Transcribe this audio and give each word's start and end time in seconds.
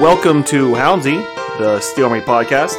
Welcome 0.00 0.44
to 0.44 0.72
Houndsy, 0.74 1.16
the 1.58 1.80
Steel 1.80 2.06
Army 2.06 2.20
podcast. 2.20 2.76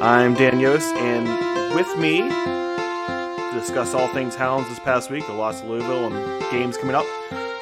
I'm 0.00 0.34
Dan 0.34 0.60
Yost, 0.60 0.94
and 0.94 1.74
with 1.74 1.98
me 1.98 2.18
to 2.20 3.50
discuss 3.54 3.92
all 3.92 4.06
things 4.08 4.36
Hounds 4.36 4.68
this 4.68 4.78
past 4.78 5.10
week, 5.10 5.26
the 5.26 5.32
loss 5.32 5.62
of 5.62 5.68
Louisville 5.68 6.06
and 6.12 6.50
games 6.52 6.76
coming 6.76 6.94
up, 6.94 7.06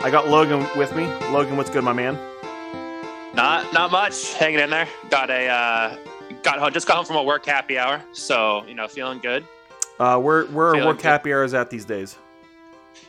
I 0.02 0.08
got 0.10 0.28
Logan 0.28 0.66
with 0.76 0.94
me. 0.94 1.04
Logan, 1.30 1.56
what's 1.56 1.70
good, 1.70 1.84
my 1.84 1.94
man? 1.94 2.18
Not 3.34 3.72
not 3.72 3.90
much. 3.90 4.34
Hanging 4.34 4.60
in 4.60 4.68
there. 4.68 4.88
Got 5.08 5.30
a 5.30 5.46
uh, 5.48 5.96
got 6.42 6.58
home, 6.58 6.72
just 6.72 6.86
got 6.86 6.96
home 6.96 7.06
from 7.06 7.16
a 7.16 7.22
work 7.22 7.46
happy 7.46 7.78
hour, 7.78 8.02
so 8.12 8.62
you 8.66 8.74
know 8.74 8.88
feeling 8.88 9.20
good. 9.20 9.46
Uh, 9.98 10.18
where 10.18 10.44
where 10.46 10.68
are 10.68 10.72
Feeling 10.74 10.88
work 10.88 10.96
good. 10.98 11.04
happy 11.06 11.32
hours 11.32 11.54
at 11.54 11.70
these 11.70 11.86
days? 11.86 12.18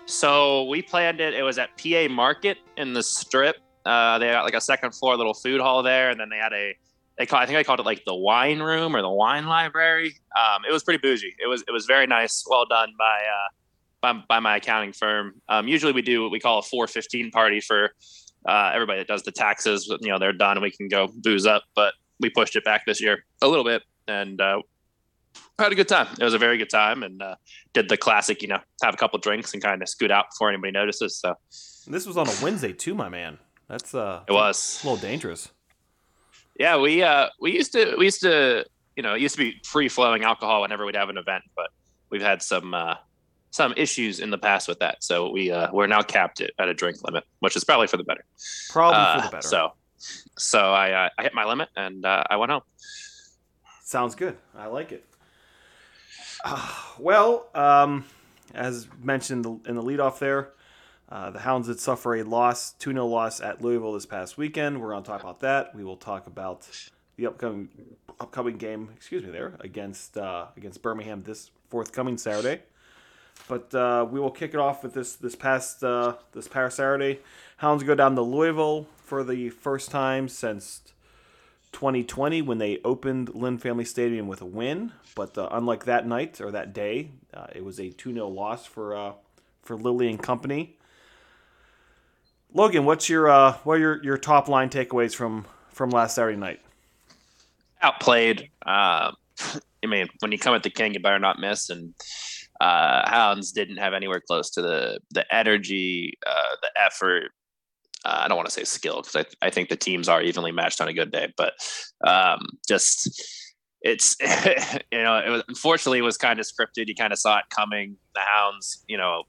So 0.05 0.63
we 0.63 0.81
planned 0.81 1.19
it. 1.19 1.33
It 1.33 1.43
was 1.43 1.57
at 1.57 1.71
PA 1.77 2.07
Market 2.09 2.57
in 2.77 2.93
the 2.93 3.03
Strip. 3.03 3.57
Uh, 3.85 4.19
they 4.19 4.27
got 4.27 4.43
like 4.43 4.53
a 4.53 4.61
second 4.61 4.91
floor 4.91 5.17
little 5.17 5.33
food 5.33 5.61
hall 5.61 5.83
there, 5.83 6.09
and 6.09 6.19
then 6.19 6.29
they 6.29 6.37
had 6.37 6.53
a 6.53 6.75
they 7.17 7.25
call 7.25 7.39
I 7.39 7.45
think 7.45 7.57
they 7.57 7.63
called 7.63 7.79
it 7.79 7.85
like 7.85 8.03
the 8.05 8.15
wine 8.15 8.59
room 8.59 8.95
or 8.95 9.01
the 9.01 9.09
wine 9.09 9.45
library. 9.45 10.15
Um, 10.37 10.63
it 10.67 10.71
was 10.71 10.83
pretty 10.83 10.99
bougie. 10.99 11.35
It 11.39 11.47
was 11.47 11.63
it 11.67 11.71
was 11.71 11.85
very 11.85 12.07
nice. 12.07 12.43
Well 12.49 12.65
done 12.65 12.93
by 12.97 13.21
uh, 13.21 13.49
by, 14.01 14.23
by 14.27 14.39
my 14.39 14.57
accounting 14.57 14.93
firm. 14.93 15.41
Um, 15.49 15.67
usually 15.67 15.93
we 15.93 16.01
do 16.01 16.23
what 16.23 16.31
we 16.31 16.39
call 16.39 16.59
a 16.59 16.63
415 16.63 17.31
party 17.31 17.59
for 17.59 17.91
uh, 18.47 18.71
everybody 18.73 18.99
that 18.99 19.07
does 19.07 19.23
the 19.23 19.31
taxes. 19.31 19.87
You 20.01 20.09
know 20.09 20.19
they're 20.19 20.33
done. 20.33 20.61
We 20.61 20.71
can 20.71 20.87
go 20.87 21.09
booze 21.15 21.45
up, 21.45 21.63
but 21.75 21.93
we 22.19 22.29
pushed 22.29 22.55
it 22.55 22.63
back 22.63 22.85
this 22.85 23.01
year 23.01 23.25
a 23.41 23.47
little 23.47 23.65
bit 23.65 23.83
and 24.07 24.39
uh, 24.39 24.61
had 25.59 25.71
a 25.71 25.75
good 25.75 25.87
time. 25.87 26.07
It 26.19 26.23
was 26.23 26.33
a 26.33 26.37
very 26.37 26.57
good 26.57 26.69
time 26.69 27.03
and 27.03 27.21
uh, 27.21 27.35
did 27.73 27.89
the 27.89 27.97
classic, 27.97 28.41
you 28.41 28.47
know, 28.47 28.59
have 28.81 28.93
a 28.93 28.97
couple 28.97 29.19
drinks 29.19 29.53
and 29.53 29.61
kind 29.61 29.81
of 29.81 29.89
scoot 29.89 30.11
out 30.11 30.25
before 30.31 30.49
anybody 30.49 30.71
notices. 30.71 31.17
So 31.17 31.35
This 31.87 32.05
was 32.05 32.17
on 32.17 32.27
a 32.27 32.33
Wednesday 32.41 32.73
too, 32.73 32.95
my 32.95 33.09
man. 33.09 33.39
That's 33.67 33.95
uh, 33.95 34.23
it 34.27 34.33
was. 34.33 34.81
a 34.83 34.87
little 34.87 35.01
dangerous. 35.01 35.49
Yeah, 36.59 36.77
we 36.77 37.01
uh 37.01 37.29
we 37.39 37.53
used 37.53 37.71
to 37.73 37.95
we 37.97 38.05
used 38.05 38.21
to 38.21 38.65
you 38.95 39.03
know 39.03 39.15
it 39.15 39.21
used 39.21 39.35
to 39.35 39.41
be 39.41 39.59
free 39.65 39.89
flowing 39.89 40.23
alcohol 40.23 40.61
whenever 40.61 40.85
we'd 40.85 40.95
have 40.95 41.09
an 41.09 41.17
event, 41.17 41.43
but 41.55 41.69
we've 42.09 42.21
had 42.21 42.41
some 42.41 42.73
uh 42.73 42.95
some 43.49 43.73
issues 43.77 44.19
in 44.19 44.29
the 44.29 44.37
past 44.37 44.67
with 44.67 44.79
that. 44.79 45.03
So 45.03 45.31
we 45.31 45.51
uh 45.51 45.69
we're 45.71 45.87
now 45.87 46.01
capped 46.01 46.41
at, 46.41 46.51
at 46.59 46.67
a 46.67 46.73
drink 46.73 46.97
limit, 47.03 47.23
which 47.39 47.55
is 47.55 47.63
probably 47.63 47.87
for 47.87 47.97
the 47.97 48.03
better. 48.03 48.23
Probably 48.69 48.99
Uh, 48.99 49.15
for 49.21 49.27
the 49.27 49.31
better. 49.31 49.47
So 49.47 49.71
so 50.37 50.59
I 50.59 51.05
uh, 51.05 51.09
I 51.17 51.23
hit 51.23 51.33
my 51.33 51.45
limit 51.45 51.69
and 51.75 52.05
uh, 52.05 52.23
I 52.29 52.35
went 52.35 52.51
home. 52.51 52.61
Sounds 53.83 54.15
good. 54.15 54.37
I 54.55 54.67
like 54.67 54.91
it. 54.91 55.05
Uh, 56.43 56.71
well, 56.99 57.47
um, 57.55 58.05
as 58.53 58.87
mentioned 59.01 59.45
in 59.45 59.59
the, 59.63 59.69
in 59.69 59.75
the 59.75 59.83
leadoff 59.83 60.19
there, 60.19 60.49
uh, 61.13 61.29
the 61.29 61.39
Hounds 61.39 61.67
did 61.67 61.79
suffer 61.79 62.15
a 62.15 62.23
loss, 62.23 62.71
2 62.73 62.91
0 62.91 63.05
loss 63.05 63.39
at 63.39 63.61
Louisville 63.61 63.93
this 63.93 64.07
past 64.07 64.35
weekend. 64.35 64.81
We're 64.81 64.89
going 64.89 65.03
to 65.03 65.07
talk 65.07 65.21
about 65.21 65.41
that. 65.41 65.75
We 65.75 65.83
will 65.83 65.95
talk 65.95 66.25
about 66.25 66.67
the 67.17 67.27
upcoming 67.27 67.69
upcoming 68.19 68.57
game, 68.57 68.89
excuse 68.95 69.23
me, 69.23 69.29
there 69.29 69.53
against 69.59 70.17
uh, 70.17 70.47
against 70.57 70.81
Birmingham 70.81 71.21
this 71.21 71.51
forthcoming 71.69 72.17
Saturday. 72.17 72.63
But 73.47 73.75
uh, 73.75 74.07
we 74.09 74.19
will 74.19 74.31
kick 74.31 74.55
it 74.55 74.59
off 74.59 74.81
with 74.81 74.95
this 74.95 75.15
this 75.15 75.35
past 75.35 75.83
uh, 75.83 76.15
this 76.31 76.47
past 76.47 76.77
Saturday. 76.77 77.19
Hounds 77.57 77.83
go 77.83 77.93
down 77.93 78.15
to 78.15 78.23
Louisville 78.23 78.87
for 78.97 79.23
the 79.23 79.51
first 79.51 79.91
time 79.91 80.27
since 80.27 80.81
2020 81.73 82.41
when 82.41 82.57
they 82.57 82.79
opened 82.83 83.35
Lynn 83.35 83.59
Family 83.59 83.85
Stadium 83.85 84.27
with 84.27 84.41
a 84.41 84.45
win, 84.45 84.93
but 85.13 85.37
uh, 85.37 85.47
unlike 85.51 85.85
that 85.85 86.07
night 86.07 86.41
or 86.41 86.49
that 86.49 86.73
day, 86.73 87.11
uh, 87.35 87.45
it 87.53 87.63
was 87.63 87.79
a 87.79 87.91
2-0 87.91 88.33
loss 88.33 88.65
for 88.65 88.95
uh, 88.95 89.13
for 89.61 89.77
Lilley 89.77 90.09
and 90.09 90.19
Company. 90.19 90.77
Logan, 92.53 92.85
what's 92.85 93.09
your 93.09 93.29
uh, 93.29 93.53
what 93.63 93.75
are 93.75 93.79
your, 93.79 94.03
your 94.03 94.17
top 94.17 94.47
line 94.47 94.69
takeaways 94.69 95.15
from 95.15 95.45
from 95.69 95.89
last 95.89 96.15
Saturday 96.15 96.37
night? 96.37 96.59
outplayed. 97.83 98.49
Uh, 98.65 99.11
I 99.39 99.87
mean, 99.87 100.07
when 100.19 100.31
you 100.31 100.39
come 100.39 100.55
at 100.55 100.63
the 100.63 100.69
king, 100.69 100.93
you 100.93 100.99
better 100.99 101.19
not 101.19 101.37
miss. 101.39 101.69
And 101.69 101.93
uh, 102.61 103.09
Hounds 103.09 103.51
didn't 103.51 103.77
have 103.77 103.93
anywhere 103.93 104.21
close 104.25 104.49
to 104.51 104.61
the 104.61 104.99
the 105.11 105.25
energy, 105.33 106.17
uh, 106.25 106.55
the 106.61 106.71
effort. 106.81 107.31
Uh, 108.05 108.21
I 108.23 108.27
don't 108.27 108.37
want 108.37 108.47
to 108.47 108.53
say 108.53 108.63
skill 108.63 109.01
because 109.01 109.25
I, 109.41 109.47
I 109.47 109.49
think 109.49 109.69
the 109.69 109.75
teams 109.75 110.09
are 110.09 110.21
evenly 110.21 110.51
matched 110.51 110.81
on 110.81 110.87
a 110.87 110.93
good 110.93 111.11
day, 111.11 111.31
but 111.37 111.53
um, 112.05 112.39
just 112.67 113.21
it's 113.81 114.15
you 114.91 115.03
know 115.03 115.17
it 115.17 115.29
was 115.29 115.43
unfortunately 115.47 115.99
it 115.99 116.03
was 116.03 116.17
kind 116.17 116.39
of 116.39 116.45
scripted. 116.45 116.87
You 116.87 116.95
kind 116.95 117.13
of 117.13 117.19
saw 117.19 117.37
it 117.39 117.45
coming. 117.49 117.97
The 118.15 118.21
Hounds, 118.21 118.83
you 118.87 118.97
know, 118.97 119.23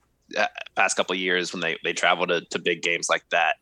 past 0.74 0.96
couple 0.96 1.14
years 1.14 1.52
when 1.52 1.60
they 1.60 1.76
they 1.84 1.92
travel 1.92 2.26
to, 2.26 2.40
to 2.50 2.58
big 2.58 2.82
games 2.82 3.08
like 3.08 3.24
that 3.30 3.56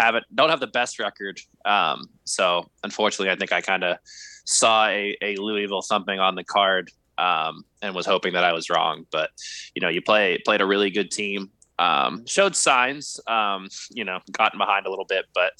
haven't 0.00 0.24
don't 0.34 0.50
have 0.50 0.60
the 0.60 0.66
best 0.66 0.98
record. 0.98 1.40
Um, 1.64 2.08
so 2.24 2.70
unfortunately, 2.82 3.30
I 3.30 3.36
think 3.36 3.52
I 3.52 3.60
kind 3.60 3.84
of 3.84 3.98
saw 4.44 4.86
a, 4.86 5.16
a 5.22 5.36
Louisville 5.36 5.82
thumping 5.82 6.18
on 6.18 6.34
the 6.34 6.44
card 6.44 6.90
um, 7.18 7.64
and 7.82 7.94
was 7.94 8.06
hoping 8.06 8.32
that 8.32 8.44
I 8.44 8.52
was 8.52 8.70
wrong. 8.70 9.06
But 9.12 9.30
you 9.74 9.80
know, 9.82 9.88
you 9.88 10.02
play 10.02 10.38
played 10.44 10.60
a 10.60 10.66
really 10.66 10.90
good 10.90 11.10
team. 11.10 11.50
Um, 11.78 12.26
showed 12.26 12.54
signs, 12.56 13.18
um, 13.26 13.68
you 13.90 14.04
know, 14.04 14.20
gotten 14.32 14.58
behind 14.58 14.84
a 14.84 14.90
little 14.90 15.06
bit, 15.06 15.24
but 15.34 15.52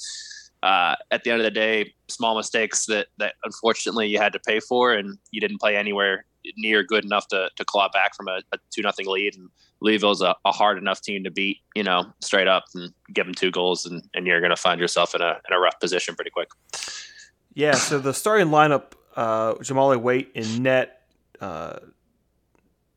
uh, 0.62 0.94
at 1.10 1.24
the 1.24 1.30
end 1.30 1.40
of 1.40 1.44
the 1.44 1.50
day, 1.50 1.94
small 2.08 2.36
mistakes 2.36 2.84
that 2.86 3.06
that 3.18 3.34
unfortunately 3.44 4.08
you 4.08 4.18
had 4.18 4.32
to 4.32 4.40
pay 4.40 4.60
for, 4.60 4.92
and 4.92 5.18
you 5.30 5.40
didn't 5.40 5.60
play 5.60 5.76
anywhere 5.76 6.26
near 6.56 6.82
good 6.82 7.04
enough 7.04 7.28
to, 7.28 7.50
to 7.56 7.64
claw 7.64 7.88
back 7.92 8.14
from 8.14 8.28
a, 8.28 8.40
a 8.52 8.58
two 8.70 8.82
nothing 8.82 9.06
lead. 9.06 9.36
And 9.36 9.48
Louisville's 9.80 10.20
a, 10.20 10.34
a 10.44 10.52
hard 10.52 10.78
enough 10.78 11.00
team 11.00 11.24
to 11.24 11.30
beat, 11.30 11.58
you 11.74 11.82
know, 11.82 12.12
straight 12.20 12.46
up 12.46 12.64
and 12.74 12.92
give 13.12 13.26
them 13.26 13.34
two 13.34 13.50
goals, 13.50 13.86
and, 13.86 14.02
and 14.14 14.26
you're 14.26 14.40
going 14.40 14.50
to 14.50 14.56
find 14.56 14.80
yourself 14.80 15.14
in 15.14 15.22
a 15.22 15.40
in 15.48 15.54
a 15.54 15.58
rough 15.58 15.80
position 15.80 16.14
pretty 16.14 16.30
quick. 16.30 16.50
Yeah, 17.54 17.74
so 17.74 17.98
the 17.98 18.14
starting 18.14 18.48
lineup: 18.48 18.92
uh, 19.16 19.54
Jahmali 19.54 20.00
Waite 20.00 20.30
in 20.34 20.62
net, 20.62 21.02
uh, 21.40 21.78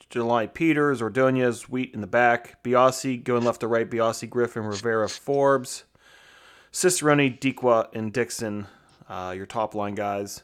Jelani 0.09 0.53
Peters, 0.53 1.01
Ordonez, 1.01 1.69
Wheat 1.69 1.93
in 1.93 2.01
the 2.01 2.07
back, 2.07 2.63
Biasi 2.63 3.23
going 3.23 3.43
left 3.43 3.61
to 3.61 3.67
right, 3.67 3.89
Biasi, 3.89 4.29
Griffin, 4.29 4.63
Rivera, 4.63 5.09
Forbes, 5.09 5.85
Cicerone, 6.71 7.39
Dikwa, 7.39 7.87
and 7.93 8.13
Dixon, 8.13 8.67
uh, 9.09 9.33
your 9.35 9.45
top 9.45 9.73
line 9.73 9.95
guys. 9.95 10.43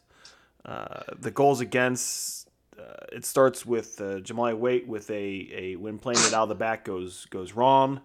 Uh, 0.66 1.01
the 1.17 1.31
goals 1.31 1.61
against 1.61 2.38
uh, 2.79 3.06
it 3.12 3.25
starts 3.25 3.66
with 3.66 4.00
uh, 4.00 4.19
Jahmali 4.19 4.57
Waite 4.57 4.88
with 4.88 5.09
a, 5.09 5.50
a 5.51 5.75
when 5.75 6.00
playing 6.00 6.19
it 6.19 6.34
out 6.34 6.44
of 6.44 6.50
the 6.50 6.56
back 6.56 6.85
goes 6.85 7.25
goes 7.25 7.53
wrong. 7.53 8.01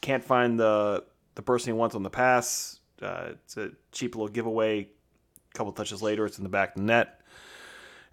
Can't 0.00 0.24
find 0.24 0.58
the 0.58 1.04
the 1.34 1.42
person 1.42 1.72
he 1.72 1.78
wants 1.78 1.94
on 1.94 2.02
the 2.02 2.10
pass. 2.10 2.80
Uh, 3.00 3.30
it's 3.32 3.56
a 3.56 3.70
cheap 3.90 4.14
little 4.14 4.28
giveaway. 4.28 4.80
A 4.80 5.58
couple 5.58 5.72
touches 5.72 6.02
later, 6.02 6.26
it's 6.26 6.38
in 6.38 6.44
the 6.44 6.50
back 6.50 6.70
of 6.70 6.74
the 6.76 6.82
net. 6.82 7.20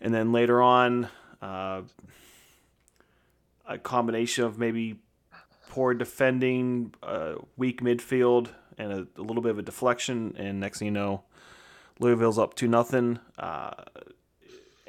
And 0.02 0.14
then 0.14 0.32
later 0.32 0.62
on, 0.62 1.08
uh, 1.42 1.82
a 3.68 3.78
combination 3.78 4.46
of 4.46 4.58
maybe 4.58 5.00
poor 5.70 5.94
defending, 5.94 6.94
uh, 7.04 7.36
weak 7.58 7.82
midfield, 7.82 8.50
and 8.78 8.92
a, 8.92 9.08
a 9.18 9.22
little 9.22 9.42
bit 9.42 9.52
of 9.52 9.60
a 9.60 9.62
deflection. 9.62 10.36
And 10.38 10.60
next 10.60 10.80
thing 10.80 10.88
you 10.88 10.92
know, 10.92 11.24
Louisville's 12.00 12.40
up 12.40 12.56
to 12.56 12.68
nothing. 12.68 13.20
Uh, 13.38 13.72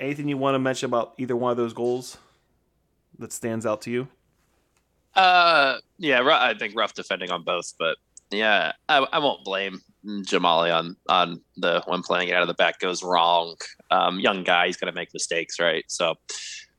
anything 0.01 0.29
you 0.29 0.37
want 0.37 0.55
to 0.55 0.59
mention 0.59 0.87
about 0.87 1.15
either 1.19 1.37
one 1.37 1.51
of 1.51 1.57
those 1.57 1.73
goals 1.73 2.19
that 3.19 3.33
stands 3.33 3.67
out 3.67 3.83
to 3.83 3.91
you? 3.91 4.09
Uh, 5.15 5.79
yeah, 5.99 6.23
I 6.23 6.55
think 6.55 6.75
rough 6.77 6.95
defending 6.95 7.31
on 7.31 7.45
both, 7.45 7.75
but 7.79 7.97
yeah, 8.31 8.73
I, 8.89 8.99
I 9.13 9.19
won't 9.19 9.45
blame 9.45 9.81
Jahmali 10.05 10.75
on 10.75 10.97
on 11.09 11.41
the 11.57 11.83
when 11.87 12.03
playing 12.03 12.29
it 12.29 12.35
out 12.35 12.43
of 12.43 12.49
the 12.49 12.55
back 12.55 12.79
goes 12.79 13.03
wrong. 13.03 13.57
Um, 13.91 14.21
young 14.21 14.45
guy, 14.45 14.67
he's 14.67 14.77
gonna 14.77 14.93
make 14.93 15.13
mistakes, 15.13 15.59
right? 15.59 15.85
So, 15.89 16.15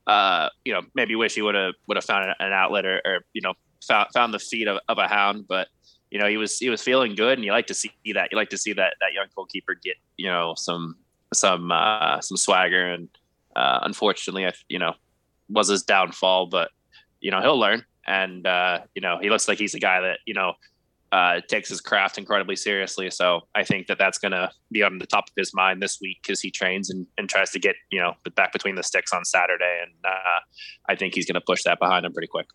uh, 0.08 0.50
you 0.66 0.74
know, 0.74 0.82
maybe 0.96 1.16
wish 1.16 1.36
he 1.36 1.42
would 1.42 1.56
have 1.56 1.74
would 1.88 1.98
have 1.98 2.06
found 2.06 2.34
an 2.40 2.54
outlet 2.54 2.86
or, 2.86 3.02
or 3.06 3.26
you 3.34 3.42
know 3.42 3.54
found 3.86 4.08
found 4.14 4.34
the 4.34 4.40
feet 4.40 4.68
of, 4.68 4.80
of 4.88 4.98
a 4.98 5.08
hound, 5.08 5.46
but 5.48 5.68
you 6.10 6.20
know 6.20 6.28
he 6.28 6.38
was 6.38 6.58
he 6.58 6.70
was 6.70 6.82
feeling 6.82 7.16
good, 7.16 7.38
and 7.38 7.46
you 7.46 7.52
like 7.52 7.68
to 7.68 7.74
see 7.74 7.92
that. 8.14 8.30
You 8.32 8.38
like 8.38 8.50
to 8.50 8.58
see 8.58 8.74
that 8.74 8.96
that 9.02 9.14
young 9.14 9.28
goalkeeper 9.36 9.76
get 9.84 9.98
you 10.18 10.28
know 10.28 10.54
some 10.58 10.96
some 11.34 11.72
uh, 11.72 12.22
some 12.22 12.38
swagger, 12.38 12.88
and 12.88 13.10
uh, 13.56 13.80
unfortunately, 13.84 14.46
I 14.46 14.54
you 14.70 14.80
know 14.80 14.94
was 15.50 15.68
his 15.68 15.84
downfall, 15.84 16.48
but 16.48 16.70
you 17.20 17.32
know 17.32 17.42
he'll 17.42 17.60
learn 17.60 17.84
and 18.08 18.46
uh, 18.48 18.80
you 18.96 19.02
know 19.02 19.18
he 19.22 19.30
looks 19.30 19.48
like 19.48 19.58
he's 19.58 19.74
a 19.74 19.80
guy 19.80 20.02
that 20.02 20.20
you 20.26 20.34
know 20.34 20.54
uh, 21.12 21.42
takes 21.48 21.70
his 21.70 21.82
craft 21.82 22.18
incredibly 22.18 22.56
seriously. 22.56 23.10
So 23.10 23.42
I 23.54 23.64
think 23.64 23.88
that 23.88 23.98
that's 23.98 24.18
going 24.18 24.32
to 24.32 24.50
be 24.72 24.82
on 24.82 24.98
the 24.98 25.06
top 25.06 25.26
of 25.26 25.34
his 25.36 25.54
mind 25.54 25.82
this 25.82 26.00
week 26.02 26.20
because 26.24 26.40
he 26.40 26.52
trains 26.52 26.90
and, 26.90 27.06
and 27.18 27.28
tries 27.30 27.52
to 27.52 27.60
get 27.60 27.76
you 27.92 28.00
know 28.00 28.14
back 28.36 28.54
between 28.54 28.76
the 28.76 28.84
sticks 28.84 29.14
on 29.14 29.26
Saturday, 29.26 29.82
and 29.82 29.94
uh, 30.06 30.40
I 30.88 30.96
think 30.96 31.14
he's 31.16 31.26
going 31.26 31.36
to 31.36 31.42
push 31.46 31.64
that 31.64 31.80
behind 31.80 32.06
him 32.06 32.14
pretty 32.14 32.28
quick. 32.28 32.48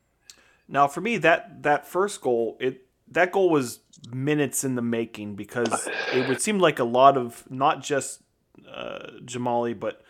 Now, 0.69 0.89
for 0.89 1.01
me, 1.01 1.19
that 1.19 1.63
that 1.63 1.87
first 1.87 2.21
goal, 2.21 2.57
it 2.61 2.87
that 3.09 3.31
goal 3.31 3.51
was 3.51 3.81
minutes 4.11 4.65
in 4.65 4.75
the 4.75 4.83
making 4.83 5.37
because 5.37 5.89
it 6.13 6.29
would 6.29 6.41
seem 6.41 6.59
like 6.59 6.79
a 6.79 6.85
lot 6.85 7.17
of 7.17 7.45
not 7.51 7.83
just 7.83 8.23
uh, 8.71 9.11
Jahmali, 9.25 9.79
but 9.79 10.03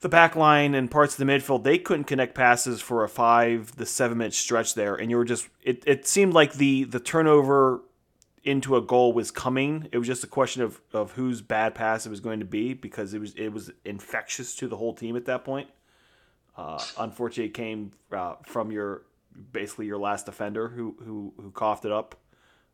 the 0.00 0.08
back 0.08 0.34
line 0.34 0.74
and 0.74 0.90
parts 0.90 1.18
of 1.18 1.26
the 1.26 1.32
midfield, 1.32 1.62
they 1.62 1.78
couldn't 1.78 2.04
connect 2.04 2.34
passes 2.34 2.80
for 2.80 3.04
a 3.04 3.08
five, 3.08 3.76
the 3.76 3.86
seven 3.86 4.18
minute 4.18 4.34
stretch 4.34 4.74
there. 4.74 4.94
And 4.94 5.10
you 5.10 5.16
were 5.16 5.24
just, 5.24 5.48
it, 5.62 5.82
it 5.86 6.06
seemed 6.06 6.32
like 6.32 6.54
the, 6.54 6.84
the 6.84 7.00
turnover, 7.00 7.82
into 8.44 8.76
a 8.76 8.80
goal 8.80 9.12
was 9.12 9.30
coming. 9.30 9.88
It 9.92 9.98
was 9.98 10.06
just 10.06 10.24
a 10.24 10.26
question 10.26 10.62
of, 10.62 10.80
of 10.92 11.12
whose 11.12 11.42
bad 11.42 11.74
pass 11.74 12.06
it 12.06 12.10
was 12.10 12.20
going 12.20 12.40
to 12.40 12.46
be 12.46 12.74
because 12.74 13.12
it 13.12 13.20
was 13.20 13.34
it 13.34 13.48
was 13.50 13.70
infectious 13.84 14.54
to 14.56 14.68
the 14.68 14.76
whole 14.76 14.94
team 14.94 15.16
at 15.16 15.26
that 15.26 15.44
point. 15.44 15.68
Uh, 16.56 16.82
unfortunately, 16.98 17.46
it 17.46 17.54
came 17.54 17.92
uh, 18.12 18.34
from 18.44 18.72
your 18.72 19.02
basically 19.52 19.86
your 19.86 19.98
last 19.98 20.26
defender 20.26 20.68
who 20.68 20.96
who 21.04 21.32
who 21.36 21.50
coughed 21.50 21.84
it 21.84 21.92
up, 21.92 22.16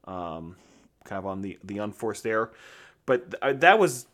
um, 0.05 0.57
kind 1.05 1.19
of 1.19 1.27
on 1.27 1.43
the 1.43 1.59
the 1.65 1.79
unforced 1.79 2.27
error. 2.27 2.53
But 3.05 3.41
th- 3.41 3.61
that 3.61 3.79
was 3.79 4.07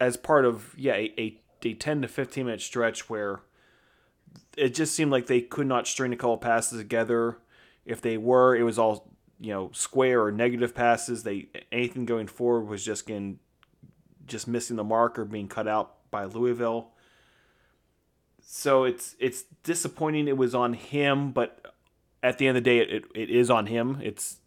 as 0.00 0.16
part 0.16 0.44
of 0.44 0.74
yeah 0.76 0.94
a, 0.94 1.12
a, 1.18 1.40
a 1.64 1.74
ten 1.74 2.02
to 2.02 2.08
fifteen 2.08 2.46
minute 2.46 2.60
stretch 2.60 3.08
where 3.08 3.40
it 4.56 4.74
just 4.74 4.94
seemed 4.94 5.10
like 5.10 5.26
they 5.26 5.40
could 5.40 5.66
not 5.66 5.86
string 5.86 6.12
a 6.12 6.16
couple 6.16 6.36
passes 6.38 6.78
together. 6.78 7.38
If 7.84 8.02
they 8.02 8.16
were, 8.16 8.56
it 8.56 8.64
was 8.64 8.78
all 8.78 9.12
you 9.40 9.52
know 9.52 9.70
square 9.72 10.22
or 10.22 10.32
negative 10.32 10.74
passes. 10.74 11.22
They 11.22 11.48
anything 11.72 12.04
going 12.04 12.26
forward 12.26 12.68
was 12.68 12.84
just 12.84 13.06
getting 13.06 13.38
just 14.26 14.46
missing 14.46 14.76
the 14.76 14.84
mark 14.84 15.18
or 15.18 15.24
being 15.24 15.48
cut 15.48 15.66
out 15.66 16.10
by 16.10 16.24
Louisville. 16.24 16.90
So 18.40 18.84
it's 18.84 19.16
it's 19.18 19.44
disappointing. 19.62 20.28
It 20.28 20.36
was 20.36 20.54
on 20.54 20.74
him, 20.74 21.32
but 21.32 21.74
at 22.22 22.38
the 22.38 22.46
end 22.46 22.56
of 22.56 22.64
the 22.64 22.70
day, 22.70 22.78
it, 22.78 22.90
it, 22.90 23.04
it 23.14 23.30
is 23.30 23.50
on 23.50 23.66
him. 23.66 23.98
It's 24.02 24.38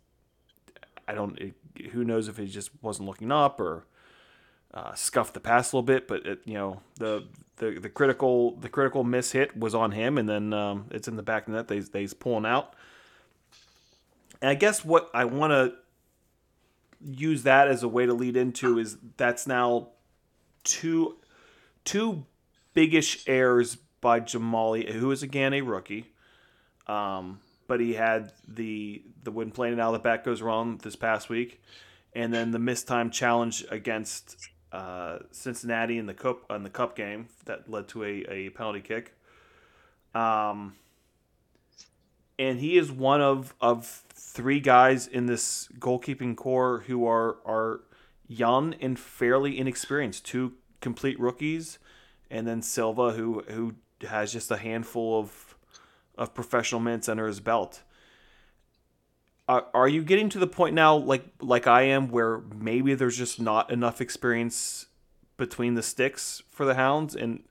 I 1.08 1.14
don't. 1.14 1.38
It, 1.40 1.54
who 1.92 2.04
knows 2.04 2.28
if 2.28 2.38
he 2.38 2.48
just 2.48 2.70
wasn't 2.82 3.08
looking 3.08 3.32
up 3.32 3.60
or 3.60 3.86
uh, 4.74 4.94
scuffed 4.94 5.34
the 5.34 5.40
pass 5.40 5.72
a 5.72 5.76
little 5.76 5.86
bit, 5.86 6.08
but 6.08 6.26
it, 6.26 6.40
you 6.46 6.54
know 6.54 6.82
the, 6.98 7.28
the 7.58 7.72
the 7.80 7.90
critical 7.90 8.56
the 8.58 8.70
critical 8.70 9.04
miss 9.04 9.32
hit 9.32 9.56
was 9.58 9.76
on 9.76 9.92
him, 9.92 10.18
and 10.18 10.28
then 10.28 10.54
um, 10.54 10.86
it's 10.92 11.08
in 11.08 11.16
the 11.16 11.24
back 11.24 11.48
of 11.48 11.54
the 11.54 11.58
net. 11.58 11.68
They 11.68 11.80
they's 11.80 12.14
pulling 12.14 12.46
out, 12.46 12.74
and 14.42 14.50
I 14.50 14.56
guess 14.56 14.86
what 14.86 15.10
I 15.14 15.26
want 15.26 15.52
to 15.52 15.74
use 17.04 17.44
that 17.44 17.68
as 17.68 17.84
a 17.84 17.88
way 17.88 18.06
to 18.06 18.14
lead 18.14 18.38
into 18.38 18.80
is 18.80 18.98
that's 19.18 19.48
now 19.48 19.90
two 20.64 21.18
two 21.84 22.26
biggish 22.74 23.24
errors 23.28 23.78
by 24.00 24.20
Jahmali, 24.20 24.92
who 24.92 25.12
is 25.12 25.24
again 25.24 25.54
a 25.54 25.62
rookie. 25.62 26.08
Um, 26.88 27.40
but 27.68 27.80
he 27.80 27.94
had 27.94 28.32
the 28.48 29.04
the 29.24 29.32
when 29.32 29.52
playing 29.52 29.80
out 29.80 29.88
of 29.88 29.94
the 29.94 30.00
back 30.00 30.24
goes 30.24 30.42
wrong 30.42 30.80
this 30.82 30.96
past 30.96 31.30
week, 31.30 31.62
and 32.14 32.34
then 32.34 32.52
the 32.52 32.60
missed 32.60 32.88
time 32.88 33.12
challenge 33.12 33.64
against 33.70 34.50
uh, 34.72 35.20
Cincinnati 35.32 35.98
in 35.98 36.06
the 36.06 36.14
cup 36.14 36.50
in 36.50 36.64
the 36.64 36.70
cup 36.70 36.96
game 36.96 37.28
that 37.46 37.70
led 37.70 37.88
to 37.90 38.04
a, 38.04 38.26
a 38.30 38.50
penalty 38.50 38.82
kick. 38.82 39.14
Um, 40.14 40.76
and 42.40 42.60
he 42.60 42.78
is 42.78 42.92
one 42.92 43.22
of 43.22 43.54
of 43.62 43.86
three 44.14 44.60
guys 44.60 45.08
in 45.08 45.26
this 45.26 45.70
goalkeeping 45.80 46.36
core 46.36 46.84
who 46.88 47.06
are 47.06 47.38
are 47.46 47.82
young 48.28 48.74
and 48.76 48.98
fairly 48.98 49.60
inexperienced. 49.60 50.26
Two 50.26 50.54
complete 50.80 51.20
rookies, 51.20 51.78
and 52.30 52.48
then 52.48 52.62
Silva, 52.62 53.12
who 53.12 53.44
who 53.50 53.76
has 54.08 54.34
just 54.34 54.50
a 54.52 54.58
handful 54.58 55.20
of 55.20 55.56
of 56.18 56.34
professional 56.34 56.82
minutes 56.82 57.08
under 57.08 57.28
his 57.28 57.40
belt. 57.40 57.84
Are, 59.52 59.66
are 59.74 59.88
you 59.90 60.02
getting 60.02 60.30
to 60.30 60.40
the 60.40 60.48
point 60.48 60.76
now, 60.76 60.96
like 60.96 61.26
like 61.42 61.68
I 61.68 61.82
am, 61.82 62.08
where 62.08 62.40
maybe 62.56 62.94
there's 62.94 63.18
just 63.18 63.38
not 63.38 63.70
enough 63.70 64.00
experience 64.00 64.86
between 65.36 65.74
the 65.74 65.84
sticks 65.84 66.42
for 66.52 66.66
the 66.66 66.76
Hounds? 66.76 67.18
And 67.18 67.44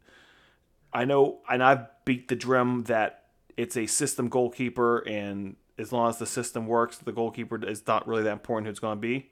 I 0.94 1.04
know, 1.04 1.40
and 1.46 1.62
I've 1.62 1.84
beat 2.06 2.28
the 2.28 2.36
drum 2.36 2.84
that 2.84 3.24
it's 3.54 3.76
a 3.76 3.86
system 3.86 4.30
goalkeeper, 4.30 5.06
and 5.06 5.56
as 5.76 5.92
long 5.92 6.08
as 6.08 6.16
the 6.16 6.24
system 6.24 6.66
works, 6.66 6.96
the 6.96 7.12
goalkeeper 7.12 7.62
is 7.62 7.86
not 7.86 8.08
really 8.08 8.22
that 8.22 8.32
important 8.32 8.66
who 8.66 8.70
it's 8.70 8.80
going 8.80 8.96
to 8.96 9.00
be. 9.00 9.30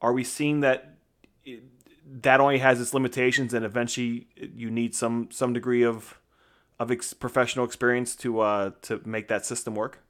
Are 0.00 0.12
we 0.12 0.22
seeing 0.22 0.60
that 0.60 0.94
that 2.22 2.38
only 2.38 2.58
has 2.58 2.80
its 2.80 2.94
limitations, 2.94 3.52
and 3.52 3.64
eventually 3.64 4.28
you 4.36 4.70
need 4.70 4.94
some 4.94 5.28
some 5.32 5.52
degree 5.52 5.82
of 5.82 6.20
of 6.78 6.92
ex- 6.92 7.14
professional 7.14 7.64
experience 7.64 8.14
to 8.14 8.38
uh, 8.38 8.70
to 8.82 9.00
make 9.04 9.26
that 9.26 9.44
system 9.44 9.74
work? 9.74 10.04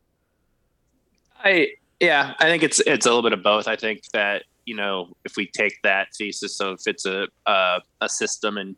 I 1.44 1.68
yeah, 2.00 2.34
I 2.38 2.44
think 2.44 2.62
it's 2.62 2.80
it's 2.80 3.06
a 3.06 3.08
little 3.08 3.22
bit 3.22 3.32
of 3.32 3.42
both. 3.42 3.68
I 3.68 3.76
think 3.76 4.02
that 4.12 4.44
you 4.64 4.74
know 4.74 5.12
if 5.24 5.36
we 5.36 5.46
take 5.46 5.74
that 5.82 6.08
thesis, 6.16 6.56
so 6.56 6.72
if 6.72 6.80
it's 6.86 7.06
a 7.06 7.28
a, 7.46 8.08
system 8.08 8.56
and 8.56 8.76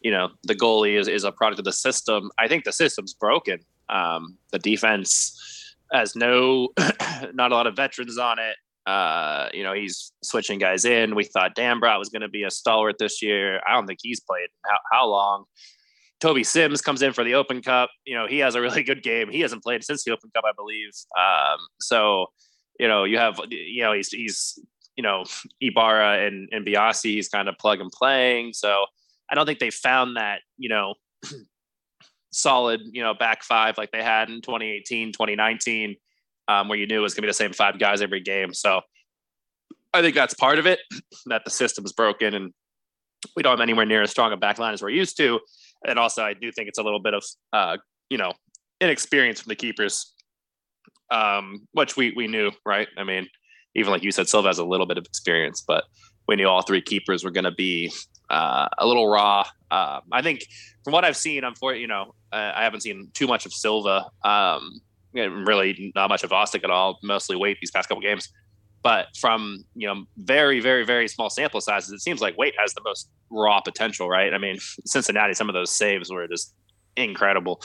you 0.00 0.10
know 0.10 0.30
the 0.44 0.54
goalie 0.54 0.98
is, 0.98 1.08
is 1.08 1.24
a 1.24 1.32
product 1.32 1.58
of 1.58 1.64
the 1.64 1.72
system, 1.72 2.30
I 2.38 2.48
think 2.48 2.64
the 2.64 2.72
system's 2.72 3.14
broken. 3.14 3.60
Um, 3.88 4.36
the 4.52 4.58
defense 4.58 5.74
has 5.92 6.16
no 6.16 6.68
not 7.34 7.52
a 7.52 7.54
lot 7.54 7.66
of 7.66 7.76
veterans 7.76 8.18
on 8.18 8.38
it. 8.38 8.56
Uh, 8.86 9.48
you 9.52 9.64
know, 9.64 9.72
he's 9.72 10.12
switching 10.22 10.58
guys 10.58 10.84
in. 10.84 11.14
We 11.14 11.24
thought 11.24 11.56
Dan 11.56 11.80
Dambrot 11.80 11.98
was 11.98 12.08
going 12.08 12.22
to 12.22 12.28
be 12.28 12.44
a 12.44 12.50
stalwart 12.50 12.98
this 12.98 13.20
year. 13.20 13.60
I 13.66 13.72
don't 13.72 13.86
think 13.86 13.98
he's 14.00 14.20
played 14.20 14.48
how, 14.64 14.78
how 14.92 15.06
long. 15.08 15.44
Toby 16.20 16.44
Sims 16.44 16.80
comes 16.80 17.02
in 17.02 17.12
for 17.12 17.24
the 17.24 17.34
Open 17.34 17.60
Cup. 17.60 17.90
You 18.04 18.14
know, 18.16 18.26
he 18.26 18.38
has 18.38 18.54
a 18.54 18.60
really 18.60 18.82
good 18.84 19.02
game. 19.02 19.30
He 19.30 19.40
hasn't 19.40 19.62
played 19.62 19.84
since 19.84 20.04
the 20.04 20.12
Open 20.12 20.30
Cup, 20.34 20.44
I 20.46 20.52
believe. 20.56 20.90
Um, 21.18 21.58
so, 21.80 22.26
you 22.78 22.88
know, 22.88 23.04
you 23.04 23.18
have, 23.18 23.40
you 23.50 23.82
know, 23.82 23.92
he's, 23.92 24.08
he's, 24.08 24.58
you 24.96 25.02
know, 25.02 25.24
Ibarra 25.60 26.26
and, 26.26 26.48
and 26.52 26.66
Biasi, 26.66 27.14
he's 27.14 27.28
kind 27.28 27.48
of 27.48 27.58
plug 27.58 27.80
and 27.80 27.90
playing. 27.90 28.54
So 28.54 28.86
I 29.30 29.34
don't 29.34 29.46
think 29.46 29.58
they 29.58 29.70
found 29.70 30.16
that, 30.16 30.40
you 30.56 30.68
know, 30.68 30.94
solid, 32.32 32.80
you 32.92 33.02
know, 33.02 33.14
back 33.14 33.42
five 33.42 33.76
like 33.76 33.90
they 33.92 34.02
had 34.02 34.30
in 34.30 34.40
2018, 34.40 35.12
2019, 35.12 35.96
um, 36.48 36.68
where 36.68 36.78
you 36.78 36.86
knew 36.86 36.98
it 36.98 37.02
was 37.02 37.14
going 37.14 37.22
to 37.22 37.26
be 37.26 37.30
the 37.30 37.34
same 37.34 37.52
five 37.52 37.78
guys 37.78 38.00
every 38.00 38.20
game. 38.20 38.54
So 38.54 38.80
I 39.92 40.00
think 40.00 40.14
that's 40.14 40.34
part 40.34 40.58
of 40.58 40.66
it, 40.66 40.80
that 41.26 41.44
the 41.44 41.50
system 41.50 41.84
is 41.84 41.92
broken 41.92 42.32
and 42.32 42.52
we 43.34 43.42
don't 43.42 43.52
have 43.52 43.60
anywhere 43.60 43.86
near 43.86 44.02
as 44.02 44.10
strong 44.10 44.32
a 44.32 44.36
back 44.36 44.58
line 44.58 44.72
as 44.72 44.82
we're 44.82 44.90
used 44.90 45.16
to 45.18 45.40
and 45.86 45.98
also 45.98 46.22
I 46.22 46.34
do 46.34 46.50
think 46.52 46.68
it's 46.68 46.78
a 46.78 46.82
little 46.82 47.00
bit 47.00 47.14
of 47.14 47.24
uh, 47.52 47.76
you 48.10 48.18
know 48.18 48.32
inexperience 48.80 49.40
from 49.40 49.50
the 49.50 49.56
keepers, 49.56 50.12
um, 51.10 51.66
which 51.72 51.96
we 51.96 52.12
we 52.16 52.26
knew, 52.26 52.50
right? 52.64 52.88
I 52.96 53.04
mean, 53.04 53.28
even 53.74 53.92
like 53.92 54.02
you 54.02 54.12
said, 54.12 54.28
Silva 54.28 54.48
has 54.48 54.58
a 54.58 54.64
little 54.64 54.86
bit 54.86 54.98
of 54.98 55.06
experience, 55.06 55.62
but 55.66 55.84
we 56.28 56.36
knew 56.36 56.48
all 56.48 56.62
three 56.62 56.82
keepers 56.82 57.24
were 57.24 57.30
going 57.30 57.44
to 57.44 57.52
be 57.52 57.92
uh, 58.30 58.68
a 58.78 58.86
little 58.86 59.08
raw. 59.08 59.44
Uh, 59.70 60.00
I 60.12 60.22
think 60.22 60.44
from 60.84 60.92
what 60.92 61.04
I've 61.04 61.16
seen, 61.16 61.44
I'm 61.44 61.54
for 61.54 61.74
you 61.74 61.86
know, 61.86 62.14
I 62.32 62.62
haven't 62.62 62.82
seen 62.82 63.10
too 63.14 63.26
much 63.26 63.46
of 63.46 63.52
Silva. 63.52 64.06
Um, 64.24 64.80
really, 65.14 65.92
not 65.94 66.08
much 66.08 66.24
of 66.24 66.30
Vosvik 66.30 66.64
at 66.64 66.70
all. 66.70 66.98
Mostly 67.02 67.36
Waite 67.36 67.58
these 67.60 67.70
past 67.70 67.88
couple 67.88 68.02
games. 68.02 68.28
But 68.86 69.08
from 69.18 69.64
you 69.74 69.88
know 69.88 70.04
very 70.16 70.60
very 70.60 70.84
very 70.84 71.08
small 71.08 71.28
sample 71.28 71.60
sizes, 71.60 71.90
it 71.90 72.02
seems 72.02 72.20
like 72.20 72.38
Waite 72.38 72.54
has 72.56 72.72
the 72.72 72.82
most 72.84 73.10
raw 73.30 73.60
potential, 73.60 74.08
right? 74.08 74.32
I 74.32 74.38
mean, 74.38 74.58
Cincinnati, 74.86 75.34
some 75.34 75.48
of 75.48 75.54
those 75.54 75.72
saves 75.72 76.08
were 76.08 76.28
just 76.28 76.54
incredible 76.96 77.60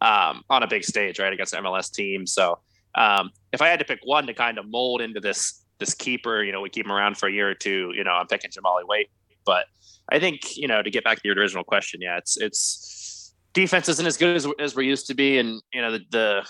um, 0.00 0.42
on 0.50 0.64
a 0.64 0.66
big 0.66 0.82
stage, 0.82 1.20
right, 1.20 1.32
against 1.32 1.54
an 1.54 1.62
MLS 1.62 1.92
team. 1.92 2.26
So 2.26 2.58
um, 2.96 3.30
if 3.52 3.62
I 3.62 3.68
had 3.68 3.78
to 3.78 3.84
pick 3.84 4.00
one 4.02 4.26
to 4.26 4.34
kind 4.34 4.58
of 4.58 4.68
mold 4.68 5.00
into 5.00 5.20
this 5.20 5.64
this 5.78 5.94
keeper, 5.94 6.42
you 6.42 6.50
know, 6.50 6.60
we 6.60 6.70
keep 6.70 6.86
him 6.86 6.90
around 6.90 7.18
for 7.18 7.28
a 7.28 7.32
year 7.32 7.48
or 7.48 7.54
two. 7.54 7.92
You 7.94 8.02
know, 8.02 8.10
I'm 8.10 8.26
picking 8.26 8.50
Jahmali 8.50 8.82
Waite, 8.84 9.10
but 9.46 9.66
I 10.10 10.18
think 10.18 10.56
you 10.56 10.66
know 10.66 10.82
to 10.82 10.90
get 10.90 11.04
back 11.04 11.22
to 11.22 11.28
your 11.28 11.36
original 11.36 11.62
question, 11.62 12.00
yeah, 12.02 12.18
it's 12.18 12.36
it's 12.36 13.32
defense 13.52 13.88
isn't 13.88 14.06
as 14.06 14.16
good 14.16 14.34
as, 14.34 14.48
as 14.58 14.74
we're 14.74 14.82
used 14.82 15.06
to 15.06 15.14
be, 15.14 15.38
and 15.38 15.62
you 15.72 15.80
know 15.80 15.92
the, 15.92 16.00
the 16.10 16.44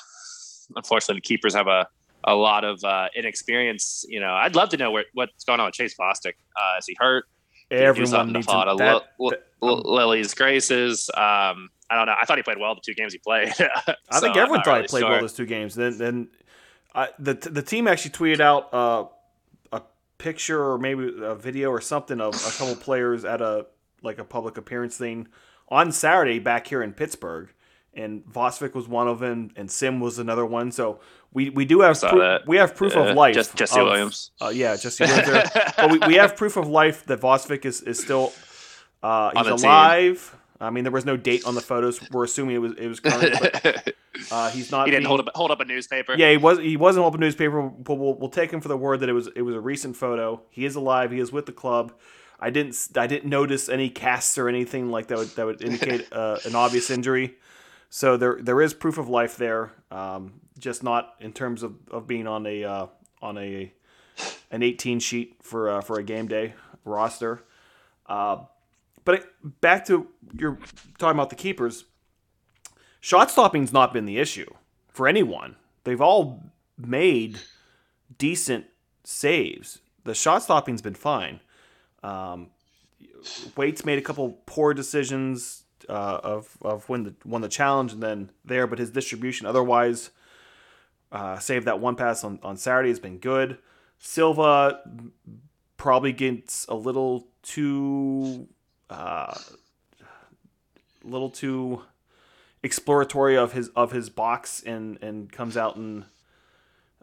unfortunately 0.77 1.19
the 1.19 1.29
keepers 1.29 1.55
have 1.55 1.67
a 1.67 1.87
a 2.25 2.35
lot 2.35 2.65
of 2.65 2.83
uh, 2.85 3.09
inexperience. 3.15 4.05
You 4.09 4.21
know, 4.21 4.33
I'd 4.33 4.57
love 4.57 4.71
to 4.71 4.77
know 4.77 4.91
where, 4.91 5.05
what's 5.15 5.45
going 5.45 5.61
on 5.61 5.67
with 5.67 5.75
Chase 5.75 5.95
Vosvik. 5.99 6.35
Uh, 6.57 6.79
is 6.79 6.87
he 6.87 6.97
hurt? 6.99 7.25
Everyone 7.71 8.33
needs 8.33 8.47
a 8.47 8.51
lot 8.51 8.69
of 8.69 8.79
that, 8.79 9.03
L- 9.21 9.31
that, 9.31 9.47
L- 9.63 9.83
Lilley's 9.83 10.35
graces. 10.35 11.11
Um, 11.15 11.71
I 11.91 11.97
don't 11.97 12.07
know. 12.07 12.15
I 12.21 12.25
thought 12.25 12.37
he 12.37 12.43
played 12.43 12.59
well 12.59 12.75
the 12.75 12.81
two 12.85 12.95
games 12.95 13.13
he 13.13 13.19
played. 13.19 13.55
so 13.55 13.67
I 14.11 14.21
think 14.21 14.37
everyone 14.37 14.63
thought 14.63 14.73
really 14.73 14.83
he 14.83 14.89
played 14.89 15.01
sure. 15.01 15.11
well 15.11 15.21
those 15.21 15.33
two 15.33 15.47
games. 15.47 15.75
Then, 15.75 15.99
then 15.99 16.29
I, 16.95 17.09
the 17.19 17.35
the 17.35 17.63
team 17.63 17.89
actually 17.89 18.13
tweeted 18.13 18.41
out 18.41 18.73
uh, 18.73 19.07
a 19.73 19.83
picture 20.19 20.63
or 20.63 20.79
maybe 20.79 21.13
a 21.23 21.35
video 21.35 21.71
or 21.71 21.81
something 21.81 22.21
of 22.21 22.35
a 22.35 22.51
couple 22.59 22.77
players 22.77 23.25
at 23.25 23.41
a 23.41 23.67
like 24.03 24.19
a 24.19 24.25
public 24.25 24.57
appearance 24.57 24.97
thing 24.97 25.29
on 25.69 25.91
Saturday 25.91 26.39
back 26.39 26.67
here 26.67 26.83
in 26.83 26.93
Pittsburgh, 26.93 27.49
and 27.95 28.25
Vosvik 28.27 28.75
was 28.75 28.87
one 28.87 29.09
of 29.09 29.19
them, 29.19 29.51
and 29.57 29.71
Sim 29.71 30.01
was 30.01 30.19
another 30.19 30.45
one. 30.45 30.71
So 30.71 31.01
we, 31.35 31.51
we 31.51 31.65
do 31.67 31.81
have 31.83 32.01
that. 32.01 32.47
we 32.47 32.57
have 32.57 32.75
proof 32.75 32.95
Yeah, 32.95 33.09
of 33.11 33.17
life. 33.17 33.35
Just- 33.35 33.55
Jesse 33.57 33.79
of- 33.79 33.87
Williams. 33.87 34.31
Uh, 34.41 34.49
yeah, 34.49 34.77
Jesse 34.77 35.05
Williams. 35.09 35.51
but 35.77 35.91
we, 35.91 35.99
we 36.09 36.15
have 36.15 36.37
proof 36.37 36.57
of 36.57 36.67
life 36.69 37.05
that 37.07 37.21
Vosvik 37.21 37.65
is 37.67 37.83
is 37.83 37.99
still 38.01 38.33
uh, 39.03 39.31
he's 39.37 39.45
the 39.47 39.57
team. 39.57 39.65
alive. 39.69 40.37
I 40.61 40.71
mean, 40.71 40.85
there 40.85 40.93
was 40.93 41.05
no 41.05 41.17
date 41.17 41.45
on 41.45 41.55
the 41.55 41.61
photos. 41.61 42.01
We're 42.11 42.25
assuming 42.25 42.55
it 42.57 42.61
was 42.61 42.73
it 42.79 42.87
was 42.89 43.01
current. 43.01 43.37
But, 43.41 43.95
uh, 44.31 44.51
he's 44.51 44.71
not. 44.71 44.87
he 44.87 44.93
didn't 44.93 45.03
being- 45.03 45.09
hold 45.09 45.21
up 45.21 45.29
hold 45.35 45.51
up 45.51 45.61
a 45.61 45.65
newspaper. 45.65 46.15
yeah, 46.17 46.31
he 46.31 46.37
was. 46.39 46.59
He 46.59 46.77
wasn't 46.77 47.03
holding 47.03 47.21
a 47.21 47.25
newspaper, 47.27 47.61
but 47.63 47.95
we'll, 47.97 48.15
we'll 48.15 48.31
take 48.31 48.51
him 48.53 48.61
for 48.61 48.69
the 48.69 48.77
word 48.77 49.01
that 49.01 49.09
it 49.09 49.13
was. 49.13 49.27
It 49.35 49.43
was 49.43 49.55
a 49.57 49.61
recent 49.61 49.97
photo. 49.97 50.41
He 50.51 50.65
is 50.65 50.77
alive. 50.77 51.11
He 51.11 51.19
is 51.19 51.33
with 51.33 51.47
the 51.47 51.53
club. 51.53 51.93
I 52.41 52.51
didn't. 52.51 52.77
I 52.97 53.07
didn't 53.07 53.29
notice 53.29 53.69
any 53.69 53.91
casts 53.91 54.39
or 54.39 54.49
anything 54.49 54.91
like 54.91 55.09
that 55.09 55.19
would 55.19 55.29
that 55.37 55.45
would 55.45 55.61
indicate 55.61 56.07
uh, 56.13 56.39
an 56.47 56.55
obvious 56.55 56.89
injury. 56.91 57.35
So 57.91 58.17
there 58.17 58.39
there 58.41 58.61
is 58.61 58.75
proof 58.75 58.99
of 58.99 59.09
life 59.09 59.37
there. 59.37 59.73
Um, 59.91 60.41
just 60.59 60.83
not 60.83 61.15
in 61.21 61.33
terms 61.33 61.63
of, 61.63 61.75
of 61.91 62.07
being 62.07 62.27
on 62.27 62.47
a 62.47 62.65
uh, 62.65 62.87
on 63.23 63.39
a 63.39 63.73
an 64.51 64.63
18 64.63 65.01
sheet 65.01 65.37
for 65.43 65.71
uh, 65.71 65.81
for 65.81 65.99
a 65.99 66.03
game 66.03 66.29
day 66.29 66.55
roster. 66.85 67.45
Uh, 68.07 68.39
but 69.05 69.17
it, 69.17 69.61
back 69.61 69.85
to 69.87 70.09
you're 70.39 70.59
talking 70.99 71.17
about 71.17 71.31
the 71.31 71.37
keepers. 71.37 71.85
Shot 73.01 73.31
stopping's 73.31 73.73
not 73.73 73.93
been 73.93 74.07
the 74.07 74.19
issue 74.19 74.51
for 74.89 75.07
anyone. 75.07 75.57
They've 75.85 76.01
all 76.01 76.43
made 76.79 77.39
decent 78.17 78.67
saves. 79.03 79.81
The 80.05 80.15
shot 80.15 80.43
stopping's 80.43 80.81
been 80.81 80.95
fine. 80.95 81.41
Um, 82.03 82.49
Waite's 83.57 83.85
made 83.85 83.99
a 83.99 84.03
couple 84.03 84.39
poor 84.47 84.75
decisions 84.75 85.64
uh, 85.89 86.21
of 86.23 86.57
of 86.63 86.89
when 86.89 87.05
the 87.05 87.15
won 87.25 87.41
the 87.41 87.49
challenge 87.49 87.93
and 87.93 88.03
then 88.03 88.31
there, 88.45 88.67
but 88.67 88.79
his 88.79 88.91
distribution 88.91 89.47
otherwise, 89.47 90.11
uh, 91.13 91.39
save 91.39 91.65
that 91.65 91.81
one 91.81 91.97
pass 91.97 92.25
on, 92.25 92.39
on 92.43 92.57
Saturday 92.57 92.89
has 92.89 93.01
been 93.01 93.19
good. 93.19 93.59
Silva 93.99 94.81
probably 95.77 96.13
gets 96.13 96.67
a 96.67 96.75
little 96.75 97.27
too 97.43 98.49
uh, 98.91 99.35
little 101.03 101.31
too 101.31 101.83
exploratory 102.63 103.37
of 103.37 103.53
his 103.53 103.69
of 103.71 103.93
his 103.93 104.09
box 104.09 104.63
and 104.65 104.99
and 105.03 105.31
comes 105.31 105.57
out 105.57 105.77
and 105.77 106.05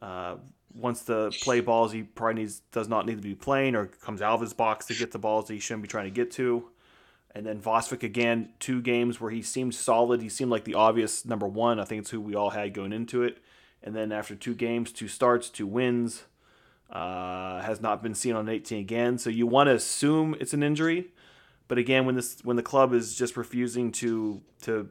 uh, 0.01 0.35
wants 0.73 1.03
to 1.03 1.31
play 1.41 1.59
balls 1.59 1.91
he 1.91 2.03
probably 2.03 2.41
needs 2.41 2.61
does 2.71 2.88
not 2.88 3.05
need 3.05 3.17
to 3.17 3.21
be 3.21 3.35
playing 3.35 3.75
or 3.75 3.85
comes 3.88 4.21
out 4.21 4.33
of 4.33 4.41
his 4.41 4.53
box 4.53 4.88
to 4.88 4.95
get 4.95 5.11
the 5.11 5.19
balls 5.19 5.47
that 5.47 5.53
he 5.53 5.59
shouldn't 5.59 5.83
be 5.83 5.88
trying 5.88 6.05
to 6.05 6.11
get 6.11 6.31
to. 6.31 6.70
And 7.33 7.45
then 7.45 7.61
Vosvik 7.61 8.03
again, 8.03 8.50
two 8.59 8.81
games 8.81 9.21
where 9.21 9.31
he 9.31 9.41
seemed 9.41 9.73
solid. 9.73 10.21
He 10.21 10.29
seemed 10.29 10.51
like 10.51 10.65
the 10.65 10.75
obvious 10.75 11.25
number 11.25 11.47
one. 11.47 11.79
I 11.79 11.85
think 11.85 12.01
it's 12.01 12.09
who 12.09 12.19
we 12.19 12.35
all 12.35 12.50
had 12.50 12.73
going 12.73 12.91
into 12.91 13.23
it. 13.23 13.38
And 13.83 13.95
then 13.95 14.11
after 14.11 14.35
two 14.35 14.53
games, 14.53 14.91
two 14.91 15.07
starts, 15.07 15.50
two 15.50 15.65
wins, 15.65 16.23
uh, 16.91 17.61
has 17.61 17.81
not 17.81 18.03
been 18.03 18.13
seen 18.13 18.35
on 18.35 18.50
18 18.50 18.79
again. 18.79 19.17
So 19.17 19.29
you 19.29 19.47
want 19.47 19.67
to 19.67 19.75
assume 19.75 20.35
it's 20.39 20.53
an 20.53 20.61
injury, 20.61 21.07
but 21.67 21.77
again, 21.77 22.05
when 22.05 22.15
this 22.15 22.38
when 22.43 22.57
the 22.57 22.63
club 22.63 22.93
is 22.93 23.15
just 23.15 23.38
refusing 23.38 23.91
to 23.93 24.41
to 24.63 24.89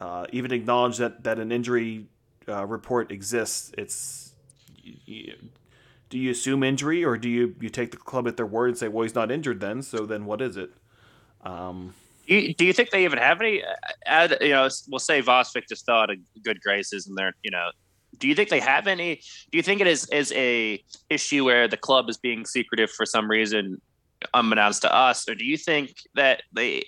uh, 0.00 0.26
even 0.32 0.52
acknowledge 0.52 0.98
that 0.98 1.24
that 1.24 1.38
an 1.38 1.50
injury 1.50 2.08
uh, 2.46 2.66
report 2.66 3.10
exists, 3.10 3.72
it's 3.78 4.34
you, 4.84 5.32
do 6.10 6.18
you 6.18 6.30
assume 6.30 6.62
injury 6.62 7.04
or 7.04 7.16
do 7.16 7.28
you 7.28 7.54
you 7.58 7.70
take 7.70 7.90
the 7.90 7.96
club 7.96 8.28
at 8.28 8.36
their 8.36 8.46
word 8.46 8.68
and 8.68 8.78
say, 8.78 8.88
well, 8.88 9.02
he's 9.02 9.14
not 9.14 9.30
injured 9.30 9.60
then, 9.60 9.80
so 9.80 10.04
then 10.04 10.26
what 10.26 10.42
is 10.42 10.58
it? 10.58 10.72
Um, 11.42 11.94
you, 12.26 12.54
do 12.54 12.64
you 12.64 12.72
think 12.72 12.90
they 12.90 13.04
even 13.04 13.18
have 13.18 13.40
any? 13.40 13.62
Add, 14.06 14.36
you 14.40 14.50
know, 14.50 14.68
we'll 14.88 14.98
say 14.98 15.22
Vosvik 15.22 15.68
just 15.68 15.86
fell 15.86 15.96
out 15.96 16.10
of 16.10 16.18
good 16.42 16.60
graces, 16.60 17.06
and 17.06 17.16
they're 17.16 17.34
you 17.42 17.50
know 17.50 17.70
do 18.18 18.28
you 18.28 18.34
think 18.34 18.48
they 18.48 18.60
have 18.60 18.86
any 18.86 19.16
do 19.50 19.58
you 19.58 19.62
think 19.62 19.80
it 19.80 19.86
is 19.86 20.08
is 20.10 20.32
a 20.32 20.82
issue 21.10 21.44
where 21.44 21.68
the 21.68 21.76
club 21.76 22.08
is 22.08 22.16
being 22.16 22.44
secretive 22.44 22.90
for 22.90 23.06
some 23.06 23.30
reason 23.30 23.80
unbeknownst 24.34 24.82
to 24.82 24.94
us 24.94 25.28
or 25.28 25.34
do 25.34 25.44
you 25.44 25.56
think 25.56 25.94
that 26.14 26.42
they 26.52 26.84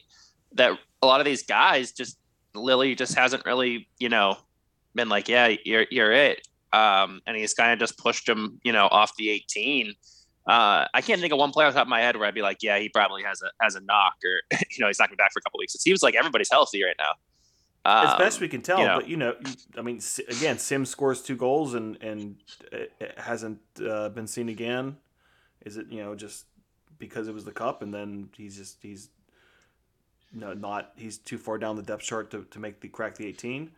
that 0.53 0.73
a 1.03 1.07
lot 1.07 1.21
of 1.21 1.25
these 1.25 1.43
guys 1.43 1.93
just 1.93 2.19
Lilley 2.55 2.95
just 2.95 3.15
hasn't 3.15 3.45
really 3.47 3.89
you 3.99 4.09
know 4.09 4.37
been 4.95 5.09
like 5.09 5.29
yeah 5.29 5.55
you're 5.65 5.87
you're 5.91 6.13
it 6.13 6.47
um 6.73 7.21
and 7.27 7.37
he's 7.37 7.55
kind 7.55 7.73
of 7.73 7.79
just 7.79 7.99
pushed 7.99 8.29
him 8.29 8.61
you 8.65 8.73
know 8.73 8.89
off 8.91 9.13
the 9.17 9.31
18 9.31 9.95
uh, 10.47 10.87
I 10.93 11.01
can't 11.03 11.21
think 11.21 11.33
of 11.33 11.39
one 11.39 11.51
player 11.51 11.67
off 11.69 11.75
the 11.75 11.79
top 11.79 11.87
of 11.87 11.91
my 11.91 12.01
head 12.01 12.17
where 12.17 12.27
I'd 12.27 12.35
be 12.35 12.43
like, 12.43 12.63
yeah, 12.63 12.79
he 12.79 12.89
probably 12.89 13.23
has 13.23 13.43
a 13.43 13.51
has 13.63 13.75
a 13.75 13.81
knock, 13.81 14.15
or 14.25 14.59
you 14.71 14.81
know, 14.81 14.87
he's 14.87 14.99
not 14.99 15.09
going 15.09 15.17
back 15.17 15.33
for 15.33 15.39
a 15.39 15.43
couple 15.43 15.59
weeks. 15.59 15.75
It 15.75 15.81
seems 15.81 16.03
like 16.03 16.15
everybody's 16.15 16.51
healthy 16.51 16.83
right 16.83 16.97
now. 16.99 17.13
Um, 17.85 18.07
as 18.09 18.15
best 18.17 18.41
we 18.41 18.49
can 18.49 18.61
tell, 18.61 18.79
you 18.79 18.87
know, 18.87 18.97
but 18.97 19.09
you 19.09 19.17
know, 19.17 19.35
I 19.77 19.83
mean, 19.83 20.01
again, 20.29 20.59
Sim 20.59 20.85
scores 20.85 21.23
two 21.23 21.37
goals 21.37 21.75
and 21.75 21.97
and 22.03 22.37
it 22.73 23.15
hasn't 23.19 23.61
uh, 23.87 24.11
been 24.11 24.27
seen 24.27 24.49
again. 24.49 24.97
Is 25.63 25.77
it 25.77 25.87
you 25.91 26.03
know 26.03 26.15
just 26.15 26.47
because 26.99 27.29
it 27.29 27.35
was 27.35 27.45
the 27.45 27.53
cup 27.53 27.83
and 27.83 27.93
then 27.93 28.29
he's 28.37 28.57
just 28.57 28.83
he's 28.83 29.09
no 30.33 30.53
not 30.53 30.93
he's 30.97 31.19
too 31.19 31.39
far 31.39 31.59
down 31.59 31.77
the 31.77 31.83
depth 31.83 32.03
chart 32.03 32.31
to, 32.31 32.45
to 32.51 32.59
make 32.59 32.81
the 32.81 32.89
crack 32.89 33.17
the 33.17 33.27
eighteen. 33.27 33.71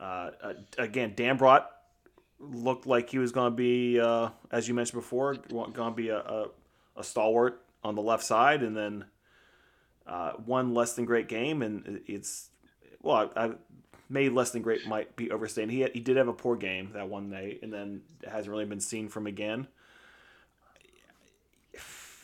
Uh, 0.00 0.30
uh, 0.42 0.52
again, 0.78 1.12
Dambrot 1.14 1.64
looked 2.52 2.86
like 2.86 3.10
he 3.10 3.18
was 3.18 3.32
going 3.32 3.52
to 3.52 3.56
be, 3.56 4.00
uh, 4.00 4.30
as 4.50 4.68
you 4.68 4.74
mentioned 4.74 5.00
before, 5.00 5.34
going 5.34 5.72
to 5.72 5.90
be 5.90 6.08
a, 6.08 6.18
a, 6.18 6.46
a, 6.96 7.04
stalwart 7.04 7.62
on 7.82 7.94
the 7.94 8.02
left 8.02 8.24
side, 8.24 8.62
and 8.62 8.76
then 8.76 9.04
uh, 10.06 10.32
one 10.32 10.74
less 10.74 10.94
than 10.94 11.04
great 11.04 11.28
game, 11.28 11.62
and 11.62 12.00
it's 12.06 12.50
well, 13.02 13.30
I, 13.36 13.44
I 13.46 13.50
made 14.08 14.32
less 14.32 14.50
than 14.50 14.62
great 14.62 14.86
might 14.86 15.16
be 15.16 15.30
overstating. 15.30 15.70
He 15.70 15.80
had, 15.80 15.92
he 15.92 16.00
did 16.00 16.16
have 16.16 16.28
a 16.28 16.32
poor 16.32 16.56
game 16.56 16.90
that 16.94 17.08
one 17.08 17.30
night, 17.30 17.60
and 17.62 17.72
then 17.72 18.02
hasn't 18.26 18.50
really 18.50 18.64
been 18.64 18.80
seen 18.80 19.08
from 19.08 19.26
again. 19.26 19.66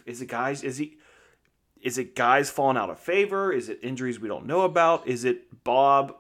Is 0.07 0.23
it 0.23 0.27
guys? 0.27 0.63
Is 0.63 0.79
he? 0.79 0.97
Is 1.83 1.97
it 1.97 2.15
guys 2.15 2.51
falling 2.51 2.77
out 2.77 2.91
of 2.91 2.99
favor? 2.99 3.53
Is 3.53 3.69
it 3.69 3.81
injuries 3.83 4.21
we 4.21 4.29
don't 4.29 4.47
know 4.47 4.63
about? 4.63 5.07
Is 5.07 5.25
it 5.25 5.65
Bob? 5.65 6.17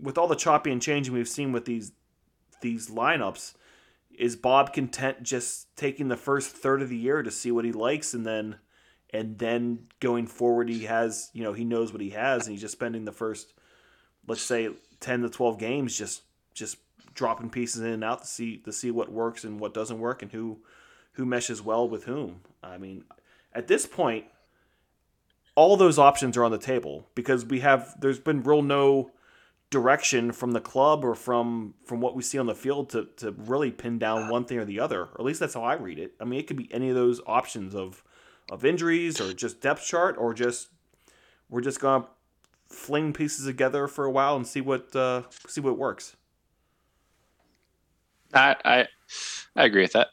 with 0.00 0.18
all 0.18 0.26
the 0.26 0.36
choppy 0.36 0.70
and 0.70 0.80
changing 0.80 1.14
we've 1.14 1.28
seen 1.28 1.52
with 1.52 1.64
these 1.64 1.92
these 2.60 2.90
lineups, 2.90 3.54
is 4.18 4.36
Bob 4.36 4.72
content 4.72 5.22
just 5.22 5.74
taking 5.76 6.08
the 6.08 6.16
first 6.16 6.54
third 6.54 6.82
of 6.82 6.88
the 6.88 6.96
year 6.96 7.22
to 7.22 7.30
see 7.30 7.50
what 7.50 7.64
he 7.64 7.72
likes, 7.72 8.14
and 8.14 8.26
then 8.26 8.56
and 9.12 9.38
then 9.38 9.88
going 9.98 10.26
forward 10.26 10.68
he 10.68 10.84
has 10.84 11.30
you 11.32 11.42
know 11.42 11.52
he 11.52 11.64
knows 11.64 11.92
what 11.92 12.02
he 12.02 12.10
has, 12.10 12.46
and 12.46 12.52
he's 12.52 12.60
just 12.60 12.72
spending 12.72 13.04
the 13.04 13.12
first 13.12 13.52
let's 14.26 14.42
say 14.42 14.68
10 15.00 15.22
to 15.22 15.28
12 15.30 15.58
games 15.58 15.96
just 15.96 16.22
just 16.54 16.76
dropping 17.14 17.50
pieces 17.50 17.82
in 17.82 17.88
and 17.88 18.04
out 18.04 18.22
to 18.22 18.26
see 18.26 18.58
to 18.58 18.72
see 18.72 18.90
what 18.90 19.10
works 19.10 19.44
and 19.44 19.58
what 19.58 19.74
doesn't 19.74 19.98
work 19.98 20.22
and 20.22 20.32
who 20.32 20.58
who 21.14 21.24
meshes 21.24 21.60
well 21.60 21.88
with 21.88 22.04
whom. 22.04 22.40
I 22.62 22.78
mean, 22.78 23.04
at 23.52 23.66
this 23.66 23.86
point 23.86 24.26
all 25.54 25.76
those 25.76 25.98
options 25.98 26.36
are 26.36 26.44
on 26.44 26.52
the 26.52 26.58
table 26.58 27.06
because 27.14 27.44
we 27.44 27.60
have 27.60 27.94
there's 28.00 28.20
been 28.20 28.42
real 28.42 28.62
no 28.62 29.10
direction 29.70 30.32
from 30.32 30.50
the 30.50 30.60
club 30.60 31.04
or 31.04 31.14
from 31.14 31.74
from 31.84 32.00
what 32.00 32.16
we 32.16 32.22
see 32.22 32.38
on 32.38 32.46
the 32.46 32.54
field 32.54 32.90
to, 32.90 33.08
to 33.16 33.32
really 33.32 33.70
pin 33.70 33.98
down 33.98 34.28
one 34.28 34.44
thing 34.44 34.58
or 34.58 34.64
the 34.64 34.80
other. 34.80 35.02
Or 35.02 35.16
at 35.20 35.24
least 35.24 35.40
that's 35.40 35.54
how 35.54 35.62
I 35.62 35.74
read 35.74 35.98
it. 35.98 36.14
I 36.20 36.24
mean, 36.24 36.40
it 36.40 36.46
could 36.46 36.56
be 36.56 36.72
any 36.72 36.88
of 36.88 36.94
those 36.94 37.20
options 37.26 37.74
of 37.74 38.02
of 38.50 38.64
injuries 38.64 39.20
or 39.20 39.32
just 39.32 39.60
depth 39.60 39.84
chart 39.84 40.16
or 40.18 40.34
just 40.34 40.68
we're 41.48 41.60
just 41.60 41.80
gonna 41.80 42.06
fling 42.68 43.12
pieces 43.12 43.46
together 43.46 43.86
for 43.86 44.04
a 44.04 44.10
while 44.10 44.36
and 44.36 44.46
see 44.46 44.60
what 44.60 44.94
uh, 44.94 45.22
see 45.46 45.60
what 45.60 45.78
works. 45.78 46.16
I, 48.32 48.56
I 48.64 48.86
I 49.56 49.64
agree 49.64 49.82
with 49.82 49.92
that. 49.92 50.08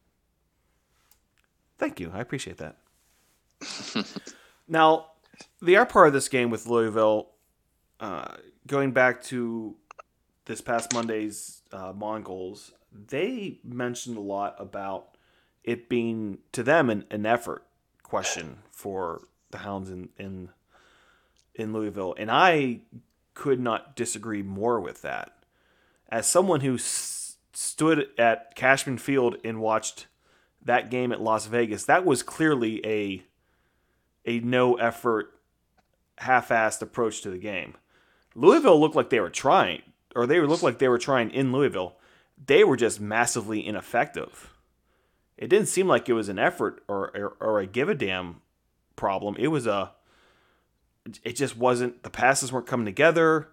Thank 1.78 2.00
you. 2.00 2.12
I 2.14 2.22
appreciate 2.22 2.58
that. 2.58 2.78
now, 4.68 5.08
the 5.62 5.78
other 5.78 5.86
part 5.86 6.08
of 6.08 6.14
this 6.14 6.28
game 6.28 6.50
with 6.50 6.66
Louisville, 6.66 7.30
uh, 8.00 8.36
going 8.68 8.92
back 8.92 9.24
to 9.24 9.76
this 10.46 10.62
past 10.62 10.94
Monday's 10.94 11.62
uh, 11.72 11.94
Mongols, 11.96 12.74
they 12.92 13.60
mentioned 13.64 14.18
a 14.18 14.22
lot 14.22 14.56
about 14.60 15.18
it 15.64 15.90
being 15.90 16.40
to 16.52 16.64
them 16.64 16.90
an, 16.90 17.06
an 17.10 17.26
effort 17.26 17.64
question 18.04 18.60
for 18.72 19.28
the 19.52 19.60
Hounds 19.60 19.90
in, 19.90 20.10
in 20.18 20.50
in 21.56 21.74
Louisville, 21.74 22.14
and 22.18 22.30
I 22.30 22.82
could 23.34 23.60
not 23.60 23.96
disagree 23.96 24.44
more 24.44 24.80
with 24.80 25.02
that. 25.02 25.34
As 26.08 26.28
someone 26.28 26.62
who 26.62 26.76
s- 26.76 27.38
stood 27.52 28.08
at 28.18 28.56
Cashman 28.56 29.00
Field 29.00 29.38
and 29.44 29.60
watched 29.60 30.06
that 30.64 30.92
game 30.92 31.12
at 31.12 31.20
Las 31.20 31.48
Vegas, 31.48 31.86
that 31.86 32.06
was 32.06 32.22
clearly 32.22 32.86
a 32.86 33.24
a 34.26 34.40
no 34.40 34.76
effort, 34.76 35.34
half-assed 36.20 36.82
approach 36.82 37.22
to 37.22 37.30
the 37.30 37.38
game. 37.38 37.76
Louisville 38.38 38.80
looked 38.80 38.96
like 38.96 39.10
they 39.10 39.20
were 39.20 39.32
trying, 39.32 39.82
or 40.16 40.28
they 40.28 40.40
looked 40.40 40.62
like 40.62 40.78
they 40.78 40.88
were 40.88 41.00
trying 41.00 41.32
in 41.32 41.52
Louisville. 41.52 41.96
They 42.46 42.64
were 42.64 42.78
just 42.78 43.02
massively 43.02 43.66
ineffective. 43.66 44.54
It 45.38 45.48
didn't 45.48 45.70
seem 45.70 45.88
like 45.88 46.08
it 46.08 46.14
was 46.14 46.30
an 46.30 46.38
effort 46.38 46.84
or, 46.88 47.10
or, 47.18 47.38
or 47.40 47.60
a 47.60 47.66
give 47.66 47.90
a 47.90 47.96
damn 47.96 48.42
problem. 48.96 49.36
It 49.40 49.48
was 49.48 49.66
a 49.66 49.92
it 51.24 51.34
just 51.34 51.58
wasn't 51.58 52.04
the 52.04 52.10
passes 52.12 52.52
weren't 52.52 52.68
coming 52.68 52.86
together. 52.86 53.50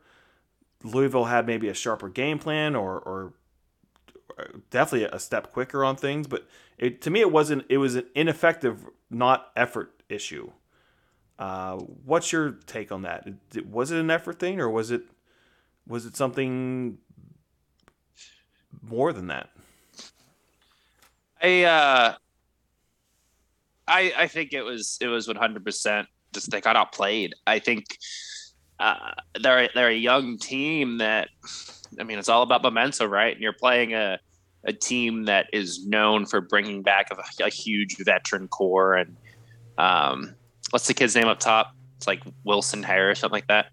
Louisville 0.82 1.26
had 1.26 1.46
maybe 1.46 1.68
a 1.68 1.74
sharper 1.74 2.10
game 2.10 2.38
plan 2.38 2.76
or, 2.76 2.98
or 2.98 3.32
definitely 4.70 5.08
a 5.10 5.18
step 5.18 5.50
quicker 5.52 5.82
on 5.82 5.96
things, 5.96 6.26
but 6.26 6.46
it, 6.76 7.00
to 7.02 7.10
me 7.10 7.20
it 7.20 7.32
wasn't. 7.32 7.64
It 7.70 7.78
was 7.78 7.94
an 7.94 8.06
ineffective, 8.14 8.84
not 9.08 9.50
effort 9.56 10.02
issue. 10.10 10.50
Uh, 11.38 11.76
what's 11.76 12.32
your 12.32 12.52
take 12.66 12.92
on 12.92 13.02
that? 13.02 13.26
Was 13.68 13.90
it 13.90 13.98
an 13.98 14.10
effort 14.10 14.38
thing, 14.38 14.60
or 14.60 14.68
was 14.70 14.90
it 14.90 15.02
was 15.86 16.06
it 16.06 16.16
something 16.16 16.98
more 18.82 19.12
than 19.12 19.26
that? 19.28 19.50
I 21.42 21.64
uh, 21.64 22.14
I 23.88 24.12
I 24.16 24.26
think 24.28 24.52
it 24.52 24.62
was 24.62 24.98
it 25.00 25.08
was 25.08 25.26
one 25.26 25.36
hundred 25.36 25.64
percent 25.64 26.08
just 26.32 26.50
they 26.50 26.60
got 26.60 26.76
outplayed. 26.76 27.34
I 27.46 27.58
think 27.58 27.98
uh, 28.78 29.12
they're 29.40 29.68
they're 29.74 29.88
a 29.88 29.94
young 29.94 30.38
team 30.38 30.98
that 30.98 31.28
I 31.98 32.04
mean 32.04 32.18
it's 32.18 32.28
all 32.28 32.42
about 32.42 32.62
momentum, 32.62 33.10
right? 33.10 33.32
And 33.32 33.42
you're 33.42 33.52
playing 33.52 33.94
a 33.94 34.18
a 34.66 34.72
team 34.72 35.24
that 35.24 35.46
is 35.52 35.86
known 35.86 36.26
for 36.26 36.40
bringing 36.40 36.82
back 36.82 37.08
a, 37.10 37.44
a 37.44 37.50
huge 37.50 37.96
veteran 37.98 38.48
core 38.48 38.94
and 38.94 39.16
um, 39.76 40.34
what's 40.74 40.88
the 40.88 40.94
kid's 40.94 41.14
name 41.14 41.28
up 41.28 41.38
top? 41.38 41.72
It's 41.98 42.08
like 42.08 42.24
Wilson 42.42 42.82
Harris, 42.82 43.18
or 43.18 43.20
something 43.20 43.44
like 43.46 43.46
that. 43.46 43.66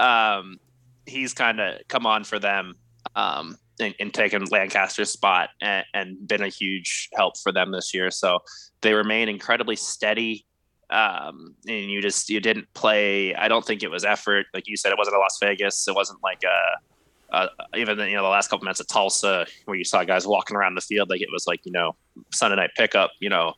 Um, 0.00 0.60
he's 1.04 1.34
kind 1.34 1.58
of 1.58 1.80
come 1.88 2.06
on 2.06 2.22
for 2.22 2.38
them 2.38 2.74
um, 3.16 3.58
and, 3.80 3.92
and, 3.98 4.14
taken 4.14 4.44
Lancaster's 4.44 5.10
spot 5.10 5.50
and, 5.60 5.84
and, 5.94 6.28
been 6.28 6.42
a 6.42 6.48
huge 6.48 7.08
help 7.12 7.36
for 7.38 7.50
them 7.50 7.72
this 7.72 7.92
year. 7.92 8.08
So 8.12 8.38
they 8.82 8.94
remain 8.94 9.28
incredibly 9.28 9.74
steady. 9.74 10.46
Um, 10.90 11.56
and 11.66 11.90
you 11.90 12.00
just 12.00 12.30
you 12.30 12.38
didn't 12.38 12.72
play. 12.72 13.34
I 13.34 13.48
don't 13.48 13.66
think 13.66 13.82
it 13.82 13.90
was 13.90 14.04
effort, 14.04 14.46
like 14.54 14.68
you 14.68 14.76
said. 14.76 14.92
It 14.92 14.98
wasn't 14.98 15.16
a 15.16 15.18
Las 15.18 15.38
Vegas. 15.40 15.88
It 15.88 15.94
wasn't 15.96 16.22
like 16.22 16.44
a 16.44 17.34
uh, 17.36 17.48
even 17.76 17.98
you 17.98 18.14
know 18.14 18.22
the 18.22 18.28
last 18.28 18.48
couple 18.48 18.64
minutes 18.64 18.78
of 18.78 18.86
Tulsa 18.86 19.44
where 19.64 19.76
you 19.76 19.84
saw 19.84 20.04
guys 20.04 20.24
walking 20.24 20.56
around 20.56 20.76
the 20.76 20.82
field 20.82 21.10
like 21.10 21.20
it 21.20 21.30
was 21.32 21.48
like 21.48 21.66
you 21.66 21.72
know 21.72 21.96
Sunday 22.32 22.54
night 22.54 22.70
pickup. 22.76 23.10
You 23.18 23.30
know, 23.30 23.54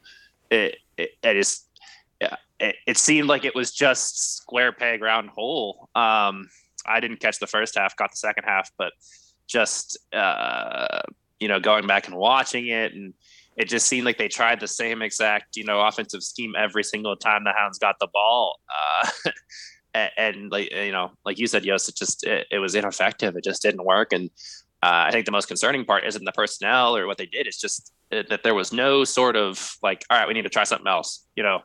it 0.50 0.76
it, 0.96 1.10
it 1.22 1.34
just 1.34 1.68
yeah, 2.22 2.36
it, 2.60 2.76
it, 2.86 2.98
seemed 2.98 3.28
like 3.28 3.44
it 3.44 3.54
was 3.54 3.72
just 3.72 4.36
square 4.36 4.72
peg 4.72 5.02
round 5.02 5.30
hole. 5.30 5.88
Um, 5.94 6.48
I 6.86 7.00
didn't 7.00 7.20
catch 7.20 7.38
the 7.38 7.46
first 7.46 7.76
half, 7.76 7.96
got 7.96 8.12
the 8.12 8.16
second 8.16 8.44
half, 8.44 8.70
but 8.78 8.92
just 9.46 9.98
uh, 10.12 11.00
you 11.38 11.48
know 11.48 11.60
going 11.60 11.86
back 11.86 12.08
and 12.08 12.16
watching 12.16 12.66
it 12.68 12.92
and 12.92 13.14
it 13.56 13.68
just 13.68 13.86
seemed 13.86 14.04
like 14.04 14.18
they 14.18 14.28
tried 14.28 14.60
the 14.60 14.68
same 14.68 15.02
exact 15.02 15.56
you 15.56 15.64
know 15.64 15.80
offensive 15.80 16.22
scheme 16.22 16.54
every 16.58 16.82
single 16.82 17.16
time 17.16 17.44
the 17.44 17.52
hounds 17.52 17.78
got 17.78 17.96
the 18.00 18.08
ball 18.12 18.58
uh, 18.68 19.08
and, 19.96 20.10
and, 20.16 20.52
like 20.52 20.72
you 20.72 20.92
know, 20.92 21.12
like 21.24 21.38
you 21.38 21.46
said, 21.46 21.64
Yost, 21.64 21.88
it 21.88 21.96
just 21.96 22.24
it, 22.24 22.46
it 22.50 22.58
was 22.58 22.74
ineffective. 22.74 23.36
It 23.36 23.44
just 23.44 23.62
didn't 23.62 23.84
work. 23.84 24.12
And 24.12 24.30
uh, 24.82 25.08
I 25.08 25.10
think 25.10 25.24
the 25.24 25.32
most 25.32 25.48
concerning 25.48 25.84
part 25.84 26.04
isn't 26.04 26.24
the 26.24 26.32
personnel 26.32 26.96
or 26.96 27.06
what 27.06 27.18
they 27.18 27.26
did. 27.26 27.46
It's 27.46 27.60
just 27.60 27.92
that 28.10 28.42
there 28.44 28.54
was 28.54 28.72
no 28.72 29.04
sort 29.04 29.36
of 29.36 29.76
like, 29.82 30.04
all 30.10 30.18
right, 30.18 30.28
we 30.28 30.34
need 30.34 30.42
to 30.42 30.48
try 30.48 30.64
something 30.64 30.86
else, 30.86 31.26
you 31.34 31.42
know. 31.42 31.60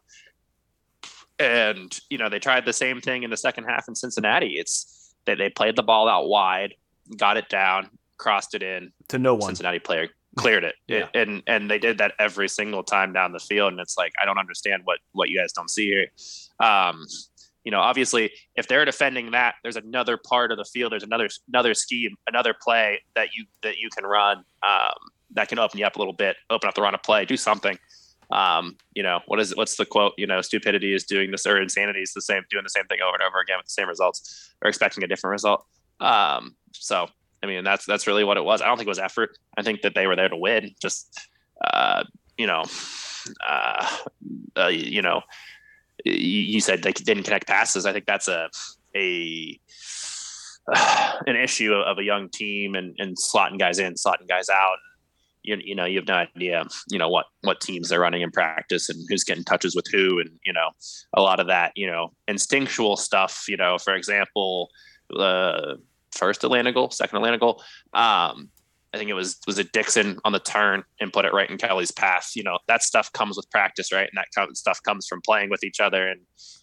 And 1.41 1.99
you 2.09 2.17
know, 2.17 2.29
they 2.29 2.39
tried 2.39 2.65
the 2.65 2.73
same 2.73 3.01
thing 3.01 3.23
in 3.23 3.29
the 3.29 3.37
second 3.37 3.65
half 3.65 3.87
in 3.87 3.95
Cincinnati. 3.95 4.55
It's 4.57 5.13
that 5.25 5.37
they 5.37 5.49
played 5.49 5.75
the 5.75 5.83
ball 5.83 6.07
out 6.07 6.27
wide, 6.27 6.75
got 7.17 7.37
it 7.37 7.49
down, 7.49 7.89
crossed 8.17 8.55
it 8.55 8.63
in 8.63 8.91
to 9.09 9.17
no 9.17 9.33
one. 9.33 9.49
Cincinnati 9.49 9.79
player 9.79 10.09
cleared 10.37 10.63
it. 10.63 10.75
yeah. 10.87 11.07
it, 11.13 11.27
and 11.27 11.43
and 11.47 11.69
they 11.69 11.79
did 11.79 11.97
that 11.97 12.13
every 12.19 12.47
single 12.47 12.83
time 12.83 13.13
down 13.13 13.31
the 13.31 13.39
field. 13.39 13.71
And 13.73 13.81
it's 13.81 13.97
like 13.97 14.13
I 14.21 14.25
don't 14.25 14.37
understand 14.37 14.83
what 14.85 14.99
what 15.13 15.29
you 15.29 15.39
guys 15.39 15.51
don't 15.53 15.69
see 15.69 15.87
here. 15.87 16.07
Um, 16.59 17.05
you 17.63 17.71
know, 17.71 17.79
obviously, 17.79 18.31
if 18.55 18.67
they're 18.67 18.85
defending 18.85 19.31
that, 19.31 19.55
there's 19.61 19.75
another 19.75 20.17
part 20.17 20.51
of 20.51 20.57
the 20.57 20.65
field, 20.65 20.91
there's 20.91 21.03
another 21.03 21.29
another 21.47 21.73
scheme, 21.73 22.15
another 22.27 22.55
play 22.59 23.01
that 23.15 23.29
you 23.35 23.45
that 23.61 23.77
you 23.77 23.89
can 23.95 24.05
run 24.05 24.37
um, 24.63 24.95
that 25.33 25.47
can 25.47 25.59
open 25.59 25.79
you 25.79 25.85
up 25.85 25.95
a 25.95 25.99
little 25.99 26.13
bit, 26.13 26.37
open 26.49 26.67
up 26.67 26.75
the 26.75 26.81
run 26.81 26.95
of 26.95 27.03
play, 27.03 27.25
do 27.25 27.37
something. 27.37 27.77
Um, 28.31 28.77
you 28.93 29.03
know, 29.03 29.19
what 29.27 29.39
is 29.39 29.51
it? 29.51 29.57
What's 29.57 29.75
the 29.75 29.85
quote? 29.85 30.13
You 30.17 30.27
know, 30.27 30.41
stupidity 30.41 30.93
is 30.93 31.03
doing 31.03 31.31
this, 31.31 31.45
or 31.45 31.61
insanity 31.61 32.01
is 32.01 32.13
the 32.13 32.21
same, 32.21 32.43
doing 32.49 32.63
the 32.63 32.69
same 32.69 32.85
thing 32.85 32.99
over 33.05 33.13
and 33.13 33.23
over 33.23 33.39
again 33.39 33.57
with 33.57 33.65
the 33.65 33.71
same 33.71 33.87
results, 33.87 34.53
or 34.61 34.69
expecting 34.69 35.03
a 35.03 35.07
different 35.07 35.31
result. 35.31 35.65
Um, 35.99 36.55
so, 36.73 37.07
I 37.43 37.47
mean, 37.47 37.63
that's 37.63 37.85
that's 37.85 38.07
really 38.07 38.23
what 38.23 38.37
it 38.37 38.43
was. 38.43 38.61
I 38.61 38.67
don't 38.67 38.77
think 38.77 38.87
it 38.87 38.89
was 38.89 38.99
effort. 38.99 39.37
I 39.57 39.63
think 39.63 39.81
that 39.81 39.95
they 39.95 40.07
were 40.07 40.15
there 40.15 40.29
to 40.29 40.37
win. 40.37 40.73
Just, 40.81 41.27
uh, 41.73 42.03
you 42.37 42.47
know, 42.47 42.63
uh, 43.45 43.87
uh, 44.57 44.67
you 44.67 45.01
know 45.01 45.21
you 46.05 46.61
said 46.61 46.83
they 46.83 46.91
didn't 46.91 47.23
connect 47.23 47.47
passes. 47.47 47.85
I 47.85 47.93
think 47.93 48.05
that's 48.05 48.27
a 48.27 48.49
a 48.95 49.59
an 51.27 51.35
issue 51.35 51.73
of 51.73 51.97
a 51.97 52.03
young 52.03 52.29
team 52.29 52.75
and, 52.75 52.95
and 52.97 53.17
slotting 53.17 53.59
guys 53.59 53.79
in, 53.79 53.93
slotting 53.93 54.27
guys 54.27 54.49
out. 54.49 54.77
You, 55.43 55.57
you 55.63 55.75
know, 55.75 55.85
you 55.85 55.97
have 55.97 56.07
no 56.07 56.13
idea, 56.13 56.63
you 56.89 56.99
know, 56.99 57.09
what, 57.09 57.25
what 57.41 57.61
teams 57.61 57.89
they're 57.89 57.99
running 57.99 58.21
in 58.21 58.31
practice 58.31 58.89
and 58.89 59.03
who's 59.09 59.23
getting 59.23 59.43
touches 59.43 59.75
with 59.75 59.85
who. 59.91 60.19
And, 60.19 60.29
you 60.45 60.53
know, 60.53 60.69
a 61.15 61.21
lot 61.21 61.39
of 61.39 61.47
that, 61.47 61.71
you 61.75 61.87
know, 61.87 62.13
instinctual 62.27 62.95
stuff, 62.95 63.45
you 63.47 63.57
know, 63.57 63.77
for 63.77 63.95
example, 63.95 64.69
uh, 65.17 65.75
first 66.11 66.43
Atlanta 66.43 66.71
goal, 66.71 66.91
second 66.91 67.17
Atlanta 67.17 67.37
goal. 67.37 67.63
Um, 67.93 68.49
I 68.93 68.97
think 68.97 69.09
it 69.09 69.13
was 69.13 69.39
was 69.47 69.57
it 69.57 69.71
Dixon 69.71 70.19
on 70.25 70.33
the 70.33 70.39
turn 70.39 70.83
and 70.99 71.13
put 71.13 71.23
it 71.23 71.33
right 71.33 71.49
in 71.49 71.57
Kelly's 71.57 71.91
path. 71.91 72.31
You 72.35 72.43
know 72.43 72.59
that 72.67 72.83
stuff 72.83 73.11
comes 73.13 73.37
with 73.37 73.49
practice, 73.49 73.91
right? 73.91 74.07
And 74.07 74.17
that 74.17 74.27
kind 74.35 74.49
of 74.49 74.57
stuff 74.57 74.81
comes 74.83 75.07
from 75.07 75.21
playing 75.21 75.49
with 75.49 75.63
each 75.63 75.79
other 75.79 76.07
and 76.07 76.21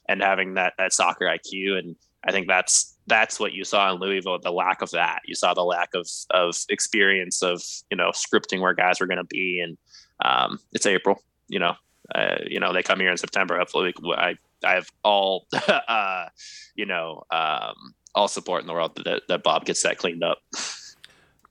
and 0.09 0.23
having 0.23 0.55
that 0.55 0.75
that 0.79 0.93
soccer 0.93 1.25
IQ. 1.25 1.79
And 1.79 1.97
I 2.27 2.33
think 2.33 2.47
that's 2.47 2.97
that's 3.09 3.40
what 3.40 3.53
you 3.53 3.64
saw 3.64 3.92
in 3.92 4.01
Louisville. 4.01 4.38
The 4.38 4.53
lack 4.53 4.83
of 4.83 4.90
that, 4.90 5.23
you 5.27 5.35
saw 5.35 5.55
the 5.55 5.64
lack 5.64 5.90
of 5.94 6.09
of 6.31 6.55
experience 6.68 7.42
of 7.42 7.62
you 7.90 7.97
know 7.97 8.11
scripting 8.11 8.61
where 8.61 8.75
guys 8.75 9.01
were 9.01 9.07
going 9.07 9.18
to 9.18 9.25
be. 9.25 9.61
And 9.61 9.79
um, 10.25 10.59
it's 10.73 10.87
April, 10.87 11.23
you 11.49 11.59
know, 11.59 11.75
uh, 12.14 12.37
you 12.47 12.61
know 12.61 12.73
they 12.73 12.83
come 12.83 13.01
here 13.01 13.11
in 13.11 13.16
September. 13.16 13.59
Hopefully, 13.59 13.94
I 14.16 14.37
I 14.64 14.75
have 14.75 14.90
all 15.03 15.47
uh, 15.88 16.27
you 16.75 16.87
know 16.87 17.25
um, 17.31 17.94
all 18.14 18.29
support 18.29 18.61
in 18.61 18.66
the 18.66 18.75
world 18.75 19.01
that 19.05 19.23
that 19.29 19.42
Bob 19.42 19.64
gets 19.64 19.83
that 19.83 19.99
cleaned 19.99 20.23
up. 20.23 20.38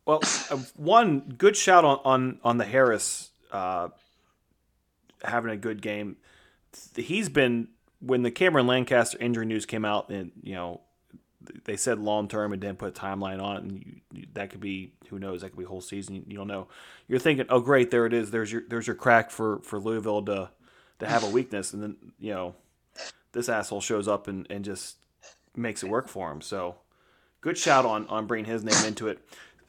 Well, 0.06 0.22
uh, 0.50 0.58
one 0.76 1.20
good 1.38 1.58
shout 1.58 1.84
on 1.84 2.00
on, 2.06 2.40
on 2.44 2.58
the 2.58 2.66
Harris 2.66 3.32
uh, 3.52 3.90
having 5.24 5.52
a 5.52 5.58
good 5.58 5.82
game. 5.82 6.18
He's 6.96 7.30
been 7.30 7.70
when 8.00 8.22
the 8.22 8.32
Cameron 8.32 8.68
Lancaster 8.68 9.18
injury 9.20 9.46
news 9.46 9.66
came 9.66 9.86
out, 9.86 10.10
and 10.10 10.32
you 10.44 10.54
know 10.54 10.82
they 11.66 11.78
said 11.78 12.00
long 12.00 12.28
term 12.28 12.54
and 12.54 12.62
didn't 12.62 12.80
put 12.80 12.98
a 12.98 13.00
timeline 13.00 13.42
on 13.42 13.58
it, 13.58 13.64
and 13.64 14.02
you, 14.14 14.26
that 14.34 14.50
could 14.50 14.60
be 14.60 14.94
who 15.10 15.20
knows 15.20 15.42
that 15.42 15.50
could 15.50 15.60
be 15.60 15.66
whole 15.66 15.82
season. 15.82 16.16
You, 16.16 16.24
you, 16.28 16.38
don't 16.38 16.48
know. 16.48 16.68
You're 17.08 17.20
thinking, 17.20 17.46
oh 17.50 17.60
great, 17.60 17.92
there 17.92 18.06
it 18.06 18.14
is. 18.14 18.32
There's 18.32 18.52
your 18.52 18.64
there's 18.68 18.88
your 18.88 18.96
crack 18.96 19.32
for 19.32 19.60
for 19.60 19.80
Louisville 19.80 20.24
to 20.26 20.50
to 21.00 21.08
have 21.08 21.24
a 21.24 21.30
weakness, 21.30 21.74
and 21.74 21.84
then 21.84 21.96
you 22.20 22.34
know 22.34 22.56
this 23.32 23.50
asshole 23.50 23.82
shows 23.82 24.08
up 24.08 24.28
and 24.28 24.48
and 24.50 24.64
just 24.66 24.98
makes 25.56 25.84
it 25.84 25.90
work 25.90 26.08
for 26.08 26.32
him. 26.32 26.42
So 26.42 26.76
good 27.42 27.58
shout 27.58 27.86
on 27.86 28.08
on 28.08 28.28
bringing 28.28 28.50
his 28.50 28.64
name 28.64 28.86
into 28.86 29.08
it 29.08 29.20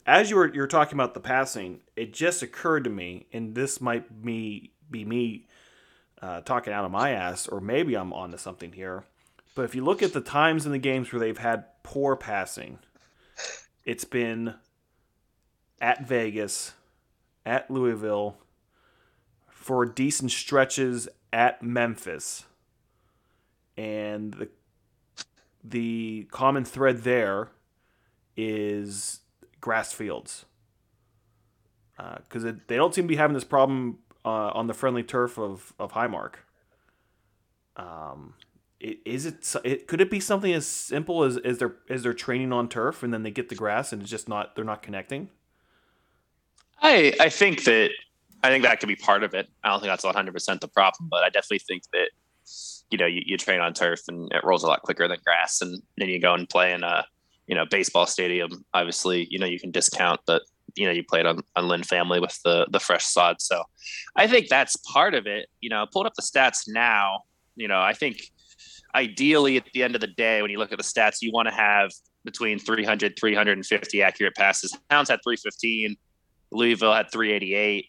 as 0.09 0.31
you 0.31 0.37
were 0.37 0.53
you're 0.53 0.67
talking 0.67 0.95
about 0.95 1.13
the 1.13 1.21
passing, 1.21 1.81
it 1.95 2.15
just 2.15 2.43
occurred 2.43 2.85
to 2.85 2.91
me, 2.91 3.27
and 3.31 3.55
this 3.55 3.79
might 3.79 4.11
me 4.25 4.73
be 4.91 5.05
me 5.05 5.47
uh, 6.23 6.41
talking 6.41 6.73
out 6.73 6.87
of 6.87 6.91
my 6.91 7.11
ass, 7.11 7.47
or 7.47 7.61
maybe 7.61 7.95
I'm 7.95 8.13
onto 8.15 8.39
something 8.39 8.73
here. 8.73 9.05
But 9.59 9.65
if 9.65 9.75
you 9.75 9.83
look 9.83 10.05
at 10.05 10.13
the 10.13 10.21
times 10.21 10.67
in 10.67 10.71
the 10.71 10.79
games 10.79 11.13
where 11.13 11.19
they've 11.19 11.37
had 11.37 11.65
poor 11.83 12.15
passing, 12.15 12.79
it's 13.85 14.05
been 14.05 14.55
at 15.81 16.07
Vegas, 16.07 16.75
at 17.45 17.69
Louisville, 17.69 18.37
for 19.51 19.85
decent 19.85 20.31
stretches 20.31 21.09
at 21.33 21.61
Memphis, 21.61 22.45
and 23.77 24.35
the 24.35 24.49
the 25.65 26.29
common 26.31 26.65
thread 26.65 26.99
there 26.99 27.49
is 28.37 29.23
grass 29.61 29.93
fields 29.93 30.45
because 31.97 32.45
uh, 32.45 32.53
they 32.69 32.77
don't 32.77 32.95
seem 32.95 33.07
to 33.07 33.09
be 33.09 33.17
having 33.17 33.35
this 33.35 33.43
problem 33.43 33.99
uh, 34.25 34.53
on 34.55 34.69
the 34.69 34.75
friendly 34.75 35.03
turf 35.03 35.37
of 35.37 35.75
of 35.81 35.95
Highmark. 35.95 36.35
Um, 37.77 38.35
is 38.81 39.27
it, 39.27 39.57
it 39.65 39.87
could 39.87 40.01
it 40.01 40.11
be 40.11 40.21
something 40.21 40.53
as 40.53 40.67
simple 40.67 41.25
as 41.25 41.37
is 41.39 41.59
their 41.59 41.77
is 41.89 42.03
their 42.03 42.15
training 42.15 42.53
on 42.53 42.69
turf 42.69 43.03
and 43.03 43.13
then 43.13 43.23
they 43.23 43.31
get 43.31 43.49
the 43.49 43.55
grass 43.55 43.93
and 43.93 44.03
it's 44.03 44.11
just 44.11 44.29
not 44.29 44.55
they're 44.55 44.65
not 44.65 44.83
connecting. 44.83 45.29
I 46.81 47.13
I 47.21 47.29
think 47.29 47.65
that 47.65 47.91
I 48.43 48.51
think 48.51 48.63
that 48.65 48.79
could 48.81 48.89
be 48.89 48.97
part 48.97 49.25
of 49.25 49.35
it. 49.35 49.49
I 49.65 49.71
don't 49.71 49.81
think 49.81 49.91
that's 49.91 50.05
100 50.05 50.33
percent 50.33 50.61
the 50.61 50.69
problem, 50.69 51.09
but 51.11 51.25
I 51.25 51.29
definitely 51.29 51.61
think 51.61 51.83
that 51.93 52.11
you 52.91 52.99
know 52.99 53.07
you, 53.07 53.23
you 53.25 53.37
train 53.37 53.61
on 53.61 53.75
turf 53.75 54.01
and 54.09 54.33
it 54.33 54.45
rolls 54.45 54.63
a 54.63 54.69
lot 54.69 54.83
quicker 54.83 55.09
than 55.09 55.19
grass, 55.25 55.61
and 55.61 55.83
then 55.97 56.09
you 56.09 56.21
go 56.21 56.35
and 56.35 56.49
play 56.49 56.73
in 56.73 56.85
a 56.85 57.05
you 57.49 57.55
know, 57.55 57.65
baseball 57.65 58.07
stadium, 58.07 58.65
obviously, 58.75 59.27
you 59.31 59.39
know, 59.39 59.47
you 59.47 59.59
can 59.59 59.71
discount, 59.71 60.21
but 60.27 60.43
you 60.77 60.87
know, 60.87 60.93
you 60.93 61.03
played 61.03 61.27
on, 61.27 61.41
on 61.57 61.67
Lynn 61.67 61.83
family 61.83 62.21
with 62.21 62.39
the, 62.45 62.67
the 62.71 62.79
fresh 62.79 63.05
sod. 63.05 63.41
So 63.41 63.65
I 64.15 64.29
think 64.29 64.49
that's 64.49 64.77
part 64.77 65.15
of 65.15 65.27
it, 65.27 65.49
you 65.61 65.71
know, 65.71 65.87
pulled 65.91 66.07
up 66.07 66.15
the 66.15 66.23
stats 66.23 66.65
now, 66.69 67.23
you 67.57 67.67
know, 67.67 67.81
I 67.81 67.95
think 67.95 68.31
ideally 68.95 69.57
at 69.57 69.65
the 69.73 69.83
end 69.83 69.95
of 69.95 70.01
the 70.01 70.07
day, 70.07 70.43
when 70.43 70.51
you 70.51 70.59
look 70.59 70.73
at 70.73 70.79
the 70.79 70.85
stats, 70.85 71.17
you 71.21 71.31
want 71.33 71.49
to 71.49 71.55
have 71.55 71.93
between 72.25 72.59
300, 72.59 73.15
350 73.19 74.03
accurate 74.03 74.35
passes. 74.35 74.77
Hounds 74.91 75.11
had 75.11 75.21
315. 75.25 75.97
Louisville 76.51 76.93
had 76.93 77.11
388. 77.11 77.87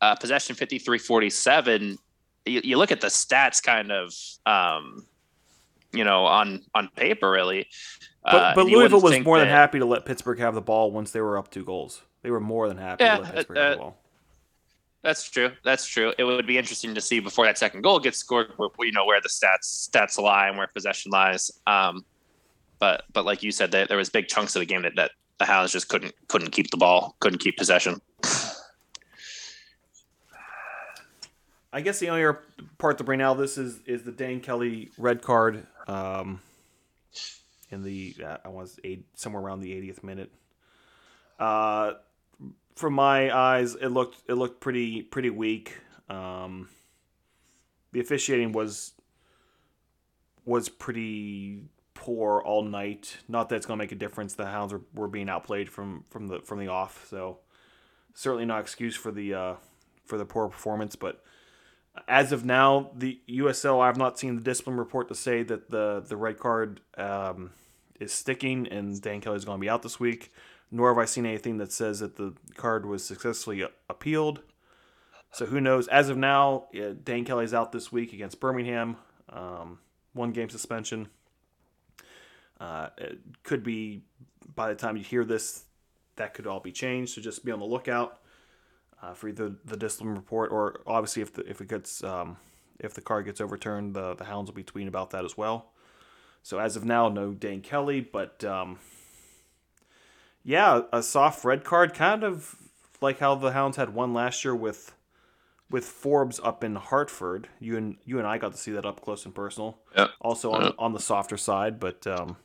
Uh, 0.00 0.14
possession 0.16 0.54
5347. 0.54 1.96
You, 2.46 2.60
you 2.62 2.78
look 2.78 2.92
at 2.92 3.00
the 3.00 3.06
stats 3.08 3.62
kind 3.62 3.90
of, 3.90 4.12
um, 4.44 5.06
you 5.92 6.04
know, 6.04 6.26
on, 6.26 6.62
on 6.74 6.88
paper 6.96 7.30
really. 7.30 7.66
But, 8.24 8.34
uh, 8.34 8.52
but 8.54 8.66
Louisville 8.66 9.00
was 9.00 9.20
more 9.20 9.38
than 9.38 9.48
happy 9.48 9.78
to 9.78 9.84
let 9.84 10.04
Pittsburgh 10.04 10.38
have 10.38 10.54
the 10.54 10.60
ball 10.60 10.90
once 10.90 11.12
they 11.12 11.20
were 11.20 11.38
up 11.38 11.50
two 11.50 11.64
goals. 11.64 12.02
They 12.22 12.30
were 12.30 12.40
more 12.40 12.68
than 12.68 12.76
happy 12.76 13.04
yeah, 13.04 13.16
to 13.16 13.22
let 13.22 13.34
Pittsburgh 13.34 13.56
uh, 13.56 13.62
have 13.62 13.72
the 13.72 13.78
ball. 13.78 13.98
That's 15.06 15.30
true. 15.30 15.52
That's 15.62 15.86
true. 15.86 16.12
It 16.18 16.24
would 16.24 16.48
be 16.48 16.58
interesting 16.58 16.92
to 16.96 17.00
see 17.00 17.20
before 17.20 17.44
that 17.44 17.56
second 17.58 17.82
goal 17.82 18.00
gets 18.00 18.18
scored, 18.18 18.52
you 18.80 18.90
know, 18.90 19.04
where 19.04 19.20
the 19.20 19.28
stats 19.28 19.88
stats 19.88 20.18
lie 20.18 20.48
and 20.48 20.58
where 20.58 20.66
possession 20.66 21.12
lies. 21.12 21.48
Um, 21.64 22.04
but 22.80 23.04
but 23.12 23.24
like 23.24 23.44
you 23.44 23.52
said, 23.52 23.70
there, 23.70 23.86
there 23.86 23.96
was 23.96 24.10
big 24.10 24.26
chunks 24.26 24.56
of 24.56 24.60
the 24.60 24.66
game 24.66 24.82
that, 24.82 24.96
that 24.96 25.12
the 25.38 25.44
Hounds 25.44 25.70
just 25.70 25.88
couldn't 25.88 26.12
couldn't 26.26 26.50
keep 26.50 26.72
the 26.72 26.76
ball, 26.76 27.14
couldn't 27.20 27.38
keep 27.38 27.56
possession. 27.56 28.00
I 31.72 31.82
guess 31.82 32.00
the 32.00 32.10
only 32.10 32.36
part 32.78 32.98
to 32.98 33.04
bring 33.04 33.22
out 33.22 33.38
this 33.38 33.58
is 33.58 33.78
is 33.86 34.02
the 34.02 34.10
Dane 34.10 34.40
Kelly 34.40 34.90
red 34.98 35.22
card 35.22 35.68
um, 35.86 36.40
in 37.70 37.84
the 37.84 38.16
uh, 38.26 38.38
I 38.44 38.48
was 38.48 38.80
eight, 38.82 39.06
somewhere 39.14 39.40
around 39.40 39.60
the 39.60 39.70
80th 39.70 40.02
minute. 40.02 40.32
Uh, 41.38 41.92
from 42.76 42.92
my 42.92 43.34
eyes, 43.36 43.74
it 43.74 43.88
looked 43.88 44.22
it 44.28 44.34
looked 44.34 44.60
pretty 44.60 45.02
pretty 45.02 45.30
weak. 45.30 45.78
Um, 46.08 46.68
the 47.92 48.00
officiating 48.00 48.52
was 48.52 48.92
was 50.44 50.68
pretty 50.68 51.62
poor 51.94 52.40
all 52.40 52.62
night. 52.62 53.16
Not 53.26 53.48
that 53.48 53.56
it's 53.56 53.66
to 53.78 53.82
make 53.82 53.92
a 53.92 53.96
difference. 53.96 54.34
The 54.34 54.46
Hounds 54.46 54.72
were, 54.72 54.82
were 54.94 55.08
being 55.08 55.28
outplayed 55.28 55.70
from 55.70 56.04
from 56.10 56.28
the 56.28 56.40
from 56.40 56.58
the 56.58 56.68
off, 56.68 57.06
so 57.08 57.38
certainly 58.14 58.44
not 58.44 58.60
excuse 58.60 58.94
for 58.94 59.10
the 59.10 59.34
uh, 59.34 59.54
for 60.04 60.18
the 60.18 60.26
poor 60.26 60.48
performance. 60.48 60.94
But 60.96 61.24
as 62.06 62.30
of 62.30 62.44
now, 62.44 62.90
the 62.94 63.20
USL 63.26 63.80
I 63.80 63.86
have 63.86 63.96
not 63.96 64.18
seen 64.18 64.36
the 64.36 64.42
discipline 64.42 64.76
report 64.76 65.08
to 65.08 65.14
say 65.14 65.42
that 65.44 65.70
the 65.70 66.04
the 66.06 66.16
red 66.16 66.38
card 66.38 66.82
um, 66.98 67.52
is 67.98 68.12
sticking 68.12 68.68
and 68.68 69.00
Dane 69.00 69.22
Kelly 69.22 69.36
is 69.36 69.46
to 69.46 69.58
be 69.58 69.70
out 69.70 69.82
this 69.82 69.98
week. 69.98 70.30
Nor 70.76 70.90
have 70.90 70.98
I 70.98 71.06
seen 71.06 71.24
anything 71.24 71.56
that 71.56 71.72
says 71.72 72.00
that 72.00 72.16
the 72.16 72.34
card 72.54 72.84
was 72.84 73.02
successfully 73.02 73.64
appealed. 73.88 74.42
So 75.32 75.46
who 75.46 75.58
knows? 75.58 75.88
As 75.88 76.10
of 76.10 76.18
now, 76.18 76.66
yeah, 76.70 76.90
Dane 77.02 77.24
Kelly's 77.24 77.54
out 77.54 77.72
this 77.72 77.90
week 77.90 78.12
against 78.12 78.40
Birmingham. 78.40 78.98
Um, 79.30 79.78
one 80.12 80.32
game 80.32 80.50
suspension. 80.50 81.08
Uh, 82.60 82.90
it 82.98 83.20
could 83.42 83.62
be 83.62 84.02
by 84.54 84.68
the 84.68 84.74
time 84.74 84.98
you 84.98 85.02
hear 85.02 85.24
this, 85.24 85.64
that 86.16 86.34
could 86.34 86.46
all 86.46 86.60
be 86.60 86.72
changed. 86.72 87.14
So 87.14 87.22
just 87.22 87.42
be 87.42 87.52
on 87.52 87.58
the 87.58 87.64
lookout 87.64 88.18
uh, 89.02 89.14
for 89.14 89.28
either 89.28 89.52
the 89.64 89.78
discipline 89.78 90.14
report 90.14 90.52
or 90.52 90.82
obviously 90.86 91.22
if 91.22 91.32
the 91.32 91.48
if 91.48 91.62
it 91.62 91.68
gets 91.68 92.04
um, 92.04 92.36
if 92.78 92.92
the 92.92 93.00
card 93.00 93.24
gets 93.24 93.40
overturned, 93.40 93.94
the 93.94 94.14
the 94.14 94.24
hounds 94.24 94.50
will 94.50 94.56
be 94.56 94.62
tweeting 94.62 94.88
about 94.88 95.08
that 95.12 95.24
as 95.24 95.38
well. 95.38 95.72
So 96.42 96.58
as 96.58 96.76
of 96.76 96.84
now, 96.84 97.08
no 97.08 97.32
Dane 97.32 97.62
Kelly, 97.62 98.02
but 98.02 98.44
um, 98.44 98.78
yeah, 100.46 100.82
a 100.92 101.02
soft 101.02 101.44
red 101.44 101.64
card, 101.64 101.92
kind 101.92 102.22
of 102.22 102.54
like 103.00 103.18
how 103.18 103.34
the 103.34 103.50
hounds 103.50 103.76
had 103.76 103.92
one 103.92 104.14
last 104.14 104.44
year 104.44 104.54
with 104.54 104.94
with 105.68 105.84
Forbes 105.84 106.38
up 106.42 106.62
in 106.62 106.76
Hartford. 106.76 107.48
You 107.58 107.76
and 107.76 107.96
you 108.04 108.18
and 108.18 108.26
I 108.28 108.38
got 108.38 108.52
to 108.52 108.58
see 108.58 108.70
that 108.70 108.86
up 108.86 109.00
close 109.00 109.24
and 109.24 109.34
personal. 109.34 109.78
Yeah. 109.96 110.06
Also 110.20 110.52
on 110.52 110.72
on 110.78 110.92
the 110.92 111.00
softer 111.00 111.36
side, 111.36 111.80
but 111.80 112.06
um, 112.06 112.36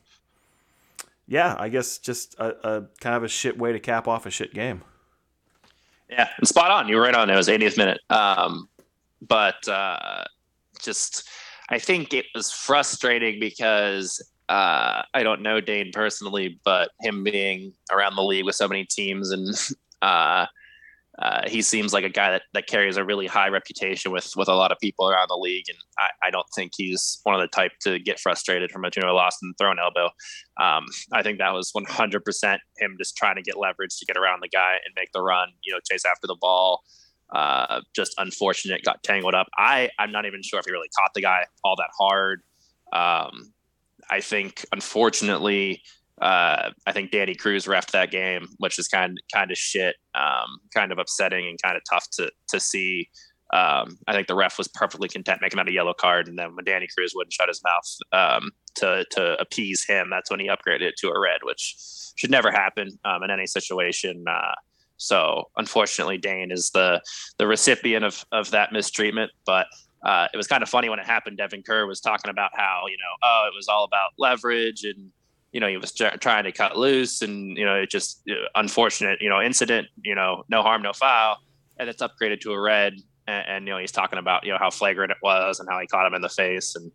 yeah, 1.28 1.56
I 1.60 1.70
guess 1.70 2.00
just 2.00 2.34
a, 2.40 2.68
a 2.68 2.88
kind 3.00 3.16
of 3.16 3.24
a 3.24 3.28
shit 3.28 3.60
way 3.60 3.72
to 3.72 3.80
cap 3.80 4.08
off 4.08 4.26
a 4.26 4.32
shit 4.32 4.52
game. 4.52 4.82
Yeah, 6.10 6.28
and 6.38 6.48
spot 6.48 6.72
on. 6.72 6.88
You 6.88 6.96
were 6.96 7.04
right 7.04 7.16
on. 7.16 7.30
It 7.30 7.36
was 7.36 7.48
80th 7.48 7.78
minute. 7.78 8.02
Um, 8.10 8.68
but 9.22 9.66
uh, 9.68 10.26
just, 10.82 11.30
I 11.70 11.80
think 11.80 12.14
it 12.14 12.26
was 12.36 12.52
frustrating 12.52 13.40
because 13.40 14.22
uh, 14.52 15.04
I 15.14 15.24
don't 15.24 15.42
know 15.42 15.62
Dane 15.62 15.92
personally, 15.94 16.60
but 16.66 16.90
him 17.00 17.24
being 17.24 17.74
around 17.90 18.18
the 18.18 18.22
league 18.22 18.44
with 18.44 18.56
so 18.56 18.68
many 18.68 18.84
teams 18.84 19.32
and 19.32 19.56
uh, 20.02 20.46
uh, 21.20 21.48
he 21.48 21.62
seems 21.62 21.94
like 21.94 22.04
a 22.04 22.10
guy 22.10 22.32
that, 22.32 22.42
that 22.54 22.68
carries 22.68 22.98
a 22.98 23.04
really 23.06 23.28
high 23.28 23.48
reputation 23.48 24.12
with 24.12 24.34
with 24.36 24.50
a 24.50 24.54
lot 24.54 24.72
of 24.72 24.80
people 24.80 25.08
around 25.10 25.28
the 25.30 25.38
league, 25.38 25.66
and 25.70 25.78
I, 26.00 26.28
I 26.28 26.30
don't 26.32 26.48
think 26.56 26.72
he's 26.76 27.20
one 27.24 27.36
of 27.36 27.42
the 27.42 27.48
type 27.48 27.72
to 27.82 28.00
get 28.00 28.20
frustrated 28.20 28.72
from 28.72 28.84
a 28.84 28.92
two 28.92 29.02
loss 29.02 29.38
and 29.42 29.54
throw 29.58 29.72
an 29.72 29.78
elbow. 29.80 30.10
Um, 30.60 30.86
I 31.14 31.22
think 31.22 31.38
that 31.40 31.54
was 31.54 31.72
100% 31.74 32.58
him 32.78 32.96
just 32.98 33.16
trying 33.16 33.36
to 33.36 33.42
get 33.42 33.58
leverage 33.58 33.98
to 34.00 34.06
get 34.06 34.18
around 34.18 34.42
the 34.42 34.50
guy 34.50 34.74
and 34.86 34.94
make 34.96 35.12
the 35.14 35.22
run, 35.22 35.50
you 35.64 35.74
know, 35.74 35.80
chase 35.90 36.04
after 36.06 36.28
the 36.28 36.38
ball. 36.40 36.82
Uh, 37.34 37.82
just 37.96 38.14
unfortunate, 38.18 38.84
got 38.84 39.04
tangled 39.04 39.36
up. 39.36 39.48
I 39.58 39.90
I'm 40.00 40.12
not 40.12 40.26
even 40.26 40.42
sure 40.42 40.60
if 40.60 40.66
he 40.66 40.72
really 40.72 40.90
caught 40.98 41.12
the 41.14 41.22
guy 41.22 41.46
all 41.64 41.76
that 41.78 41.90
hard. 41.98 42.42
Um, 42.94 43.54
I 44.12 44.22
think 44.22 44.66
unfortunately 44.72 45.82
uh, 46.22 46.70
I 46.86 46.92
think 46.92 47.12
Danny 47.12 47.34
Cruz 47.34 47.66
refed 47.66 47.92
that 47.92 48.12
game, 48.12 48.48
which 48.60 48.78
is 48.78 48.88
kind 48.88 49.20
kind 49.34 49.50
of 49.50 49.58
shit, 49.58 49.96
um, 50.14 50.60
kind 50.74 50.92
of 50.92 51.00
upsetting 51.00 51.48
and 51.48 51.60
kind 51.62 51.76
of 51.76 51.82
tough 51.90 52.08
to 52.12 52.32
to 52.50 52.60
see. 52.60 53.10
Um, 53.54 53.98
I 54.08 54.14
think 54.14 54.28
the 54.28 54.36
ref 54.36 54.58
was 54.58 54.70
perfectly 54.70 55.10
content 55.10 55.40
making 55.42 55.60
out 55.60 55.68
a 55.68 55.74
yellow 55.74 55.94
card, 55.94 56.28
and 56.28 56.38
then 56.38 56.56
when 56.56 56.64
Danny 56.64 56.88
Cruz 56.96 57.14
wouldn't 57.14 57.34
shut 57.34 57.50
his 57.50 57.62
mouth 57.64 57.98
um, 58.14 58.52
to 58.76 59.04
to 59.12 59.42
appease 59.42 59.84
him, 59.84 60.10
that's 60.12 60.30
when 60.30 60.40
he 60.40 60.48
upgraded 60.48 60.84
it 60.84 60.96
to 61.00 61.10
a 61.10 61.20
red, 61.20 61.40
which 61.44 61.76
should 62.16 62.32
never 62.32 62.52
happen 62.52 62.90
um, 63.04 63.24
in 63.24 63.32
any 63.32 63.48
situation. 63.48 64.24
Uh, 64.30 64.54
so 64.98 65.50
unfortunately, 65.58 66.20
Dane 66.20 66.52
is 66.52 66.70
the 66.70 67.02
the 67.40 67.48
recipient 67.48 68.06
of 68.06 68.24
of 68.32 68.52
that 68.52 68.72
mistreatment, 68.72 69.32
but. 69.46 69.66
Uh, 70.04 70.28
it 70.34 70.38
was 70.38 70.48
kind 70.48 70.64
of 70.64 70.70
funny 70.70 70.90
when 70.90 71.00
it 71.00 71.06
happened. 71.06 71.38
Devin 71.38 71.64
Kerr 71.64 71.86
was 71.86 72.02
talking 72.02 72.30
about 72.30 72.52
how 72.56 72.84
you 72.88 72.98
know, 72.98 73.16
oh, 73.24 73.50
it 73.52 73.56
was 73.56 73.68
all 73.68 73.84
about 73.84 74.12
leverage 74.18 74.84
and 74.84 75.12
you 75.52 75.60
know, 75.60 75.68
he 75.68 75.78
was 75.78 75.92
trying 75.92 76.46
to 76.46 76.52
cut 76.52 76.78
loose 76.78 77.22
and, 77.22 77.58
you 77.58 77.66
know, 77.66 77.76
it 77.76 77.90
just 77.90 78.22
uh, 78.30 78.48
unfortunate, 78.56 79.22
you 79.22 79.30
know, 79.30 79.42
incident, 79.42 79.88
you 80.04 80.16
know, 80.16 80.44
no 80.50 80.62
harm, 80.62 80.82
no 80.82 80.94
foul. 80.94 81.38
And 81.78 81.90
it's 81.90 82.02
upgraded 82.02 82.40
to 82.42 82.54
a 82.54 82.60
red. 82.60 82.94
And, 83.28 83.48
and, 83.48 83.68
you 83.68 83.74
know, 83.74 83.80
he's 83.80 83.92
talking 83.92 84.18
about, 84.18 84.46
you 84.46 84.52
know, 84.52 84.58
how 84.58 84.70
flagrant 84.70 85.12
it 85.12 85.18
was 85.22 85.60
and 85.60 85.68
how 85.70 85.80
he 85.80 85.88
caught 85.88 86.08
him 86.08 86.14
in 86.14 86.22
the 86.22 86.30
face. 86.30 86.76
And 86.76 86.92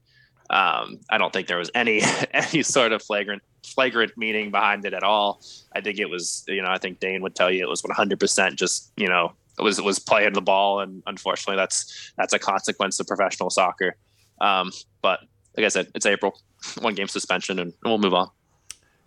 um, 0.48 1.00
I 1.10 1.18
don't 1.18 1.32
think 1.32 1.48
there 1.48 1.58
was 1.58 1.70
any, 1.74 2.00
any 2.32 2.62
sort 2.62 2.92
of 2.92 3.02
flagrant, 3.02 3.42
flagrant 3.66 4.12
meaning 4.16 4.50
behind 4.50 4.86
it 4.86 4.94
at 4.94 5.02
all. 5.02 5.42
I 5.74 5.82
think 5.82 5.98
it 5.98 6.08
was, 6.08 6.44
you 6.48 6.62
know, 6.62 6.70
I 6.70 6.78
think 6.78 6.98
Dane 6.98 7.20
would 7.22 7.34
tell 7.34 7.50
you 7.50 7.62
it 7.62 7.68
was 7.68 7.82
100% 7.82 8.54
just, 8.54 8.90
you 8.96 9.08
know, 9.08 9.32
was, 9.58 9.80
was 9.80 9.98
playing 9.98 10.34
the 10.34 10.42
ball. 10.42 10.80
And 10.80 11.02
unfortunately 11.06 11.56
that's, 11.56 12.12
that's 12.16 12.32
a 12.32 12.38
consequence 12.38 13.00
of 13.00 13.06
professional 13.06 13.50
soccer. 13.50 13.96
Um, 14.40 14.70
but 15.02 15.20
like 15.56 15.64
I 15.64 15.68
said, 15.68 15.88
it's 15.94 16.06
April, 16.06 16.38
one 16.80 16.94
game 16.94 17.08
suspension 17.08 17.58
and 17.58 17.72
we'll 17.84 17.98
move 17.98 18.14
on 18.14 18.30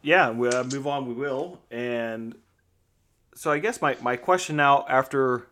yeah, 0.01 0.29
we'll 0.29 0.55
uh, 0.55 0.63
move 0.63 0.87
on. 0.87 1.07
We 1.07 1.13
will. 1.13 1.59
And 1.71 2.35
so 3.35 3.51
I 3.51 3.59
guess 3.59 3.81
my, 3.81 3.97
my 4.01 4.15
question 4.15 4.55
now 4.55 4.85
after 4.87 5.47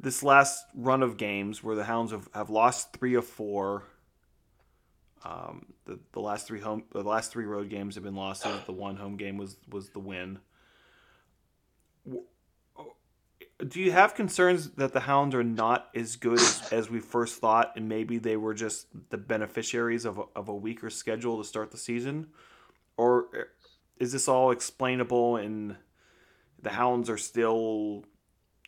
this 0.00 0.22
last 0.22 0.64
run 0.74 1.02
of 1.02 1.16
games 1.16 1.62
where 1.62 1.76
the 1.76 1.84
Hounds 1.84 2.12
have, 2.12 2.28
have 2.34 2.50
lost 2.50 2.92
three 2.92 3.14
of 3.14 3.26
four. 3.26 3.84
Um, 5.24 5.66
the, 5.84 6.00
the 6.12 6.20
last 6.20 6.48
three 6.48 6.60
home 6.60 6.82
the 6.90 7.02
last 7.02 7.30
three 7.30 7.44
road 7.44 7.68
games 7.68 7.94
have 7.94 8.02
been 8.02 8.16
losses. 8.16 8.60
The 8.66 8.72
one 8.72 8.96
home 8.96 9.16
game 9.16 9.36
was 9.36 9.56
was 9.70 9.90
the 9.90 10.00
win. 10.00 10.40
Do 13.68 13.80
you 13.80 13.92
have 13.92 14.14
concerns 14.14 14.70
that 14.70 14.92
the 14.92 15.00
Hounds 15.00 15.34
are 15.34 15.44
not 15.44 15.88
as 15.94 16.16
good 16.16 16.38
as, 16.38 16.68
as 16.72 16.90
we 16.90 17.00
first 17.00 17.40
thought, 17.40 17.74
and 17.76 17.88
maybe 17.88 18.18
they 18.18 18.36
were 18.36 18.54
just 18.54 18.86
the 19.10 19.18
beneficiaries 19.18 20.04
of 20.04 20.18
a, 20.18 20.24
of 20.34 20.48
a 20.48 20.54
weaker 20.54 20.90
schedule 20.90 21.38
to 21.38 21.44
start 21.44 21.70
the 21.70 21.78
season? 21.78 22.28
or 22.96 23.26
eh, 23.34 23.42
is 23.98 24.12
this 24.12 24.28
all 24.28 24.50
explainable 24.50 25.36
and 25.36 25.76
the 26.60 26.70
Hounds 26.70 27.10
are 27.10 27.18
still 27.18 28.04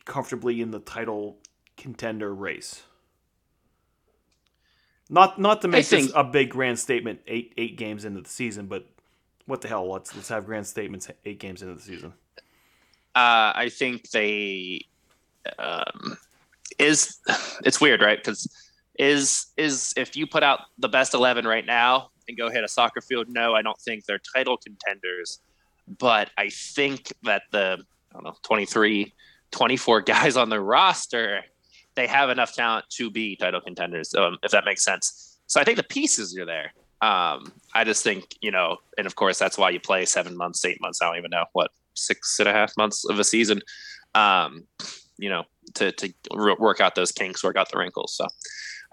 comfortably 0.05 0.61
in 0.61 0.71
the 0.71 0.79
title 0.79 1.37
contender 1.77 2.33
race? 2.33 2.83
Not 5.09 5.39
not 5.39 5.61
to 5.61 5.67
make 5.67 5.85
think, 5.85 6.07
this 6.07 6.13
a 6.15 6.23
big 6.23 6.49
grand 6.49 6.79
statement 6.79 7.21
eight 7.27 7.53
eight 7.57 7.77
games 7.77 8.05
into 8.05 8.21
the 8.21 8.29
season, 8.29 8.65
but 8.65 8.87
what 9.45 9.61
the 9.61 9.67
hell? 9.67 9.91
Let's 9.91 10.15
let's 10.15 10.29
have 10.29 10.45
grand 10.45 10.65
statements 10.65 11.09
eight 11.25 11.39
games 11.39 11.61
into 11.61 11.75
the 11.75 11.81
season. 11.81 12.13
Uh, 13.15 13.55
I 13.55 13.69
think 13.69 14.09
they 14.11 14.81
um, 15.57 16.17
is 16.77 17.17
it's 17.63 17.79
weird, 17.79 18.01
right? 18.01 18.17
Because 18.17 18.49
is 18.97 19.47
is 19.57 19.93
if 19.95 20.15
you 20.15 20.27
put 20.27 20.43
out 20.43 20.61
the 20.77 20.89
best 20.89 21.13
eleven 21.13 21.47
right 21.47 21.65
now, 21.65 22.09
and 22.27 22.37
go 22.37 22.49
hit 22.49 22.63
a 22.63 22.67
soccer 22.67 23.01
field? 23.01 23.27
No, 23.29 23.53
I 23.53 23.61
don't 23.61 23.79
think 23.79 24.05
they're 24.05 24.21
title 24.35 24.57
contenders. 24.57 25.39
But 25.87 26.31
I 26.37 26.49
think 26.49 27.13
that 27.23 27.43
the, 27.51 27.77
I 28.11 28.13
don't 28.13 28.23
know, 28.23 28.35
23, 28.43 29.13
24 29.51 30.01
guys 30.01 30.37
on 30.37 30.49
the 30.49 30.59
roster, 30.59 31.41
they 31.95 32.07
have 32.07 32.29
enough 32.29 32.53
talent 32.53 32.85
to 32.91 33.11
be 33.11 33.35
title 33.35 33.61
contenders, 33.61 34.13
um, 34.15 34.37
if 34.43 34.51
that 34.51 34.65
makes 34.65 34.83
sense. 34.83 35.37
So 35.47 35.61
I 35.61 35.63
think 35.63 35.77
the 35.77 35.83
pieces 35.83 36.37
are 36.37 36.45
there. 36.45 36.73
Um, 37.01 37.51
I 37.73 37.83
just 37.83 38.03
think, 38.03 38.35
you 38.41 38.51
know, 38.51 38.77
and 38.97 39.05
of 39.05 39.15
course, 39.15 39.37
that's 39.37 39.57
why 39.57 39.69
you 39.69 39.79
play 39.79 40.05
seven 40.05 40.35
months, 40.35 40.65
eight 40.65 40.81
months. 40.81 41.01
I 41.01 41.07
don't 41.07 41.17
even 41.17 41.29
know 41.29 41.45
what, 41.53 41.71
six 41.95 42.39
and 42.39 42.49
a 42.49 42.53
half 42.53 42.75
months 42.77 43.05
of 43.05 43.19
a 43.19 43.23
season, 43.23 43.61
um, 44.13 44.65
you 45.17 45.29
know, 45.29 45.43
to, 45.73 45.91
to 45.91 46.13
work 46.31 46.79
out 46.79 46.95
those 46.95 47.11
kinks, 47.11 47.43
work 47.43 47.57
out 47.57 47.71
the 47.71 47.77
wrinkles. 47.77 48.15
So 48.15 48.27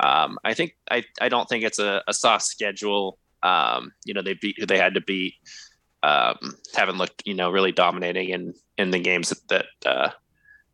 um, 0.00 0.38
I 0.44 0.54
think, 0.54 0.76
I, 0.90 1.04
I 1.20 1.28
don't 1.28 1.48
think 1.48 1.64
it's 1.64 1.78
a, 1.78 2.02
a 2.08 2.14
soft 2.14 2.44
schedule 2.44 3.18
um, 3.42 3.92
you 4.04 4.14
know, 4.14 4.22
they 4.22 4.34
beat 4.34 4.56
who 4.58 4.66
they 4.66 4.78
had 4.78 4.94
to 4.94 5.00
beat. 5.00 5.34
Um, 6.02 6.56
haven't 6.74 6.98
looked, 6.98 7.22
you 7.26 7.34
know, 7.34 7.50
really 7.50 7.72
dominating 7.72 8.30
in 8.30 8.54
in 8.78 8.90
the 8.90 8.98
games 8.98 9.28
that 9.28 9.48
that, 9.48 9.90
uh, 9.90 10.10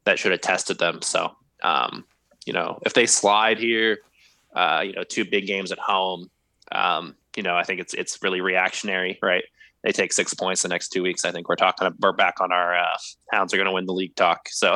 that 0.05 0.19
should 0.19 0.33
have 0.33 0.41
tested 0.41 0.79
them. 0.79 1.03
So, 1.03 1.33
um, 1.63 2.05
you 2.47 2.53
know, 2.53 2.79
if 2.87 2.95
they 2.95 3.07
slide 3.07 3.59
here, 3.59 3.99
uh, 4.55 4.83
you 4.85 4.93
know, 4.93 5.05
two 5.05 5.25
big 5.25 5.47
games 5.47 5.73
at 5.73 5.79
home, 5.79 6.31
um, 6.73 7.15
you 7.37 7.43
know, 7.43 7.57
I 7.57 7.63
think 7.65 7.81
it's 7.81 7.95
it's 7.95 8.23
really 8.23 8.41
reactionary, 8.41 9.19
right? 9.23 9.45
They 9.85 9.93
take 9.93 10.13
six 10.13 10.35
points 10.35 10.63
the 10.63 10.69
next 10.69 10.89
two 10.89 11.03
weeks. 11.03 11.25
I 11.25 11.33
think 11.33 11.49
we're 11.49 11.57
talking. 11.57 11.89
We're 12.01 12.13
back 12.13 12.41
on 12.41 12.53
our 12.53 12.77
uh, 12.77 12.97
Hounds 13.33 13.55
are 13.55 13.57
going 13.57 13.67
to 13.67 13.73
win 13.73 13.87
the 13.87 13.93
league 13.93 14.17
talk. 14.17 14.49
So, 14.53 14.75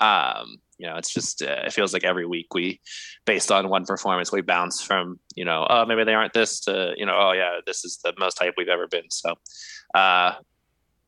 um, 0.00 0.56
You 0.78 0.88
know, 0.88 0.96
it's 0.96 1.12
just 1.12 1.42
uh, 1.42 1.62
it 1.64 1.72
feels 1.72 1.92
like 1.92 2.04
every 2.04 2.26
week 2.26 2.52
we, 2.54 2.80
based 3.24 3.52
on 3.52 3.68
one 3.68 3.84
performance, 3.84 4.32
we 4.32 4.40
bounce 4.42 4.82
from 4.82 5.20
you 5.36 5.44
know, 5.44 5.64
oh 5.70 5.86
maybe 5.86 6.04
they 6.04 6.14
aren't 6.14 6.32
this 6.32 6.60
to 6.60 6.92
you 6.96 7.06
know, 7.06 7.16
oh 7.16 7.32
yeah, 7.32 7.60
this 7.66 7.84
is 7.84 7.98
the 8.02 8.12
most 8.18 8.38
hype 8.38 8.54
we've 8.56 8.68
ever 8.68 8.88
been. 8.88 9.08
So, 9.10 9.34
uh, 9.94 10.34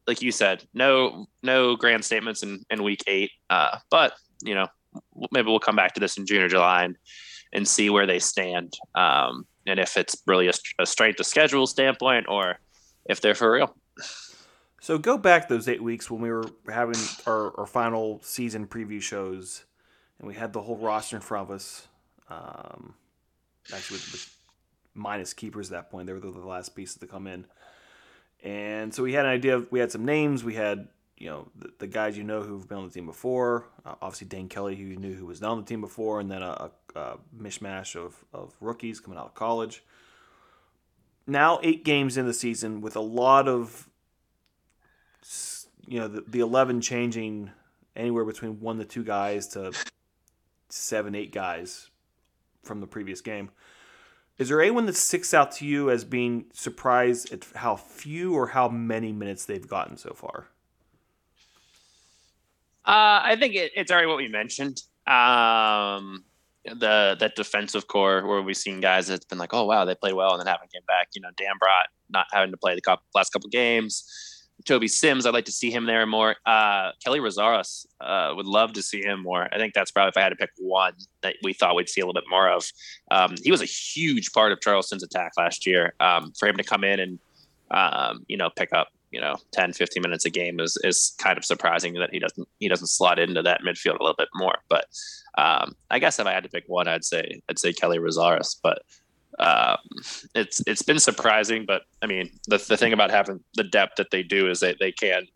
like 0.06 0.22
you 0.22 0.30
said, 0.32 0.64
no 0.74 1.26
no 1.42 1.76
grand 1.76 2.04
statements 2.04 2.42
in 2.42 2.64
in 2.70 2.84
week 2.84 3.02
eight, 3.08 3.32
uh, 3.50 3.78
but 3.90 4.12
you 4.44 4.54
know, 4.54 4.68
maybe 5.32 5.48
we'll 5.48 5.58
come 5.58 5.76
back 5.76 5.94
to 5.94 6.00
this 6.00 6.16
in 6.16 6.26
June 6.26 6.42
or 6.42 6.48
July 6.48 6.84
and 6.84 6.96
and 7.52 7.66
see 7.66 7.90
where 7.90 8.06
they 8.06 8.20
stand, 8.20 8.72
um, 8.94 9.44
and 9.66 9.80
if 9.80 9.96
it's 9.96 10.16
really 10.26 10.48
a, 10.48 10.52
a 10.78 10.86
strength 10.86 11.20
of 11.20 11.26
schedule 11.26 11.66
standpoint 11.66 12.26
or 12.28 12.58
if 13.06 13.20
they're 13.20 13.34
for 13.34 13.52
real. 13.52 13.74
So 14.80 14.98
go 14.98 15.16
back 15.16 15.48
those 15.48 15.66
eight 15.66 15.82
weeks 15.82 16.10
when 16.10 16.20
we 16.20 16.30
were 16.30 16.44
having 16.70 17.00
our, 17.26 17.58
our 17.58 17.66
final 17.66 18.20
season 18.22 18.66
preview 18.66 19.00
shows, 19.00 19.64
and 20.18 20.28
we 20.28 20.34
had 20.34 20.52
the 20.52 20.60
whole 20.60 20.76
roster 20.76 21.16
in 21.16 21.22
front 21.22 21.48
of 21.48 21.54
us. 21.54 21.88
Um, 22.28 22.94
actually, 23.72 23.96
with, 23.96 24.12
with 24.12 24.36
minus 24.92 25.32
keepers 25.32 25.68
at 25.68 25.72
that 25.72 25.90
point, 25.90 26.06
they 26.06 26.12
were 26.12 26.20
the, 26.20 26.28
last 26.30 26.76
pieces 26.76 26.96
to 26.98 27.06
come 27.06 27.26
in, 27.26 27.46
and 28.42 28.92
so 28.92 29.02
we 29.02 29.14
had 29.14 29.24
an 29.24 29.32
idea. 29.32 29.56
Of, 29.56 29.72
we 29.72 29.80
had 29.80 29.90
some 29.90 30.04
names. 30.04 30.44
We 30.44 30.54
had 30.54 30.88
you 31.16 31.30
know 31.30 31.48
the, 31.56 31.70
the, 31.78 31.86
guys 31.86 32.18
you 32.18 32.24
know 32.24 32.42
who've 32.42 32.68
been 32.68 32.76
on 32.76 32.84
the 32.84 32.92
team 32.92 33.06
before. 33.06 33.64
Uh, 33.86 33.94
obviously, 34.02 34.26
Dane 34.26 34.50
Kelly, 34.50 34.76
who 34.76 34.84
you 34.84 34.96
knew 34.96 35.14
who 35.14 35.24
was 35.24 35.42
on 35.42 35.58
the 35.58 35.64
team 35.64 35.80
before, 35.80 36.20
and 36.20 36.30
then 36.30 36.42
a, 36.42 36.70
a, 36.94 36.98
a 36.98 37.16
mishmash 37.34 37.96
of, 37.96 38.22
of 38.34 38.54
rookies 38.60 39.00
coming 39.00 39.18
out 39.18 39.24
of 39.24 39.34
college. 39.34 39.82
Now, 41.26 41.58
eight 41.62 41.84
games 41.84 42.16
in 42.16 42.26
the 42.26 42.34
season 42.34 42.80
with 42.80 42.96
a 42.96 43.00
lot 43.00 43.48
of 43.48 43.88
you 45.86 46.00
know 46.00 46.08
the, 46.08 46.24
the 46.26 46.40
11 46.40 46.80
changing 46.80 47.50
anywhere 47.96 48.24
between 48.24 48.60
one 48.60 48.78
to 48.78 48.84
two 48.84 49.04
guys 49.04 49.48
to 49.48 49.72
seven 50.68 51.14
eight 51.14 51.32
guys 51.32 51.90
from 52.62 52.80
the 52.80 52.86
previous 52.86 53.20
game. 53.20 53.50
Is 54.36 54.48
there 54.48 54.60
anyone 54.60 54.86
that 54.86 54.96
sticks 54.96 55.32
out 55.32 55.52
to 55.52 55.66
you 55.66 55.90
as 55.90 56.04
being 56.04 56.46
surprised 56.52 57.32
at 57.32 57.46
how 57.54 57.76
few 57.76 58.34
or 58.34 58.48
how 58.48 58.68
many 58.68 59.12
minutes 59.12 59.44
they've 59.44 59.66
gotten 59.66 59.96
so 59.96 60.12
far? 60.12 60.48
Uh, 62.86 63.24
i 63.24 63.36
think 63.38 63.54
it, 63.54 63.72
it's 63.74 63.90
already 63.90 64.06
what 64.06 64.18
we 64.18 64.28
mentioned. 64.28 64.82
Um, 65.06 66.24
the 66.64 67.16
that 67.20 67.36
defensive 67.36 67.88
core 67.88 68.26
where 68.26 68.40
we've 68.40 68.56
seen 68.56 68.80
guys 68.80 69.06
that's 69.06 69.24
been 69.26 69.38
like 69.38 69.52
oh 69.52 69.64
wow 69.64 69.84
they 69.84 69.94
played 69.94 70.14
well 70.14 70.32
and 70.32 70.40
then 70.40 70.46
haven't 70.46 70.72
came 70.72 70.82
back 70.86 71.08
you 71.14 71.20
know 71.20 71.28
Dambrot 71.36 71.84
not 72.08 72.26
having 72.32 72.50
to 72.50 72.56
play 72.56 72.74
the 72.74 72.98
last 73.14 73.30
couple 73.30 73.50
games 73.50 74.04
Toby 74.64 74.88
Sims, 74.88 75.26
I'd 75.26 75.34
like 75.34 75.44
to 75.46 75.52
see 75.52 75.70
him 75.70 75.84
there 75.84 76.06
more. 76.06 76.36
Uh, 76.46 76.92
Kelly 77.04 77.18
Rosaras, 77.18 77.86
uh, 78.00 78.32
would 78.34 78.46
love 78.46 78.72
to 78.74 78.82
see 78.82 79.02
him 79.02 79.22
more. 79.22 79.48
I 79.52 79.58
think 79.58 79.74
that's 79.74 79.90
probably 79.90 80.10
if 80.10 80.16
I 80.16 80.20
had 80.20 80.30
to 80.30 80.36
pick 80.36 80.50
one 80.58 80.94
that 81.22 81.36
we 81.42 81.52
thought 81.52 81.74
we'd 81.74 81.88
see 81.88 82.00
a 82.00 82.06
little 82.06 82.18
bit 82.18 82.28
more 82.30 82.48
of. 82.48 82.64
Um, 83.10 83.34
he 83.42 83.50
was 83.50 83.60
a 83.60 83.66
huge 83.66 84.32
part 84.32 84.52
of 84.52 84.60
Charleston's 84.60 85.02
attack 85.02 85.32
last 85.36 85.66
year. 85.66 85.94
Um, 86.00 86.32
for 86.38 86.48
him 86.48 86.56
to 86.56 86.64
come 86.64 86.84
in 86.84 87.00
and 87.00 87.18
um, 87.70 88.24
you 88.28 88.36
know 88.36 88.50
pick 88.56 88.72
up 88.72 88.88
you 89.14 89.20
know 89.20 89.36
10, 89.52 89.72
15 89.72 90.02
minutes 90.02 90.24
a 90.24 90.30
game 90.30 90.58
is 90.58 90.76
is 90.82 91.14
kind 91.18 91.38
of 91.38 91.44
surprising 91.44 91.94
that 91.94 92.10
he 92.12 92.18
doesn't 92.18 92.48
he 92.58 92.68
doesn't 92.68 92.88
slot 92.88 93.20
into 93.20 93.42
that 93.42 93.62
midfield 93.62 94.00
a 94.00 94.02
little 94.02 94.16
bit 94.18 94.28
more. 94.34 94.58
But 94.68 94.86
um, 95.38 95.76
I 95.90 96.00
guess 96.00 96.18
if 96.18 96.26
I 96.26 96.32
had 96.32 96.42
to 96.42 96.50
pick 96.50 96.64
one, 96.66 96.88
I'd 96.88 97.04
say 97.04 97.40
I'd 97.48 97.60
say 97.60 97.72
Kelly 97.72 97.98
Rosaras. 97.98 98.56
But 98.60 98.82
um, 99.38 99.78
it's 100.34 100.60
it's 100.66 100.82
been 100.82 100.98
surprising, 100.98 101.64
but 101.64 101.82
I 102.02 102.06
mean 102.06 102.28
the 102.48 102.58
the 102.58 102.76
thing 102.76 102.92
about 102.92 103.12
having 103.12 103.38
the 103.54 103.64
depth 103.64 103.96
that 103.96 104.10
they 104.10 104.24
do 104.24 104.50
is 104.50 104.60
that 104.60 104.78
they 104.80 104.90
can 104.90 105.26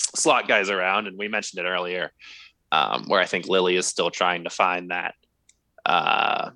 slot 0.00 0.48
guys 0.48 0.68
around, 0.68 1.06
and 1.06 1.16
we 1.16 1.28
mentioned 1.28 1.64
it 1.64 1.68
earlier, 1.68 2.12
um, 2.72 3.04
where 3.06 3.20
I 3.20 3.26
think 3.26 3.46
Lilley 3.46 3.76
is 3.76 3.86
still 3.86 4.10
trying 4.10 4.42
to 4.44 4.50
find 4.50 4.90
that. 4.90 5.14
Uh, 5.86 6.50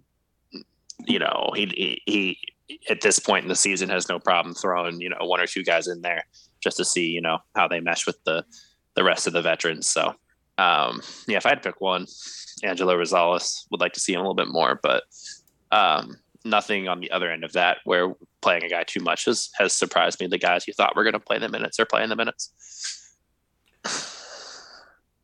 you 1.07 1.21
know, 1.21 1.53
he, 1.55 1.66
he 1.66 2.03
he 2.07 2.81
at 2.90 3.01
this 3.01 3.18
point 3.18 3.44
in 3.44 3.49
the 3.49 3.57
season 3.57 3.88
has 3.88 4.09
no 4.09 4.18
problem 4.18 4.55
throwing 4.55 5.01
you 5.01 5.09
know 5.09 5.16
one 5.21 5.40
or 5.40 5.47
two 5.47 5.64
guys 5.64 5.88
in 5.88 6.03
there 6.03 6.25
just 6.61 6.77
to 6.79 6.85
see 6.85 7.07
you 7.07 7.21
know 7.21 7.38
how 7.55 7.68
they 7.68 7.81
mesh 7.81 8.07
with 8.07 8.23
the 8.25 8.44
the 8.94 9.05
rest 9.05 9.27
of 9.27 9.33
the 9.33 9.42
veterans. 9.42 9.87
So 9.87 10.14
um, 10.59 11.01
yeah, 11.27 11.37
if 11.37 11.47
I 11.47 11.51
had 11.51 11.62
to 11.62 11.68
pick 11.71 11.81
one, 11.81 12.07
Angelo 12.64 12.97
Rosales 12.97 13.64
would 13.71 13.81
like 13.81 13.92
to 13.92 14.01
see 14.01 14.12
him 14.12 14.21
a 14.21 14.23
little 14.23 14.35
bit 14.35 14.49
more, 14.49 14.81
but 14.83 15.05
um, 15.71 16.16
nothing 16.44 16.88
on 16.88 17.01
the 17.01 17.11
other 17.11 17.31
end 17.31 17.44
of 17.44 17.53
that 17.53 17.79
where 17.85 18.14
playing 18.40 18.64
a 18.64 18.68
guy 18.68 18.83
too 18.83 19.01
much 19.01 19.27
has, 19.27 19.51
has 19.57 19.73
surprised 19.73 20.21
me. 20.21 20.27
The 20.27 20.38
guys 20.38 20.66
you 20.66 20.75
thought 20.75 20.97
were 20.97 21.05
going 21.05 21.12
to 21.12 21.21
play 21.21 21.38
the 21.38 21.49
minutes 21.49 21.79
are 21.79 21.87
playing 21.87 22.09
the 22.09 22.16
minutes. 22.16 22.53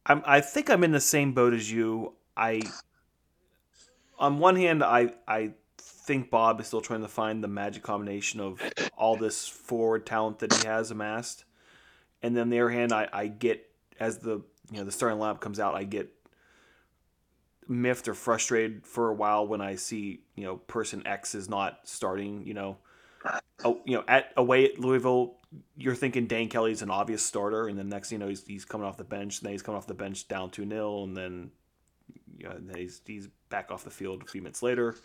I'm, 0.07 0.23
I 0.25 0.41
think 0.41 0.71
I'm 0.71 0.85
in 0.85 0.93
the 0.93 1.01
same 1.01 1.33
boat 1.33 1.55
as 1.55 1.71
you. 1.71 2.15
I, 2.37 2.63
on 4.19 4.39
one 4.39 4.57
hand, 4.57 4.85
I, 4.85 5.15
I 5.27 5.53
think 6.05 6.31
Bob 6.31 6.61
is 6.61 6.67
still 6.67 6.81
trying 6.81 7.01
to 7.01 7.09
find 7.09 7.43
the 7.43 7.49
magic 7.49 7.83
combination 7.83 8.41
of 8.41 8.61
all 8.97 9.17
this 9.17 9.49
forward 9.49 10.05
talent 10.05 10.39
that 10.41 10.53
he 10.53 10.67
has 10.67 10.91
amassed. 10.91 11.45
And 12.23 12.37
then 12.37 12.43
on 12.43 12.51
the 12.51 12.61
other 12.61 12.71
hand, 12.71 12.93
I, 12.93 13.09
I 13.13 13.27
get 13.27 13.71
as 13.99 14.19
the 14.19 14.43
you 14.71 14.79
know 14.79 14.85
the 14.85 14.93
starting 14.93 15.19
lineup 15.19 15.41
comes 15.41 15.59
out, 15.59 15.75
I 15.75 15.85
get 15.85 16.11
miffed 17.67 18.09
or 18.09 18.15
frustrated 18.15 18.87
for 18.87 19.09
a 19.09 19.15
while 19.15 19.47
when 19.47 19.61
I 19.61 19.77
see 19.77 20.21
you 20.35 20.45
know 20.45 20.57
person 20.57 21.07
X 21.07 21.35
is 21.35 21.49
not 21.49 21.81
starting. 21.85 22.47
You 22.47 22.55
know, 22.55 22.77
oh, 23.65 23.81
you 23.85 23.97
know 23.97 24.05
at 24.07 24.33
away 24.37 24.67
at 24.67 24.79
Louisville, 24.79 25.37
you're 25.77 25.95
thinking 25.95 26.27
Dane 26.27 26.49
Kelly's 26.49 26.83
an 26.83 26.91
obvious 26.91 27.23
starter, 27.23 27.67
and 27.69 27.79
then 27.79 27.89
next 27.89 28.13
you 28.13 28.19
know 28.19 28.29
he's, 28.29 28.45
he's 28.45 28.65
coming 28.65 28.87
off 28.87 28.97
the 28.97 29.05
bench, 29.05 29.39
and 29.39 29.47
then 29.47 29.53
he's 29.53 29.63
coming 29.63 29.79
off 29.79 29.87
the 29.87 29.95
bench 29.95 30.29
down 30.29 30.51
two 30.51 30.69
0 30.69 31.05
and 31.05 31.17
then 31.17 31.51
you 32.39 32.49
know, 32.49 32.75
he's 32.75 33.01
he's 33.07 33.29
back 33.49 33.71
off 33.71 33.85
the 33.85 33.91
field 33.91 34.23
a 34.23 34.27
few 34.27 34.43
minutes 34.43 34.63
later. 34.63 34.97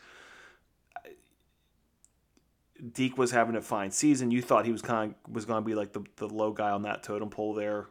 Deke 2.94 3.18
was 3.18 3.32
having 3.32 3.56
a 3.56 3.62
fine 3.62 3.92
season. 3.92 4.32
You 4.32 4.42
thought 4.42 4.66
he 4.66 4.72
was 4.72 4.82
kind 4.82 5.14
of 5.26 5.34
was 5.34 5.46
going 5.46 5.62
to 5.62 5.66
be 5.66 5.76
like 5.76 5.94
the, 5.94 6.04
the 6.16 6.28
low 6.28 6.52
guy 6.52 6.72
on 6.72 6.84
that 6.84 7.04
totem 7.04 7.30
pole 7.30 7.54
there, 7.54 7.88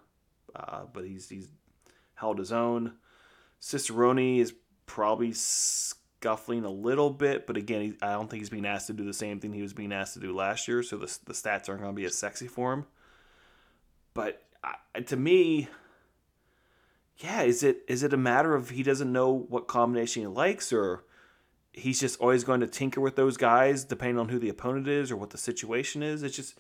uh, 0.55 0.83
but 0.92 1.05
he's 1.05 1.29
he's 1.29 1.48
held 2.14 2.38
his 2.38 2.53
own. 2.53 2.94
Cicerone 3.61 4.38
is 4.38 4.55
probably 4.87 5.33
scuffling 5.33 6.64
a 6.64 6.70
little 6.70 7.11
bit, 7.11 7.46
but 7.46 7.57
again, 7.57 7.83
he, 7.83 7.94
I 8.01 8.12
don't 8.12 8.29
think 8.29 8.40
he's 8.40 8.51
being 8.51 8.66
asked 8.66 8.87
to 8.88 8.92
do 8.92 9.05
the 9.05 9.12
same 9.12 9.40
thing 9.40 9.53
he 9.53 9.62
was 9.62 9.72
being 9.72 9.92
asked 9.92 10.14
to 10.14 10.20
do 10.20 10.35
last 10.35 10.68
year, 10.68 10.83
so 10.83 10.96
the, 10.96 11.18
the 11.27 11.33
stats 11.33 11.68
aren't 11.68 11.83
going 11.83 11.92
to 11.94 12.01
be 12.01 12.05
as 12.05 12.16
sexy 12.16 12.46
for 12.46 12.72
him. 12.72 12.87
But 14.14 14.42
uh, 14.64 15.01
to 15.07 15.16
me, 15.16 15.68
yeah, 17.18 17.42
is 17.42 17.62
it 17.62 17.83
is 17.88 18.03
it 18.03 18.12
a 18.12 18.16
matter 18.16 18.55
of 18.55 18.70
he 18.70 18.83
doesn't 18.83 19.12
know 19.12 19.33
what 19.33 19.68
combination 19.68 20.22
he 20.22 20.27
likes, 20.29 20.72
or 20.72 21.05
he's 21.79 22.01
just 22.01 22.21
always 22.21 22.45
going 22.45 22.61
to 22.61 22.67
tinker 22.67 23.01
with 23.01 23.17
those 23.17 23.37
guys 23.37 23.85
depending 23.85 24.19
on 24.19 24.29
who 24.29 24.38
the 24.38 24.49
opponent 24.49 24.88
is 24.88 25.11
or 25.11 25.17
what 25.17 25.31
the 25.31 25.38
situation 25.38 26.03
is? 26.03 26.23
It's 26.23 26.37
just, 26.37 26.55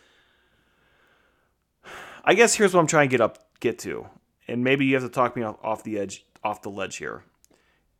I 2.24 2.34
guess 2.34 2.54
here's 2.54 2.74
what 2.74 2.80
I'm 2.80 2.86
trying 2.86 3.08
to 3.08 3.10
get 3.10 3.20
up 3.20 3.44
get 3.60 3.78
to, 3.80 4.06
and 4.46 4.62
maybe 4.62 4.86
you 4.86 4.94
have 4.94 5.02
to 5.02 5.08
talk 5.08 5.36
me 5.36 5.42
off, 5.42 5.56
off 5.62 5.82
the 5.82 5.98
edge 5.98 6.24
off 6.44 6.62
the 6.62 6.70
ledge 6.70 6.96
here. 6.96 7.24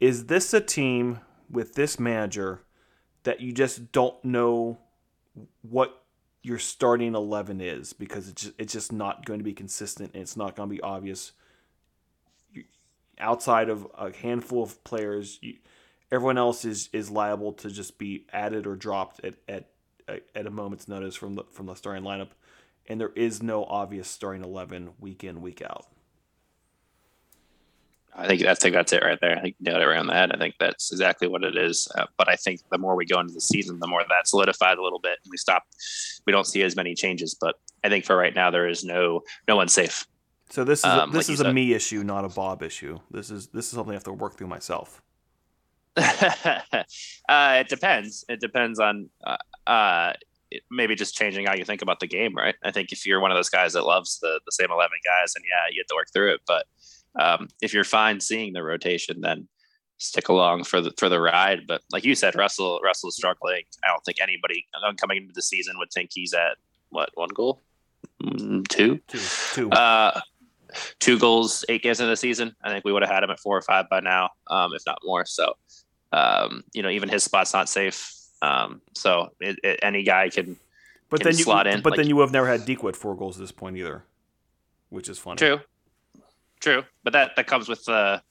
Is 0.01 0.27
this 0.27 0.55
a 0.55 0.61
team 0.61 1.21
with 1.51 1.75
this 1.75 1.99
manager 1.99 2.63
that 3.25 3.41
you 3.41 3.53
just 3.53 3.91
don't 3.93 4.23
know 4.25 4.79
what 5.63 6.03
your 6.43 6.59
starting 6.59 7.15
11 7.15 7.61
is 7.61 7.93
because 7.93 8.29
it's 8.29 8.43
just, 8.43 8.55
it's 8.59 8.73
just 8.73 8.93
not 8.93 9.25
going 9.25 9.41
to 9.41 9.45
be 9.45 9.53
consistent 9.53 10.13
and 10.15 10.23
it's 10.23 10.37
not 10.37 10.55
going 10.55 10.69
to 10.69 10.75
be 10.75 10.81
obvious 10.81 11.33
outside 13.19 13.69
of 13.69 13.87
a 13.99 14.13
handful 14.13 14.63
of 14.63 14.83
players 14.85 15.39
you, 15.43 15.57
everyone 16.11 16.39
else 16.39 16.65
is 16.65 16.89
is 16.93 17.11
liable 17.11 17.53
to 17.53 17.71
just 17.71 17.99
be 17.99 18.25
added 18.33 18.67
or 18.67 18.77
dropped 18.77 19.25
at 19.25 19.35
at 19.49 19.71
at 20.35 20.47
a 20.47 20.51
moment's 20.51 20.89
notice 20.89 21.15
from 21.15 21.35
the 21.35 21.45
from 21.51 21.67
the 21.67 21.75
starting 21.75 22.05
lineup 22.05 22.31
and 22.89 23.01
there 23.01 23.13
is 23.15 23.43
no 23.43 23.65
obvious 23.65 24.09
starting 24.09 24.43
11 24.43 24.91
week 24.99 25.23
in 25.23 25.43
week 25.43 25.63
out 25.63 25.87
I 28.19 28.27
think 28.27 28.43
I 28.43 28.55
think 28.55 28.75
that's 28.75 28.93
it 28.93 29.03
right 29.03 29.19
there. 29.21 29.37
I 29.37 29.41
think 29.41 29.57
you 29.61 29.71
nailed 29.71 29.81
it 29.81 29.87
around 29.87 30.09
the 30.09 30.15
head. 30.15 30.33
I 30.33 30.39
think 30.39 30.57
that's 30.59 30.91
exactly 30.91 31.29
what 31.29 31.45
it 31.45 31.57
is. 31.57 31.87
Uh, 31.97 32.07
but 32.17 32.29
I 32.29 32.35
think 32.35 32.61
the 32.69 32.79
more 32.79 32.97
we 32.97 33.07
go 33.07 33.21
into 33.21 33.33
the 33.33 33.41
season, 33.41 33.79
the 33.79 33.87
more 33.87 34.03
that 34.09 34.27
solidified 34.27 34.77
a 34.77 34.83
little 34.83 34.99
bit, 34.99 35.19
and 35.23 35.31
we 35.31 35.37
stop. 35.37 35.63
We 36.27 36.33
don't 36.33 36.47
see 36.47 36.63
as 36.63 36.75
many 36.75 36.97
changes. 36.97 37.37
But 37.41 37.55
I 37.85 37.89
think 37.89 38.05
for 38.05 38.17
right 38.17 38.35
now, 38.35 38.51
there 38.51 38.67
is 38.67 38.83
no 38.83 39.23
no 39.47 39.55
one 39.55 39.69
safe. 39.69 40.05
So 40.51 40.65
this 40.65 40.81
is 40.81 40.85
a, 40.87 41.03
um, 41.03 41.13
this 41.13 41.29
like 41.29 41.35
is 41.35 41.41
a 41.41 41.53
me 41.53 41.75
issue, 41.75 42.03
not 42.03 42.25
a 42.25 42.29
Bob 42.29 42.63
issue. 42.65 42.99
This 43.11 43.31
is 43.31 43.49
this 43.49 43.67
is 43.67 43.71
something 43.71 43.93
I 43.93 43.95
have 43.95 44.05
to 44.05 44.13
work 44.13 44.37
through 44.37 44.49
myself. 44.49 45.01
uh, 45.97 46.83
it 47.29 47.69
depends. 47.69 48.25
It 48.29 48.41
depends 48.41 48.79
on 48.79 49.09
uh, 49.25 49.37
uh, 49.67 50.13
maybe 50.71 50.95
just 50.95 51.17
changing 51.17 51.47
how 51.47 51.55
you 51.55 51.65
think 51.65 51.83
about 51.83 52.01
the 52.01 52.07
game, 52.07 52.35
right? 52.35 52.55
I 52.65 52.71
think 52.71 52.93
if 52.93 53.07
you're 53.07 53.21
one 53.21 53.31
of 53.31 53.37
those 53.37 53.49
guys 53.51 53.73
that 53.73 53.85
loves 53.85 54.19
the 54.21 54.41
the 54.47 54.53
same 54.53 54.71
eleven 54.71 54.99
guys, 55.05 55.35
and 55.35 55.45
yeah, 55.49 55.73
you 55.73 55.83
have 55.83 55.89
to 55.89 55.95
work 55.95 56.09
through 56.13 56.35
it, 56.35 56.41
but 56.47 56.67
um, 57.19 57.49
if 57.61 57.75
you're 57.75 57.85
fine 57.85 58.21
seeing 58.21 58.53
the 58.53 58.63
rotation, 58.63 59.21
then 59.21 59.49
stick 59.99 60.29
along 60.29 60.65
for 60.65 60.81
the 60.81 60.93
for 60.97 61.09
the 61.09 61.21
ride. 61.21 61.67
But 61.67 61.83
like 61.93 62.05
you 62.05 62.15
said, 62.15 62.35
Russell 62.35 62.81
Russell 62.83 63.09
is 63.09 63.17
struggling. 63.17 63.63
I 63.85 63.89
don't 63.89 64.05
think 64.05 64.19
anybody 64.21 64.67
coming 64.97 65.19
into 65.19 65.33
the 65.35 65.43
season 65.43 65.77
would 65.79 65.91
think 65.93 66.11
he's 66.13 66.33
at 66.33 66.57
what 66.91 67.11
one 67.15 67.31
goal, 67.35 67.61
mm, 68.23 68.67
two, 68.69 69.01
two, 69.09 69.21
two. 69.53 69.71
Uh, 69.71 70.21
two 70.99 71.19
goals, 71.19 71.65
eight 71.69 71.83
games 71.83 72.01
in 72.01 72.09
the 72.09 72.17
season. 72.17 72.55
I 72.63 72.71
think 72.71 72.85
we 72.85 72.93
would 72.93 73.03
have 73.03 73.11
had 73.11 73.23
him 73.23 73.31
at 73.31 73.41
four 73.41 73.57
or 73.57 73.63
five 73.63 73.89
by 73.89 74.01
now, 74.01 74.31
um, 74.49 74.73
if 74.75 74.83
not 74.87 74.99
more. 75.05 75.25
So, 75.27 75.55
um, 76.13 76.65
you 76.73 76.83
know, 76.83 76.91
even 76.91 77.09
his 77.09 77.25
spot's 77.25 77.53
not 77.53 77.69
safe. 77.69 78.15
Um, 78.43 78.81
so 78.95 79.31
it, 79.41 79.59
it, 79.65 79.81
any 79.83 80.03
guy 80.03 80.29
can. 80.29 80.57
But 81.11 81.21
can 81.21 81.31
then 81.31 81.39
you, 81.39 81.45
slot 81.45 81.67
in, 81.67 81.81
but 81.81 81.93
like- 81.93 81.97
then 81.99 82.09
you 82.09 82.21
have 82.21 82.33
never 82.33 82.47
had 82.47 82.61
Dikwa 82.61 82.95
four 82.95 83.17
goals 83.17 83.37
at 83.37 83.41
this 83.41 83.53
point 83.53 83.77
either, 83.79 84.05
which 84.91 85.09
is 85.09 85.19
funny. 85.19 85.39
True, 85.39 85.61
true, 86.61 86.85
but 87.03 87.15
that 87.15 87.35
that 87.37 87.47
comes 87.47 87.67
with 87.69 87.85
the 87.87 88.23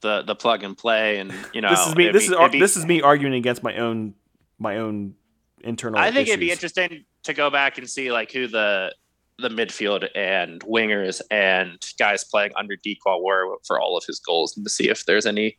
the 0.00 0.22
the 0.22 0.36
plug 0.36 0.62
and 0.62 0.78
play, 0.78 1.18
and 1.18 1.32
you 1.52 1.60
know, 1.60 1.70
This 1.70 1.86
is 1.88 1.96
me. 1.96 2.08
This 2.10 2.28
be- 2.28 2.34
is 2.34 2.50
be- 2.52 2.60
this 2.60 2.76
is 2.76 2.86
me 2.86 3.02
arguing 3.02 3.34
against 3.34 3.62
my 3.64 3.76
own 3.76 4.14
my 4.60 4.76
own 4.76 5.14
internal. 5.62 5.98
I 5.98 6.12
think 6.12 6.28
it'd 6.28 6.38
be 6.40 6.52
interesting 6.52 7.04
to 7.24 7.34
go 7.34 7.50
back 7.50 7.78
and 7.78 7.90
see 7.90 8.12
like 8.12 8.30
who 8.30 8.46
the 8.46 8.94
the 9.40 9.48
midfield 9.48 10.08
and 10.14 10.60
wingers 10.62 11.20
and 11.30 11.78
guys 11.98 12.24
playing 12.24 12.52
under 12.56 12.76
Dikwa 12.76 13.22
were 13.22 13.56
for 13.66 13.80
all 13.80 13.96
of 13.96 14.04
his 14.04 14.18
goals, 14.18 14.56
and 14.56 14.64
to 14.64 14.70
see 14.70 14.88
if 14.88 15.04
there's 15.06 15.26
any 15.26 15.58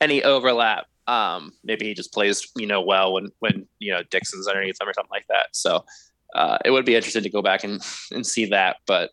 any 0.00 0.22
overlap. 0.22 0.86
Um, 1.06 1.52
maybe 1.64 1.86
he 1.86 1.94
just 1.94 2.12
plays 2.12 2.48
you 2.56 2.66
know 2.66 2.80
well 2.80 3.12
when 3.12 3.28
when 3.40 3.66
you 3.78 3.92
know 3.92 4.02
Dixon's 4.10 4.48
underneath 4.48 4.80
him 4.80 4.88
or 4.88 4.92
something 4.94 5.10
like 5.10 5.26
that. 5.28 5.48
So 5.52 5.84
uh, 6.34 6.58
it 6.64 6.70
would 6.70 6.84
be 6.84 6.94
interesting 6.94 7.22
to 7.22 7.30
go 7.30 7.42
back 7.42 7.64
and 7.64 7.80
and 8.12 8.26
see 8.26 8.46
that. 8.46 8.76
But 8.86 9.10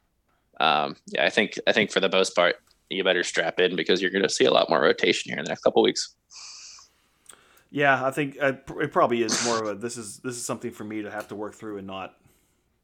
um, 0.60 0.96
yeah, 1.08 1.26
I 1.26 1.30
think 1.30 1.60
I 1.68 1.72
think 1.72 1.92
for 1.92 2.00
the 2.00 2.10
most 2.10 2.36
part, 2.36 2.56
you 2.90 3.04
better 3.04 3.24
strap 3.24 3.60
in 3.60 3.76
because 3.76 4.02
you're 4.02 4.12
going 4.12 4.24
to 4.24 4.30
see 4.30 4.46
a 4.46 4.52
lot 4.52 4.70
more 4.70 4.82
rotation 4.82 5.32
here 5.32 5.40
in 5.40 5.46
the 5.46 5.50
next 5.50 5.62
couple 5.62 5.84
weeks. 5.84 6.16
Yeah, 7.70 8.06
I 8.06 8.12
think 8.12 8.38
uh, 8.42 8.54
it 8.80 8.92
probably 8.92 9.24
is 9.24 9.44
more 9.46 9.62
of 9.62 9.68
a 9.68 9.76
this 9.76 9.98
is 9.98 10.20
this 10.20 10.36
is 10.36 10.46
something 10.46 10.72
for 10.72 10.84
me 10.84 11.02
to 11.02 11.12
have 11.12 11.28
to 11.30 11.36
work 11.36 11.54
through 11.54 11.78
and 11.78 11.88
not, 11.88 12.16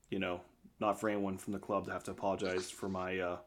you 0.10 0.20
know, 0.20 0.42
not 0.84 1.00
for 1.00 1.10
anyone 1.10 1.38
from 1.38 1.54
the 1.54 1.60
club 1.60 1.86
to 1.86 1.91
have 1.93 2.04
to 2.04 2.12
apologize 2.12 2.69
for 2.69 2.89
my 2.89 3.17
uh 3.17 3.38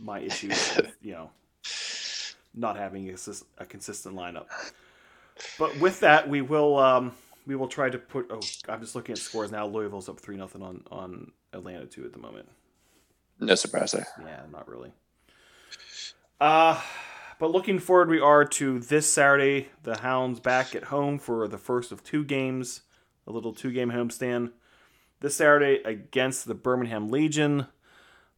my 0.00 0.20
issues, 0.20 0.76
with, 0.76 0.96
you 1.02 1.12
know, 1.12 1.30
not 2.54 2.76
having 2.76 3.08
a, 3.08 3.14
a 3.58 3.64
consistent 3.64 4.14
lineup. 4.14 4.46
But 5.58 5.78
with 5.80 6.00
that, 6.00 6.28
we 6.28 6.42
will 6.42 6.78
um 6.78 7.12
we 7.46 7.56
will 7.56 7.68
try 7.68 7.88
to 7.88 7.98
put. 7.98 8.26
Oh, 8.30 8.40
I'm 8.68 8.80
just 8.80 8.94
looking 8.94 9.14
at 9.14 9.18
scores 9.18 9.50
now. 9.50 9.66
Louisville's 9.66 10.08
up 10.08 10.20
three 10.20 10.36
nothing 10.36 10.62
on 10.62 10.84
on 10.90 11.32
Atlanta 11.52 11.86
two 11.86 12.04
at 12.04 12.12
the 12.12 12.18
moment. 12.18 12.48
No 13.40 13.54
surprise 13.54 13.92
there. 13.92 14.06
Yeah, 14.20 14.42
not 14.52 14.68
really. 14.68 14.92
Uh 16.40 16.80
but 17.38 17.52
looking 17.52 17.78
forward, 17.78 18.10
we 18.10 18.20
are 18.20 18.44
to 18.44 18.80
this 18.80 19.10
Saturday. 19.10 19.68
The 19.84 19.98
Hounds 19.98 20.40
back 20.40 20.74
at 20.74 20.84
home 20.84 21.20
for 21.20 21.46
the 21.46 21.56
first 21.56 21.92
of 21.92 22.02
two 22.02 22.24
games, 22.24 22.82
a 23.28 23.32
little 23.32 23.52
two-game 23.52 23.92
homestand. 23.92 24.50
This 25.20 25.36
Saturday 25.36 25.82
against 25.84 26.46
the 26.46 26.54
Birmingham 26.54 27.08
Legion, 27.08 27.66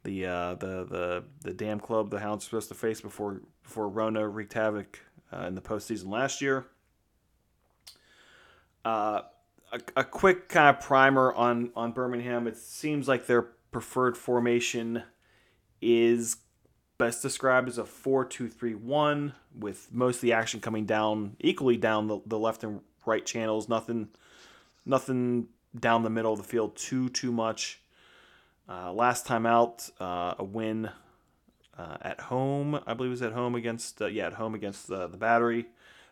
the 0.02 0.26
uh, 0.26 0.54
the 0.54 0.84
the 0.84 1.24
the 1.42 1.52
damn 1.52 1.78
club 1.78 2.10
the 2.10 2.20
Hounds 2.20 2.44
are 2.44 2.46
supposed 2.46 2.68
to 2.68 2.74
face 2.74 3.00
before 3.00 3.42
before 3.62 3.88
Rona 3.88 4.26
wreaked 4.26 4.54
havoc 4.54 4.98
uh, 5.32 5.46
in 5.46 5.54
the 5.54 5.60
postseason 5.60 6.08
last 6.08 6.40
year. 6.40 6.66
Uh, 8.84 9.22
a, 9.72 9.80
a 9.96 10.04
quick 10.04 10.48
kind 10.48 10.74
of 10.74 10.82
primer 10.82 11.32
on 11.34 11.70
on 11.76 11.92
Birmingham. 11.92 12.46
It 12.46 12.56
seems 12.56 13.06
like 13.06 13.26
their 13.26 13.42
preferred 13.42 14.16
formation 14.16 15.02
is 15.82 16.38
best 16.98 17.22
described 17.22 17.66
as 17.66 17.78
a 17.78 17.84
4-2-3-1 17.84 19.32
with 19.58 19.88
most 19.90 20.16
of 20.16 20.20
the 20.20 20.34
action 20.34 20.60
coming 20.60 20.84
down 20.84 21.34
equally 21.40 21.78
down 21.78 22.08
the, 22.08 22.20
the 22.26 22.38
left 22.38 22.62
and 22.62 22.82
right 23.06 23.24
channels 23.24 23.70
nothing 23.70 24.08
nothing 24.84 25.46
down 25.78 26.02
the 26.02 26.10
middle 26.10 26.32
of 26.32 26.38
the 26.38 26.44
field 26.44 26.76
too 26.76 27.08
too 27.08 27.32
much 27.32 27.80
uh, 28.68 28.92
last 28.92 29.26
time 29.26 29.46
out 29.46 29.88
uh, 30.00 30.34
a 30.38 30.44
win 30.44 30.90
uh, 31.78 31.96
at 32.02 32.20
home 32.20 32.80
i 32.86 32.94
believe 32.94 33.10
it 33.10 33.12
was 33.12 33.22
at 33.22 33.32
home 33.32 33.54
against 33.54 34.00
uh, 34.02 34.06
yeah 34.06 34.26
at 34.26 34.34
home 34.34 34.54
against 34.54 34.88
the, 34.88 35.06
the 35.06 35.16
battery 35.16 35.66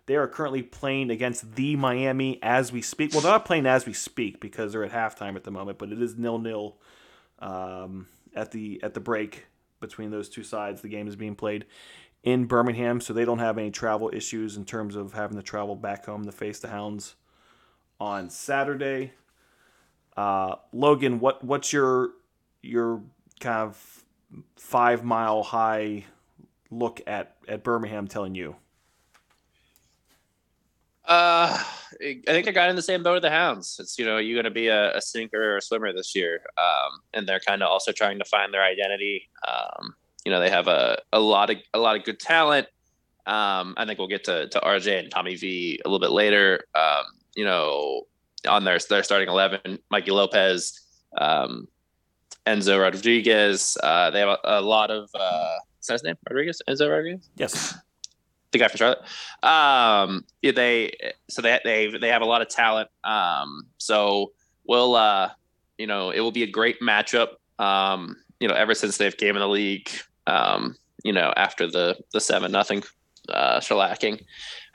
they 0.07 0.16
are 0.16 0.29
currently 0.29 0.62
playing 0.62 1.11
against 1.11 1.55
the 1.57 1.77
miami 1.77 2.38
as 2.42 2.73
we 2.73 2.81
speak 2.81 3.12
well 3.12 3.21
they're 3.21 3.33
not 3.33 3.44
playing 3.44 3.66
as 3.66 3.85
we 3.85 3.92
speak 3.92 4.40
because 4.40 4.73
they're 4.73 4.85
at 4.85 4.92
halftime 4.92 5.35
at 5.35 5.44
the 5.44 5.51
moment 5.51 5.79
but 5.79 5.90
it 5.90 6.01
is 6.01 6.16
nil 6.16 6.38
nil 6.38 6.77
um, 7.40 8.07
at 8.35 8.51
the 8.53 8.81
at 8.83 8.94
the 8.94 9.01
break 9.01 9.47
between 9.81 10.11
those 10.11 10.29
two 10.29 10.42
sides. 10.42 10.81
The 10.81 10.88
game 10.88 11.09
is 11.09 11.16
being 11.16 11.35
played 11.35 11.66
in 12.23 12.47
Birmingham, 12.47 13.01
so 13.01 13.12
they 13.12 13.25
don't 13.25 13.38
have 13.38 13.59
any 13.59 13.71
travel 13.71 14.11
issues 14.12 14.57
in 14.57 14.64
terms 14.64 14.97
of 14.97 15.12
having 15.12 15.37
to 15.37 15.42
travel 15.42 15.77
back 15.77 16.07
home 16.07 16.25
to 16.25 16.33
face 16.33 16.59
the 16.59 16.68
Hounds 16.68 17.14
on 18.01 18.31
Saturday. 18.31 19.12
Uh, 20.18 20.57
Logan, 20.72 21.20
what 21.20 21.44
what's 21.44 21.72
your 21.72 22.11
your 22.61 23.00
kind 23.38 23.68
of 23.68 24.04
five 24.57 25.04
mile 25.04 25.44
high 25.44 26.04
look 26.72 27.00
at 27.07 27.37
at 27.46 27.62
Birmingham 27.62 28.09
telling 28.09 28.35
you? 28.35 28.57
Uh, 31.04 31.57
I 32.02 32.20
think 32.26 32.48
I 32.48 32.50
got 32.50 32.68
in 32.68 32.74
the 32.74 32.83
same 32.83 33.04
boat 33.04 33.12
with 33.12 33.22
the 33.22 33.31
Hounds. 33.31 33.78
It's 33.78 33.96
you 33.96 34.04
know 34.04 34.18
you're 34.18 34.35
going 34.35 34.42
to 34.42 34.50
be 34.50 34.66
a, 34.66 34.96
a 34.96 35.00
sinker 35.00 35.52
or 35.52 35.59
a 35.59 35.62
swimmer 35.62 35.92
this 35.92 36.16
year, 36.16 36.40
um, 36.59 36.98
and 37.14 37.28
they're 37.28 37.38
kind 37.38 37.62
of 37.62 37.68
also 37.68 37.92
trying 37.92 38.18
to 38.18 38.24
find 38.24 38.52
their 38.52 38.64
identity. 38.64 39.31
Um, 39.46 39.94
you 40.24 40.33
know 40.33 40.40
they 40.40 40.50
have 40.50 40.66
a, 40.66 40.98
a 41.12 41.20
lot 41.20 41.50
of 41.50 41.59
a 41.74 41.78
lot 41.78 41.94
of 41.94 42.02
good 42.02 42.18
talent. 42.18 42.66
Um, 43.24 43.74
I 43.76 43.87
think 43.87 44.00
we'll 44.00 44.09
get 44.09 44.24
to, 44.24 44.48
to 44.48 44.59
RJ 44.59 44.98
and 44.98 45.11
Tommy 45.12 45.37
V 45.37 45.81
a 45.85 45.88
little 45.88 46.00
bit 46.00 46.11
later. 46.11 46.64
Um, 46.74 47.04
you 47.37 47.44
know, 47.44 48.09
on 48.46 48.64
their 48.64 48.79
their 48.88 49.03
starting 49.03 49.29
eleven, 49.29 49.79
Mikey 49.90 50.11
Lopez, 50.11 50.81
um, 51.16 51.66
Enzo 52.46 52.81
Rodriguez. 52.81 53.77
Uh, 53.83 54.11
they 54.11 54.20
have 54.20 54.29
a, 54.29 54.38
a 54.44 54.61
lot 54.61 54.90
of 54.90 55.11
uh, 55.14 55.57
is 55.81 55.87
that 55.87 55.94
his 55.94 56.05
name? 56.05 56.16
Rodriguez? 56.29 56.62
Enzo 56.68 56.90
Rodriguez? 56.90 57.29
Yes. 57.37 57.77
the 58.53 58.59
guy 58.59 58.68
from 58.68 58.79
Charlotte. 58.79 59.01
Um, 59.42 60.24
yeah, 60.42 60.53
they 60.53 60.92
so 61.29 61.42
they 61.42 61.59
they 61.64 61.96
they 61.98 62.09
have 62.09 62.22
a 62.22 62.27
lot 62.27 62.42
of 62.42 62.48
talent. 62.48 62.88
Um, 63.05 63.66
so 63.79 64.33
we'll 64.66 64.94
uh, 64.94 65.31
you 65.79 65.87
know, 65.87 66.11
it 66.11 66.20
will 66.20 66.33
be 66.33 66.42
a 66.42 66.51
great 66.51 66.81
matchup. 66.81 67.29
Um, 67.59 68.16
you 68.40 68.48
know, 68.48 68.55
ever 68.55 68.74
since 68.74 68.98
they've 68.98 69.16
came 69.16 69.35
in 69.37 69.40
the 69.40 69.48
league, 69.48 69.90
um, 70.27 70.77
you 71.05 71.12
know, 71.12 71.33
after 71.37 71.66
the 71.66 71.96
the 72.12 72.20
seven 72.20 72.53
nothing 72.53 72.83
uh, 73.29 73.61
shellacking, 73.61 74.22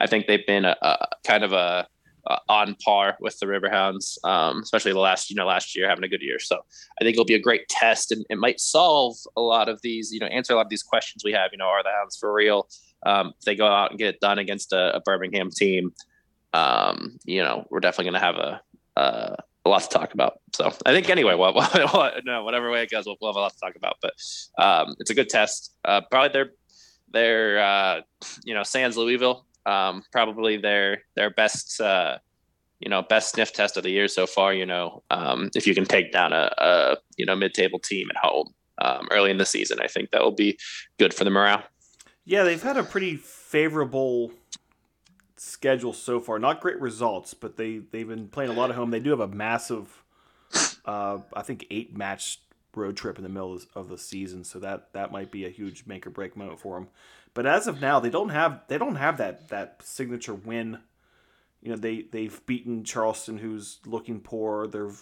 I 0.00 0.06
think 0.06 0.26
they've 0.26 0.46
been 0.46 0.64
a, 0.64 0.76
a 0.82 1.08
kind 1.24 1.44
of 1.44 1.52
a, 1.52 1.86
a 2.26 2.38
on 2.48 2.76
par 2.84 3.16
with 3.20 3.38
the 3.38 3.46
Riverhounds, 3.46 4.18
um, 4.24 4.62
especially 4.62 4.92
the 4.92 4.98
last 4.98 5.30
you 5.30 5.36
know 5.36 5.46
last 5.46 5.76
year 5.76 5.88
having 5.88 6.04
a 6.04 6.08
good 6.08 6.22
year. 6.22 6.38
So 6.38 6.56
I 7.00 7.04
think 7.04 7.14
it'll 7.14 7.24
be 7.24 7.34
a 7.34 7.40
great 7.40 7.68
test, 7.68 8.12
and 8.12 8.24
it 8.30 8.38
might 8.38 8.60
solve 8.60 9.16
a 9.36 9.40
lot 9.40 9.68
of 9.68 9.80
these 9.82 10.12
you 10.12 10.20
know 10.20 10.26
answer 10.26 10.52
a 10.52 10.56
lot 10.56 10.66
of 10.66 10.70
these 10.70 10.82
questions 10.82 11.22
we 11.24 11.32
have. 11.32 11.50
You 11.52 11.58
know, 11.58 11.66
are 11.66 11.82
the 11.82 11.90
Hounds 11.90 12.16
for 12.16 12.32
real? 12.32 12.68
um, 13.04 13.34
if 13.38 13.44
they 13.44 13.54
go 13.54 13.66
out 13.66 13.90
and 13.90 13.98
get 13.98 14.14
it 14.14 14.20
done 14.20 14.38
against 14.38 14.72
a, 14.72 14.96
a 14.96 15.00
Birmingham 15.00 15.50
team, 15.50 15.92
um, 16.52 17.18
you 17.24 17.42
know, 17.42 17.66
we're 17.70 17.80
definitely 17.80 18.10
going 18.10 18.20
to 18.20 18.26
have 18.26 18.36
a, 18.36 18.60
a 18.96 19.36
a 19.66 19.70
lot 19.70 19.82
to 19.82 19.88
talk 19.88 20.12
about. 20.12 20.40
So 20.52 20.72
I 20.84 20.92
think 20.92 21.08
anyway, 21.08 21.34
well, 21.34 21.54
well, 21.74 22.12
no, 22.24 22.44
whatever 22.44 22.70
way 22.70 22.82
it 22.82 22.90
goes, 22.90 23.06
we'll, 23.06 23.16
we'll 23.20 23.32
have 23.32 23.36
a 23.36 23.40
lot 23.40 23.54
to 23.54 23.58
talk 23.58 23.76
about. 23.76 23.96
But 24.02 24.12
um, 24.58 24.94
it's 24.98 25.10
a 25.10 25.14
good 25.14 25.30
test. 25.30 25.74
Uh, 25.84 26.02
probably 26.10 26.28
their 26.28 26.50
their 27.10 27.58
uh, 27.60 28.00
you 28.44 28.54
know 28.54 28.62
Sans 28.62 28.96
Louisville, 28.96 29.46
um, 29.66 30.02
probably 30.12 30.56
their 30.56 31.02
their 31.16 31.30
best 31.30 31.80
uh, 31.80 32.18
you 32.80 32.88
know 32.88 33.02
best 33.02 33.34
sniff 33.34 33.52
test 33.52 33.76
of 33.76 33.82
the 33.82 33.90
year 33.90 34.08
so 34.08 34.26
far. 34.26 34.52
You 34.54 34.66
know, 34.66 35.02
um, 35.10 35.50
if 35.54 35.66
you 35.66 35.74
can 35.74 35.84
take 35.84 36.12
down 36.12 36.32
a, 36.32 36.52
a 36.58 36.96
you 37.16 37.26
know 37.26 37.36
mid 37.36 37.54
table 37.54 37.78
team 37.78 38.08
at 38.10 38.16
home 38.16 38.54
um, 38.78 39.08
early 39.10 39.30
in 39.30 39.38
the 39.38 39.46
season, 39.46 39.78
I 39.80 39.86
think 39.86 40.10
that 40.10 40.22
will 40.22 40.32
be 40.32 40.58
good 40.98 41.14
for 41.14 41.24
the 41.24 41.30
morale. 41.30 41.62
Yeah, 42.24 42.44
they've 42.44 42.62
had 42.62 42.76
a 42.76 42.82
pretty 42.82 43.16
favorable 43.16 44.32
schedule 45.36 45.92
so 45.92 46.20
far. 46.20 46.38
Not 46.38 46.60
great 46.60 46.80
results, 46.80 47.34
but 47.34 47.56
they 47.56 47.78
they've 47.78 48.08
been 48.08 48.28
playing 48.28 48.50
a 48.50 48.54
lot 48.54 48.70
at 48.70 48.76
home. 48.76 48.90
They 48.90 49.00
do 49.00 49.10
have 49.10 49.20
a 49.20 49.28
massive, 49.28 50.02
uh, 50.84 51.18
I 51.32 51.42
think, 51.42 51.66
eight 51.70 51.96
match 51.96 52.40
road 52.74 52.96
trip 52.96 53.18
in 53.18 53.22
the 53.22 53.28
middle 53.28 53.54
of- 53.54 53.66
of 53.74 53.88
the 53.88 53.98
season, 53.98 54.42
so 54.42 54.58
that 54.58 54.92
that 54.94 55.12
might 55.12 55.30
be 55.30 55.44
a 55.44 55.48
huge 55.48 55.86
make 55.86 56.06
or 56.06 56.10
break 56.10 56.36
moment 56.36 56.58
for 56.60 56.74
them. 56.78 56.88
But 57.34 57.46
as 57.46 57.66
of 57.66 57.80
now, 57.80 57.98
they 57.98 58.10
don't 58.10 58.28
have 58.28 58.62
they 58.68 58.78
don't 58.78 58.94
have 58.94 59.18
that 59.18 59.48
that 59.48 59.80
signature 59.82 60.34
win. 60.34 60.78
You 61.60 61.70
know, 61.70 61.76
they 61.76 62.02
they've 62.02 62.40
beaten 62.46 62.84
Charleston, 62.84 63.38
who's 63.38 63.80
looking 63.84 64.20
poor. 64.20 64.66
They've 64.66 65.00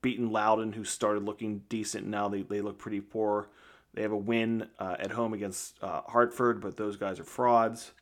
beaten 0.00 0.30
Loudoun, 0.30 0.72
who 0.72 0.84
started 0.84 1.24
looking 1.24 1.62
decent. 1.68 2.06
Now 2.06 2.28
they, 2.28 2.42
they 2.42 2.60
look 2.60 2.78
pretty 2.78 3.00
poor. 3.00 3.48
They 3.94 4.02
have 4.02 4.12
a 4.12 4.16
win 4.16 4.68
uh, 4.78 4.96
at 5.00 5.10
home 5.10 5.32
against 5.32 5.82
uh, 5.82 6.02
Hartford, 6.02 6.60
but 6.60 6.76
those 6.76 6.96
guys 6.96 7.18
are 7.18 7.24
frauds. 7.24 7.92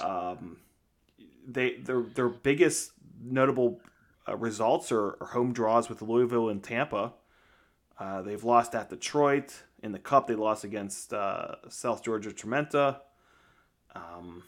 Um, 0.00 0.58
they 1.46 1.78
their 1.78 2.02
their 2.02 2.28
biggest 2.28 2.92
notable 3.20 3.80
uh, 4.28 4.36
results 4.36 4.92
are, 4.92 5.16
are 5.20 5.28
home 5.32 5.52
draws 5.52 5.88
with 5.88 6.02
Louisville 6.02 6.48
and 6.48 6.62
Tampa. 6.62 7.14
Uh, 7.98 8.22
they've 8.22 8.44
lost 8.44 8.74
at 8.74 8.90
Detroit 8.90 9.62
in 9.82 9.92
the 9.92 9.98
Cup. 9.98 10.26
They 10.26 10.34
lost 10.34 10.64
against 10.64 11.12
uh, 11.12 11.56
South 11.68 12.02
Georgia 12.02 12.30
Tormenta. 12.30 13.00
Um, 13.94 14.42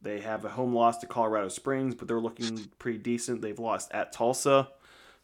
they 0.00 0.20
have 0.20 0.44
a 0.44 0.50
home 0.50 0.74
loss 0.74 0.98
to 0.98 1.06
Colorado 1.06 1.48
Springs, 1.48 1.94
but 1.94 2.08
they're 2.08 2.20
looking 2.20 2.70
pretty 2.78 2.98
decent. 2.98 3.40
They've 3.40 3.58
lost 3.58 3.90
at 3.92 4.12
Tulsa, 4.12 4.68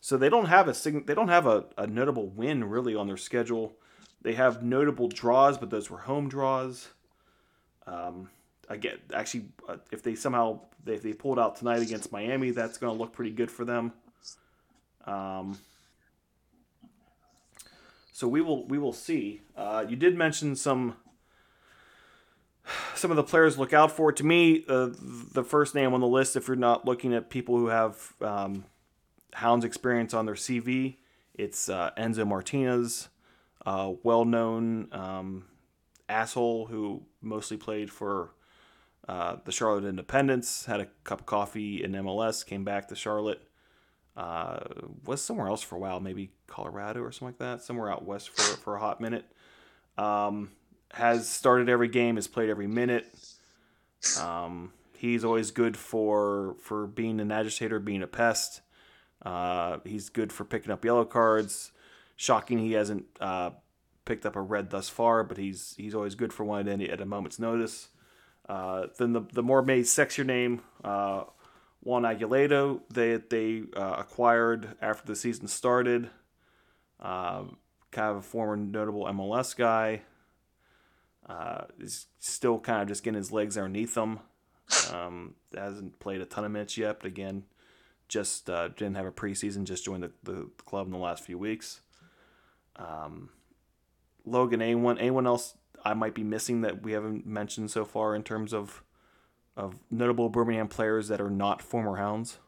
so 0.01 0.17
they 0.17 0.29
don't 0.29 0.47
have 0.47 0.69
a 0.69 0.91
they 0.91 1.15
don't 1.15 1.29
have 1.29 1.47
a, 1.47 1.65
a 1.77 1.87
notable 1.87 2.29
win 2.29 2.65
really 2.65 2.95
on 2.95 3.09
their 3.09 3.17
schedule. 3.17 3.77
They 4.23 4.35
have 4.35 4.63
notable 4.63 5.09
draws, 5.09 5.59
but 5.59 5.71
those 5.71 5.91
were 5.91 5.99
home 5.99 6.29
draws. 6.29 6.89
Um, 7.87 8.31
again, 8.69 8.99
actually, 9.13 9.47
uh, 9.69 9.77
if 9.91 10.03
they 10.03 10.15
somehow 10.15 10.61
if 10.87 11.03
they 11.03 11.13
pulled 11.13 11.39
out 11.39 11.57
tonight 11.57 11.83
against 11.83 12.13
Miami, 12.13 12.51
that's 12.51 12.79
going 12.79 12.95
to 12.95 12.99
look 12.99 13.13
pretty 13.13 13.33
good 13.33 13.51
for 13.51 13.65
them. 13.65 13.93
Um, 15.07 15.59
so 18.19 18.27
we 18.27 18.41
will 18.41 18.67
we 18.67 18.79
will 18.79 18.93
see. 18.93 19.43
Uh, 19.57 19.85
you 19.89 19.95
did 19.95 20.17
mention 20.17 20.57
some 20.57 20.97
some 22.97 23.13
of 23.13 23.17
the 23.17 23.23
players 23.23 23.57
look 23.57 23.73
out 23.73 23.93
for. 23.93 24.11
To 24.11 24.27
me, 24.27 24.65
uh, 24.69 24.89
the 25.33 25.45
first 25.45 25.73
name 25.73 25.95
on 25.95 26.01
the 26.01 26.09
list, 26.09 26.35
if 26.35 26.49
you're 26.49 26.57
not 26.57 26.85
looking 26.85 27.15
at 27.15 27.31
people 27.31 27.57
who 27.57 27.69
have 27.69 28.15
um, 28.21 28.65
Hounds 29.35 29.65
experience 29.65 30.15
on 30.15 30.27
their 30.27 30.35
CV, 30.35 30.97
it's 31.35 31.69
uh, 31.69 31.93
Enzo 31.97 32.27
Martinez, 32.27 33.09
uh, 33.65 33.93
well 34.03 34.25
known 34.25 34.89
um, 34.91 35.45
asshole 36.09 36.67
who 36.67 37.05
mostly 37.23 37.57
played 37.57 37.89
for 37.89 38.33
uh, 39.07 39.37
the 39.45 39.53
Charlotte 39.53 39.85
Independence, 39.85 40.65
had 40.65 40.81
a 40.81 40.89
cup 41.05 41.21
of 41.21 41.27
coffee 41.27 41.85
in 41.85 41.93
MLS, 41.93 42.45
came 42.45 42.65
back 42.65 42.89
to 42.89 42.97
Charlotte, 42.97 43.48
uh, 44.19 44.59
was 45.07 45.23
somewhere 45.23 45.47
else 45.47 45.63
for 45.63 45.77
a 45.77 45.79
while, 45.79 46.01
maybe 46.01 46.33
Colorado 46.49 47.01
or 47.01 47.13
something 47.13 47.29
like 47.29 47.39
that, 47.39 47.63
somewhere 47.63 47.91
out 47.91 48.05
west 48.05 48.31
for, 48.31 48.57
for 48.57 48.75
a 48.75 48.81
hot 48.81 49.01
minute. 49.01 49.25
Um, 49.97 50.51
has 50.91 51.29
started 51.29 51.69
every 51.69 51.87
game, 51.87 52.17
has 52.17 52.27
played 52.27 52.51
every 52.51 52.67
minute. 52.67 53.07
Um, 54.21 54.73
he's 54.97 55.25
always 55.25 55.53
good 55.53 55.77
for 55.77 56.57
for 56.61 56.89
being 56.89 57.21
an 57.21 57.31
agitator, 57.31 57.79
being 57.79 58.03
a 58.03 58.09
pest. 58.09 58.61
Uh, 59.25 59.79
he's 59.85 60.09
good 60.09 60.33
for 60.33 60.45
picking 60.45 60.73
up 60.73 60.85
yellow 60.85 61.05
cards. 61.05 61.71
Shocking, 62.17 62.59
he 62.59 62.73
hasn't 62.73 63.05
uh, 63.21 63.51
picked 64.05 64.27
up 64.27 64.35
a 64.35 64.41
red 64.41 64.71
thus 64.71 64.89
far, 64.89 65.23
but 65.23 65.37
he's 65.37 65.75
he's 65.77 65.95
always 65.95 66.17
good 66.17 66.33
for 66.33 66.45
one 66.45 66.67
at, 66.67 66.73
any, 66.73 66.91
at 66.91 67.01
a 67.01 67.07
moment's 67.07 67.39
notice. 67.39 67.89
Uh, 68.49 68.87
then 68.99 69.13
the 69.13 69.23
the 69.33 69.45
more 69.45 69.63
made 69.63 69.85
sexier 69.85 70.27
name, 70.27 70.63
Juan 71.83 72.03
Agudelo, 72.03 72.81
they 72.91 73.17
they 73.17 73.63
uh, 73.77 73.97
acquired 73.99 74.77
after 74.81 75.07
the 75.07 75.17
season 75.17 75.49
started. 75.49 76.11
Uh, 77.01 77.45
kind 77.91 78.11
of 78.11 78.17
a 78.17 78.23
former 78.23 78.57
notable 78.57 79.05
MLS 79.05 79.57
guy. 79.57 80.03
Uh, 81.27 81.65
is 81.79 82.07
still 82.19 82.59
kind 82.59 82.83
of 82.83 82.89
just 82.89 83.03
getting 83.03 83.19
his 83.19 83.31
legs 83.31 83.59
underneath 83.59 83.97
him. 83.97 84.19
Um, 84.93 85.35
hasn't 85.55 85.99
played 85.99 86.21
a 86.21 86.25
ton 86.25 86.45
of 86.45 86.51
minutes 86.51 86.79
yet, 86.79 87.01
but 87.01 87.07
again, 87.07 87.45
just 88.09 88.49
uh, 88.49 88.69
didn't 88.69 88.97
have 88.97 89.07
a 89.07 89.13
preseason. 89.13 89.65
Just 89.65 89.85
joined 89.85 90.03
the, 90.03 90.13
the 90.23 90.49
club 90.65 90.87
in 90.87 90.93
the 90.93 90.99
last 90.99 91.23
few 91.23 91.39
weeks. 91.39 91.81
Um, 92.77 93.31
Logan, 94.25 94.63
anyone 94.63 94.99
anyone 94.99 95.27
else 95.27 95.55
I 95.85 95.95
might 95.95 96.15
be 96.15 96.25
missing 96.25 96.63
that 96.63 96.83
we 96.83 96.93
haven't 96.93 97.27
mentioned 97.27 97.71
so 97.71 97.85
far 97.85 98.15
in 98.15 98.23
terms 98.23 98.53
of 98.53 98.83
of 99.59 99.75
notable 99.91 100.31
Birmingham 100.31 100.69
players 100.69 101.09
that 101.09 101.21
are 101.21 101.31
not 101.31 101.61
former 101.61 101.97
Hounds? 101.97 102.39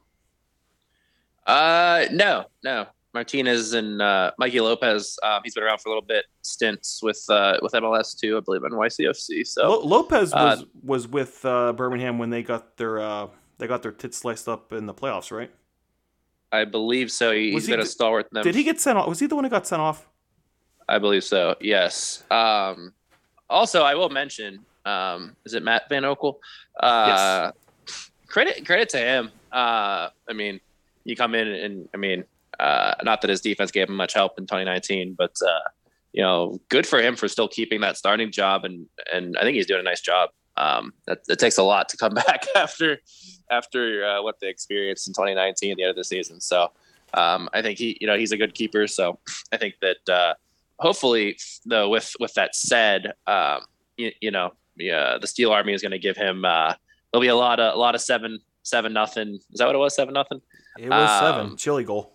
Uh, 1.46 2.06
no, 2.12 2.46
no. 2.64 2.86
Martinez 3.12 3.72
and 3.72 4.00
uh, 4.00 4.30
Mikey 4.38 4.60
Lopez. 4.60 5.18
Um, 5.22 5.40
he's 5.42 5.54
been 5.54 5.64
around 5.64 5.80
for 5.80 5.88
a 5.88 5.92
little 5.92 6.06
bit. 6.06 6.26
Stints 6.42 7.02
with 7.02 7.22
uh, 7.28 7.58
with 7.60 7.72
MLS 7.72 8.18
too, 8.18 8.36
I 8.36 8.40
believe, 8.40 8.62
NYCFC. 8.62 9.46
So 9.46 9.62
L- 9.64 9.86
Lopez 9.86 10.32
was 10.32 10.62
uh, 10.62 10.64
was 10.84 11.08
with 11.08 11.44
uh, 11.44 11.72
Birmingham 11.72 12.18
when 12.18 12.30
they 12.30 12.44
got 12.44 12.76
their 12.76 13.00
uh, 13.00 13.26
they 13.58 13.66
got 13.66 13.82
their 13.82 13.90
tits 13.92 14.16
sliced 14.16 14.48
up 14.48 14.72
in 14.72 14.86
the 14.86 14.94
playoffs, 14.94 15.36
right? 15.36 15.50
I 16.52 16.64
believe 16.64 17.10
so. 17.10 17.32
He, 17.32 17.52
has 17.52 17.66
he, 17.66 17.72
been 17.72 17.80
a 17.80 17.86
stalwart. 17.86 18.28
Them. 18.30 18.44
Did 18.44 18.54
he 18.54 18.62
get 18.62 18.80
sent 18.80 18.96
off? 18.96 19.08
Was 19.08 19.18
he 19.18 19.26
the 19.26 19.34
one 19.34 19.44
who 19.44 19.50
got 19.50 19.66
sent 19.66 19.82
off? 19.82 20.08
I 20.88 20.98
believe 20.98 21.24
so. 21.24 21.56
Yes. 21.60 22.24
Um, 22.30 22.92
also, 23.48 23.82
I 23.82 23.94
will 23.94 24.08
mention, 24.08 24.64
um, 24.84 25.36
is 25.44 25.54
it 25.54 25.62
Matt 25.62 25.88
Van 25.88 26.02
Oekel? 26.02 26.36
Uh, 26.78 27.52
yes. 27.86 28.10
Credit 28.26 28.64
credit 28.64 28.88
to 28.90 28.98
him. 28.98 29.30
Uh, 29.50 30.08
I 30.28 30.32
mean, 30.32 30.60
you 31.04 31.16
come 31.16 31.34
in 31.34 31.48
and 31.48 31.88
I 31.92 31.96
mean, 31.96 32.24
uh, 32.58 32.94
not 33.02 33.20
that 33.22 33.30
his 33.30 33.40
defense 33.40 33.70
gave 33.70 33.88
him 33.88 33.96
much 33.96 34.12
help 34.14 34.38
in 34.38 34.44
2019, 34.44 35.14
but 35.18 35.36
uh, 35.46 35.68
you 36.12 36.22
know, 36.22 36.60
good 36.68 36.86
for 36.86 37.00
him 37.00 37.16
for 37.16 37.28
still 37.28 37.48
keeping 37.48 37.80
that 37.80 37.96
starting 37.96 38.30
job, 38.30 38.64
and 38.64 38.86
and 39.12 39.36
I 39.36 39.42
think 39.42 39.56
he's 39.56 39.66
doing 39.66 39.80
a 39.80 39.84
nice 39.84 40.00
job. 40.00 40.30
Um, 40.56 40.92
that, 41.06 41.20
it 41.28 41.38
takes 41.38 41.58
a 41.58 41.62
lot 41.62 41.88
to 41.90 41.96
come 41.96 42.14
back 42.26 42.46
after 42.54 42.98
after 43.50 44.04
uh, 44.04 44.22
what 44.22 44.40
they 44.40 44.48
experienced 44.48 45.08
in 45.08 45.14
2019 45.14 45.72
at 45.72 45.76
the 45.76 45.82
end 45.82 45.90
of 45.90 45.96
the 45.96 46.04
season. 46.04 46.40
So 46.40 46.70
um, 47.14 47.48
I 47.52 47.62
think 47.62 47.78
he, 47.78 47.98
you 48.00 48.06
know, 48.06 48.16
he's 48.16 48.32
a 48.32 48.36
good 48.36 48.54
keeper. 48.54 48.86
So 48.86 49.18
I 49.52 49.56
think 49.56 49.74
that 49.80 50.12
uh, 50.12 50.34
hopefully, 50.78 51.38
though, 51.64 51.88
with 51.88 52.14
with 52.20 52.34
that 52.34 52.54
said, 52.54 53.12
um, 53.26 53.62
you, 53.96 54.12
you, 54.20 54.30
know, 54.30 54.52
yeah, 54.80 55.18
the 55.20 55.26
Steel 55.26 55.52
Army 55.52 55.72
is 55.72 55.82
going 55.82 55.92
to 55.92 55.98
give 55.98 56.16
him. 56.16 56.44
Uh, 56.44 56.74
there'll 57.12 57.22
be 57.22 57.28
a 57.28 57.36
lot 57.36 57.60
of 57.60 57.74
a 57.74 57.78
lot 57.78 57.94
of 57.94 58.00
seven 58.00 58.40
seven 58.62 58.92
nothing. 58.92 59.34
Is 59.34 59.58
that 59.58 59.66
what 59.66 59.74
it 59.74 59.78
was? 59.78 59.94
Seven 59.94 60.14
nothing. 60.14 60.40
It 60.78 60.88
was 60.88 61.10
um, 61.10 61.20
seven. 61.20 61.56
Chili 61.56 61.84
goal. 61.84 62.12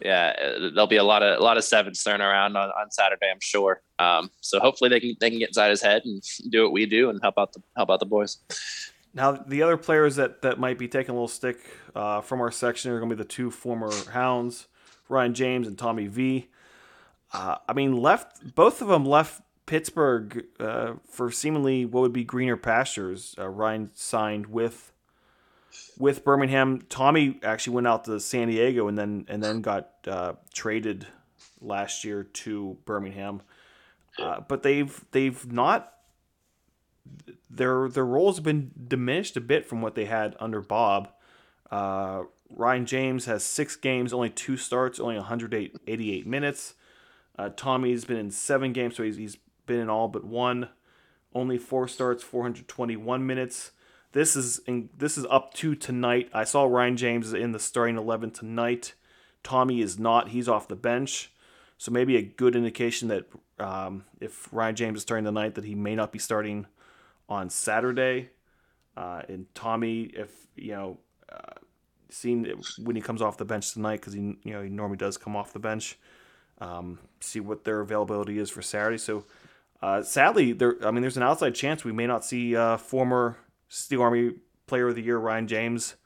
Yeah, 0.00 0.34
there'll 0.58 0.86
be 0.86 0.96
a 0.96 1.04
lot 1.04 1.22
of 1.22 1.38
a 1.38 1.42
lot 1.42 1.56
of 1.56 1.64
sevens 1.64 2.02
thrown 2.02 2.20
around 2.20 2.56
on, 2.56 2.68
on 2.70 2.90
Saturday, 2.90 3.26
I'm 3.30 3.40
sure. 3.40 3.80
Um, 3.98 4.30
so 4.40 4.60
hopefully 4.60 4.90
they 4.90 5.00
can 5.00 5.14
they 5.20 5.30
can 5.30 5.38
get 5.38 5.48
inside 5.48 5.70
his 5.70 5.82
head 5.82 6.02
and 6.04 6.22
do 6.50 6.64
what 6.64 6.72
we 6.72 6.86
do 6.86 7.10
and 7.10 7.20
help 7.22 7.38
out 7.38 7.52
the 7.52 7.62
help 7.76 7.90
out 7.90 8.00
the 8.00 8.06
boys. 8.06 8.38
Now 9.14 9.32
the 9.32 9.62
other 9.62 9.76
players 9.76 10.16
that 10.16 10.42
that 10.42 10.58
might 10.58 10.78
be 10.78 10.88
taking 10.88 11.10
a 11.10 11.14
little 11.14 11.28
stick 11.28 11.58
uh, 11.94 12.20
from 12.20 12.40
our 12.40 12.50
section 12.50 12.90
are 12.90 12.98
going 12.98 13.10
to 13.10 13.16
be 13.16 13.22
the 13.22 13.28
two 13.28 13.50
former 13.50 13.90
Hounds, 14.10 14.66
Ryan 15.08 15.34
James 15.34 15.66
and 15.66 15.78
Tommy 15.78 16.06
V. 16.06 16.48
Uh, 17.32 17.56
I 17.68 17.72
mean, 17.72 17.96
left 17.96 18.54
both 18.54 18.82
of 18.82 18.88
them 18.88 19.04
left 19.04 19.40
Pittsburgh 19.66 20.44
uh, 20.60 20.94
for 21.08 21.30
seemingly 21.30 21.84
what 21.84 22.00
would 22.02 22.12
be 22.12 22.24
greener 22.24 22.56
pastures. 22.56 23.34
Uh, 23.38 23.48
Ryan 23.48 23.90
signed 23.94 24.46
with 24.46 24.92
with 25.98 26.24
Birmingham. 26.24 26.82
Tommy 26.88 27.40
actually 27.42 27.74
went 27.74 27.86
out 27.86 28.04
to 28.04 28.20
San 28.20 28.48
Diego 28.48 28.88
and 28.88 28.98
then 28.98 29.26
and 29.28 29.42
then 29.42 29.60
got 29.60 29.90
uh, 30.06 30.34
traded 30.52 31.06
last 31.60 32.04
year 32.04 32.24
to 32.24 32.76
Birmingham. 32.84 33.42
Uh, 34.18 34.40
but 34.40 34.62
they've 34.62 35.04
they've 35.12 35.50
not 35.50 35.92
their 37.50 37.88
their 37.88 38.06
roles 38.06 38.36
have 38.36 38.44
been 38.44 38.70
diminished 38.88 39.36
a 39.36 39.40
bit 39.40 39.66
from 39.66 39.80
what 39.80 39.94
they 39.94 40.04
had 40.04 40.36
under 40.40 40.60
Bob. 40.60 41.08
Uh, 41.70 42.24
Ryan 42.50 42.86
James 42.86 43.24
has 43.24 43.42
six 43.42 43.74
games, 43.76 44.12
only 44.12 44.30
two 44.30 44.56
starts, 44.56 45.00
only 45.00 45.16
188 45.16 46.26
minutes. 46.26 46.74
Uh, 47.36 47.48
Tommy's 47.48 48.04
been 48.04 48.16
in 48.16 48.30
seven 48.30 48.72
games, 48.72 48.96
so 48.96 49.02
he's, 49.02 49.16
he's 49.16 49.36
been 49.66 49.80
in 49.80 49.90
all 49.90 50.08
but 50.08 50.24
one. 50.24 50.68
Only 51.34 51.58
four 51.58 51.88
starts, 51.88 52.22
421 52.22 53.26
minutes. 53.26 53.72
This 54.12 54.36
is 54.36 54.60
in, 54.66 54.90
this 54.96 55.18
is 55.18 55.26
up 55.28 55.52
to 55.54 55.74
tonight. 55.74 56.30
I 56.32 56.44
saw 56.44 56.64
Ryan 56.64 56.96
James 56.96 57.32
in 57.32 57.52
the 57.52 57.58
starting 57.58 57.96
11 57.96 58.30
tonight. 58.30 58.94
Tommy 59.42 59.80
is 59.80 59.98
not. 59.98 60.28
He's 60.28 60.48
off 60.48 60.68
the 60.68 60.76
bench. 60.76 61.32
So 61.76 61.90
maybe 61.90 62.16
a 62.16 62.22
good 62.22 62.54
indication 62.54 63.08
that 63.08 63.26
um, 63.58 64.04
if 64.20 64.48
Ryan 64.52 64.76
James 64.76 64.98
is 64.98 65.02
starting 65.02 65.24
tonight, 65.24 65.56
that 65.56 65.64
he 65.64 65.74
may 65.74 65.96
not 65.96 66.12
be 66.12 66.20
starting 66.20 66.66
on 67.28 67.50
Saturday. 67.50 68.30
Uh, 68.96 69.22
and 69.28 69.52
Tommy, 69.54 70.04
if 70.04 70.30
you 70.54 70.70
know, 70.70 70.98
uh, 71.32 71.54
seen 72.10 72.54
when 72.78 72.94
he 72.94 73.02
comes 73.02 73.20
off 73.20 73.36
the 73.36 73.44
bench 73.44 73.72
tonight, 73.72 73.96
because 73.96 74.12
he 74.12 74.38
you 74.44 74.52
know 74.52 74.62
he 74.62 74.70
normally 74.70 74.96
does 74.96 75.16
come 75.16 75.34
off 75.34 75.52
the 75.52 75.58
bench 75.58 75.98
um, 76.58 76.98
see 77.20 77.40
what 77.40 77.64
their 77.64 77.80
availability 77.80 78.38
is 78.38 78.50
for 78.50 78.62
Saturday. 78.62 78.98
So, 78.98 79.24
uh, 79.84 80.02
sadly, 80.02 80.52
there. 80.52 80.76
I 80.82 80.90
mean, 80.90 81.02
there's 81.02 81.18
an 81.18 81.22
outside 81.22 81.54
chance 81.54 81.84
we 81.84 81.92
may 81.92 82.06
not 82.06 82.24
see 82.24 82.56
uh, 82.56 82.78
former 82.78 83.36
Steel 83.68 84.00
Army 84.00 84.32
Player 84.66 84.88
of 84.88 84.94
the 84.94 85.02
Year 85.02 85.18
Ryan 85.18 85.46
James 85.46 85.96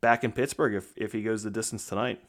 back 0.00 0.22
in 0.22 0.30
Pittsburgh 0.30 0.74
if 0.74 0.92
if 0.96 1.12
he 1.12 1.24
goes 1.24 1.42
the 1.42 1.50
distance 1.50 1.86
tonight. 1.86 2.20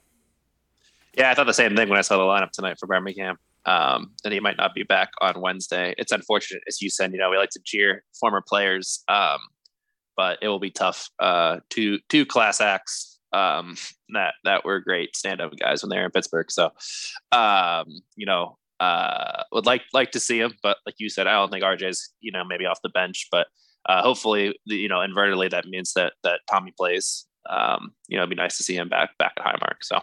Yeah, 1.15 1.29
I 1.29 1.35
thought 1.35 1.45
the 1.45 1.53
same 1.53 1.75
thing 1.75 1.87
when 1.87 1.99
I 1.99 2.01
saw 2.01 2.17
the 2.17 2.23
lineup 2.23 2.49
tonight 2.49 2.77
for 2.79 2.87
Birmingham. 2.87 3.37
Um, 3.67 4.13
and 4.23 4.33
he 4.33 4.39
might 4.39 4.57
not 4.57 4.73
be 4.73 4.81
back 4.81 5.09
on 5.21 5.39
Wednesday. 5.39 5.93
It's 5.99 6.11
unfortunate, 6.11 6.63
as 6.67 6.81
you 6.81 6.89
said. 6.89 7.11
You 7.11 7.19
know, 7.19 7.29
we 7.29 7.37
like 7.37 7.51
to 7.51 7.61
cheer 7.63 8.03
former 8.19 8.41
players, 8.41 9.03
um, 9.07 9.37
but 10.15 10.39
it 10.41 10.47
will 10.47 10.59
be 10.59 10.71
tough. 10.71 11.11
Uh, 11.19 11.57
two 11.69 11.99
two 12.09 12.25
class 12.25 12.59
acts 12.59 13.19
um, 13.33 13.75
that 14.13 14.33
that 14.45 14.65
were 14.65 14.79
great 14.79 15.15
stand-up 15.15 15.55
guys 15.59 15.83
when 15.83 15.91
they 15.91 15.97
were 15.97 16.05
in 16.05 16.11
Pittsburgh. 16.11 16.49
So, 16.49 16.71
um, 17.31 17.85
you 18.15 18.25
know, 18.25 18.57
uh, 18.79 19.43
would 19.51 19.65
like 19.65 19.83
like 19.93 20.11
to 20.11 20.19
see 20.19 20.39
him, 20.39 20.53
but 20.61 20.77
like 20.85 20.95
you 20.97 21.09
said, 21.09 21.27
I 21.27 21.33
don't 21.33 21.51
think 21.51 21.63
RJ's 21.63 22.13
you 22.19 22.31
know 22.31 22.43
maybe 22.43 22.65
off 22.65 22.81
the 22.83 22.89
bench, 22.89 23.27
but 23.31 23.47
uh, 23.87 24.01
hopefully 24.01 24.57
you 24.65 24.89
know 24.89 24.99
invertedly 24.99 25.49
that 25.51 25.65
means 25.67 25.93
that 25.93 26.13
that 26.23 26.41
Tommy 26.49 26.73
plays. 26.77 27.25
Um, 27.49 27.93
you 28.07 28.17
know, 28.17 28.23
it'd 28.23 28.31
be 28.31 28.35
nice 28.35 28.57
to 28.57 28.63
see 28.63 28.75
him 28.75 28.89
back 28.89 29.17
back 29.17 29.33
at 29.37 29.45
Highmark. 29.45 29.77
So 29.81 30.01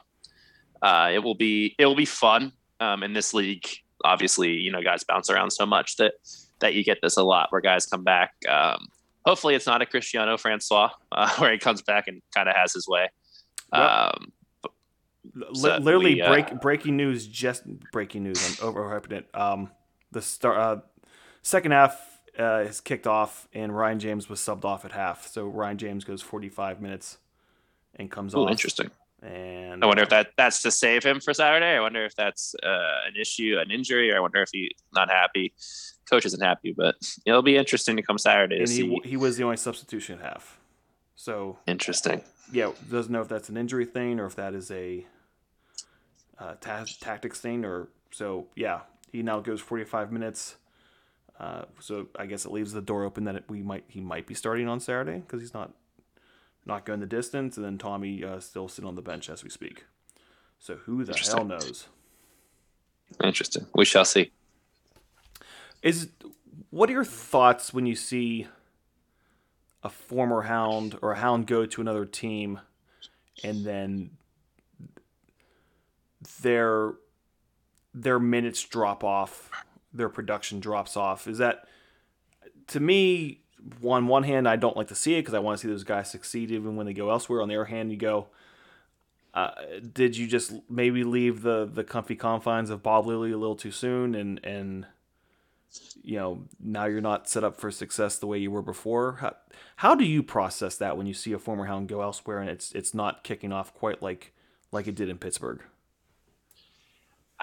uh, 0.82 1.10
it 1.12 1.20
will 1.20 1.34
be 1.34 1.74
it 1.78 1.86
will 1.86 1.94
be 1.94 2.04
fun 2.06 2.52
um, 2.80 3.02
in 3.02 3.12
this 3.12 3.34
league. 3.34 3.66
Obviously, 4.04 4.52
you 4.52 4.72
know, 4.72 4.82
guys 4.82 5.04
bounce 5.04 5.30
around 5.30 5.50
so 5.50 5.66
much 5.66 5.96
that 5.96 6.14
that 6.60 6.74
you 6.74 6.84
get 6.84 6.98
this 7.02 7.16
a 7.16 7.22
lot 7.22 7.50
where 7.50 7.60
guys 7.60 7.86
come 7.86 8.04
back. 8.04 8.32
Um, 8.48 8.88
hopefully 9.24 9.54
it's 9.54 9.66
not 9.66 9.82
a 9.82 9.86
Christiano 9.86 10.40
François 10.40 10.90
uh, 11.12 11.34
where 11.38 11.52
he 11.52 11.58
comes 11.58 11.82
back 11.82 12.08
and 12.08 12.22
kind 12.34 12.48
of 12.48 12.54
has 12.54 12.72
his 12.72 12.86
way. 12.88 13.08
Yep. 13.72 13.82
Um, 13.82 14.32
so 15.54 15.76
literally 15.78 16.20
uh, 16.20 16.30
break, 16.30 16.60
breaking 16.60 16.96
news. 16.96 17.26
Just 17.26 17.64
breaking 17.92 18.24
news. 18.24 18.60
I'm 18.60 18.74
overhyping 18.74 19.12
it. 19.12 19.28
Um, 19.34 19.70
the 20.12 20.22
start 20.22 20.58
uh, 20.58 20.80
second 21.42 21.72
half 21.72 22.20
uh, 22.38 22.64
is 22.66 22.80
kicked 22.80 23.06
off, 23.06 23.48
and 23.52 23.76
Ryan 23.76 23.98
James 23.98 24.28
was 24.28 24.40
subbed 24.40 24.64
off 24.64 24.84
at 24.84 24.92
half. 24.92 25.26
So 25.26 25.46
Ryan 25.46 25.78
James 25.78 26.04
goes 26.04 26.22
45 26.22 26.80
minutes 26.80 27.18
and 27.96 28.10
comes 28.10 28.34
Ooh, 28.34 28.44
off. 28.44 28.50
Interesting. 28.50 28.90
And 29.22 29.82
I 29.82 29.86
wonder 29.86 30.02
if 30.02 30.10
that 30.10 30.32
that's 30.36 30.60
to 30.62 30.70
save 30.70 31.02
him 31.02 31.18
for 31.18 31.32
Saturday. 31.32 31.76
I 31.76 31.80
wonder 31.80 32.04
if 32.04 32.14
that's 32.14 32.54
uh, 32.62 33.06
an 33.06 33.14
issue, 33.18 33.56
an 33.58 33.70
injury, 33.70 34.12
or 34.12 34.18
I 34.18 34.20
wonder 34.20 34.42
if 34.42 34.50
he's 34.52 34.72
not 34.94 35.08
happy. 35.08 35.54
Coach 36.10 36.26
isn't 36.26 36.42
happy, 36.42 36.74
but 36.76 36.96
it'll 37.24 37.40
be 37.40 37.56
interesting 37.56 37.96
to 37.96 38.02
come 38.02 38.18
Saturday. 38.18 38.58
And 38.58 38.68
he, 38.68 38.74
see. 38.74 39.00
he 39.02 39.16
was 39.16 39.38
the 39.38 39.44
only 39.44 39.56
substitution 39.56 40.18
at 40.18 40.24
half. 40.24 40.60
So 41.16 41.58
interesting. 41.66 42.22
Yeah, 42.52 42.72
doesn't 42.90 43.10
know 43.10 43.22
if 43.22 43.28
that's 43.28 43.48
an 43.48 43.56
injury 43.56 43.86
thing 43.86 44.20
or 44.20 44.26
if 44.26 44.36
that 44.36 44.52
is 44.52 44.70
a 44.70 45.06
uh, 46.38 46.54
ta- 46.60 46.84
tactics 47.00 47.40
thing 47.40 47.64
or 47.64 47.88
so. 48.10 48.46
Yeah, 48.54 48.80
he 49.12 49.22
now 49.22 49.40
goes 49.40 49.60
45 49.60 50.12
minutes. 50.12 50.56
Uh, 51.38 51.64
so 51.80 52.08
I 52.16 52.26
guess 52.26 52.44
it 52.44 52.52
leaves 52.52 52.72
the 52.72 52.82
door 52.82 53.04
open 53.04 53.24
that 53.24 53.34
it, 53.34 53.44
we 53.48 53.62
might 53.62 53.84
he 53.88 54.00
might 54.00 54.26
be 54.26 54.34
starting 54.34 54.68
on 54.68 54.78
Saturday 54.80 55.18
because 55.18 55.40
he's 55.40 55.54
not 55.54 55.72
not 56.66 56.84
going 56.84 57.00
the 57.00 57.06
distance, 57.06 57.56
and 57.56 57.64
then 57.64 57.76
Tommy 57.76 58.24
uh, 58.24 58.40
still 58.40 58.68
sitting 58.68 58.88
on 58.88 58.94
the 58.94 59.02
bench 59.02 59.28
as 59.28 59.42
we 59.42 59.50
speak. 59.50 59.84
So 60.58 60.76
who 60.76 61.04
the 61.04 61.14
hell 61.14 61.44
knows? 61.44 61.88
Interesting. 63.22 63.66
We 63.74 63.84
shall 63.84 64.04
see. 64.04 64.32
Is 65.82 66.08
what 66.70 66.88
are 66.88 66.92
your 66.92 67.04
thoughts 67.04 67.74
when 67.74 67.86
you 67.86 67.94
see 67.94 68.46
a 69.82 69.90
former 69.90 70.42
Hound 70.42 70.98
or 71.02 71.12
a 71.12 71.18
Hound 71.18 71.46
go 71.46 71.66
to 71.66 71.80
another 71.80 72.06
team, 72.06 72.60
and 73.42 73.64
then 73.64 74.10
their 76.42 76.94
their 77.92 78.18
minutes 78.18 78.62
drop 78.64 79.04
off, 79.04 79.50
their 79.92 80.08
production 80.08 80.60
drops 80.60 80.96
off? 80.96 81.26
Is 81.26 81.38
that 81.38 81.66
to 82.68 82.80
me? 82.80 83.40
On 83.82 84.08
one 84.08 84.24
hand, 84.24 84.46
I 84.46 84.56
don't 84.56 84.76
like 84.76 84.88
to 84.88 84.94
see 84.94 85.14
it 85.14 85.22
because 85.22 85.32
I 85.32 85.38
want 85.38 85.58
to 85.58 85.66
see 85.66 85.70
those 85.70 85.84
guys 85.84 86.10
succeed 86.10 86.50
even 86.50 86.76
when 86.76 86.84
they 86.84 86.92
go 86.92 87.08
elsewhere. 87.10 87.40
On 87.40 87.48
the 87.48 87.54
other 87.54 87.64
hand, 87.64 87.90
you 87.90 87.96
go, 87.96 88.28
uh, 89.34 89.50
did 89.92 90.16
you 90.16 90.26
just 90.26 90.52
maybe 90.70 91.02
leave 91.02 91.42
the 91.42 91.68
the 91.70 91.82
comfy 91.82 92.14
confines 92.14 92.70
of 92.70 92.82
Bob 92.82 93.06
Lilley 93.06 93.32
a 93.32 93.36
little 93.36 93.56
too 93.56 93.72
soon 93.72 94.14
and 94.14 94.40
and 94.44 94.86
you 96.02 96.16
know 96.16 96.44
now 96.60 96.84
you're 96.84 97.00
not 97.00 97.28
set 97.28 97.42
up 97.42 97.56
for 97.56 97.70
success 97.70 98.16
the 98.16 98.28
way 98.28 98.38
you 98.38 98.50
were 98.50 98.62
before 98.62 99.14
how, 99.14 99.34
how 99.76 99.94
do 99.94 100.04
you 100.04 100.22
process 100.22 100.76
that 100.76 100.96
when 100.96 101.06
you 101.06 101.14
see 101.14 101.32
a 101.32 101.38
former 101.38 101.64
hound 101.64 101.88
go 101.88 102.00
elsewhere 102.00 102.38
and 102.38 102.48
it's 102.48 102.70
it's 102.72 102.94
not 102.94 103.24
kicking 103.24 103.52
off 103.52 103.74
quite 103.74 104.00
like 104.00 104.32
like 104.70 104.86
it 104.86 104.94
did 104.94 105.08
in 105.08 105.18
pittsburgh 105.18 105.62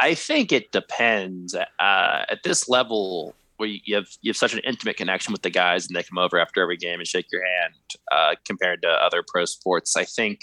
i 0.01 0.13
think 0.13 0.51
it 0.51 0.71
depends 0.71 1.55
uh, 1.55 1.65
at 1.79 2.39
this 2.43 2.67
level 2.67 3.33
where 3.57 3.69
you 3.69 3.95
have 3.95 4.07
you 4.21 4.29
have 4.29 4.37
such 4.37 4.53
an 4.53 4.59
intimate 4.59 4.97
connection 4.97 5.31
with 5.31 5.43
the 5.43 5.49
guys 5.49 5.87
and 5.87 5.95
they 5.95 6.03
come 6.03 6.17
over 6.17 6.39
after 6.39 6.61
every 6.61 6.77
game 6.77 6.99
and 6.99 7.07
shake 7.07 7.27
your 7.31 7.43
hand 7.45 7.73
uh, 8.11 8.35
compared 8.45 8.81
to 8.81 8.89
other 8.89 9.23
pro 9.27 9.45
sports 9.45 9.95
i 9.95 10.03
think 10.03 10.41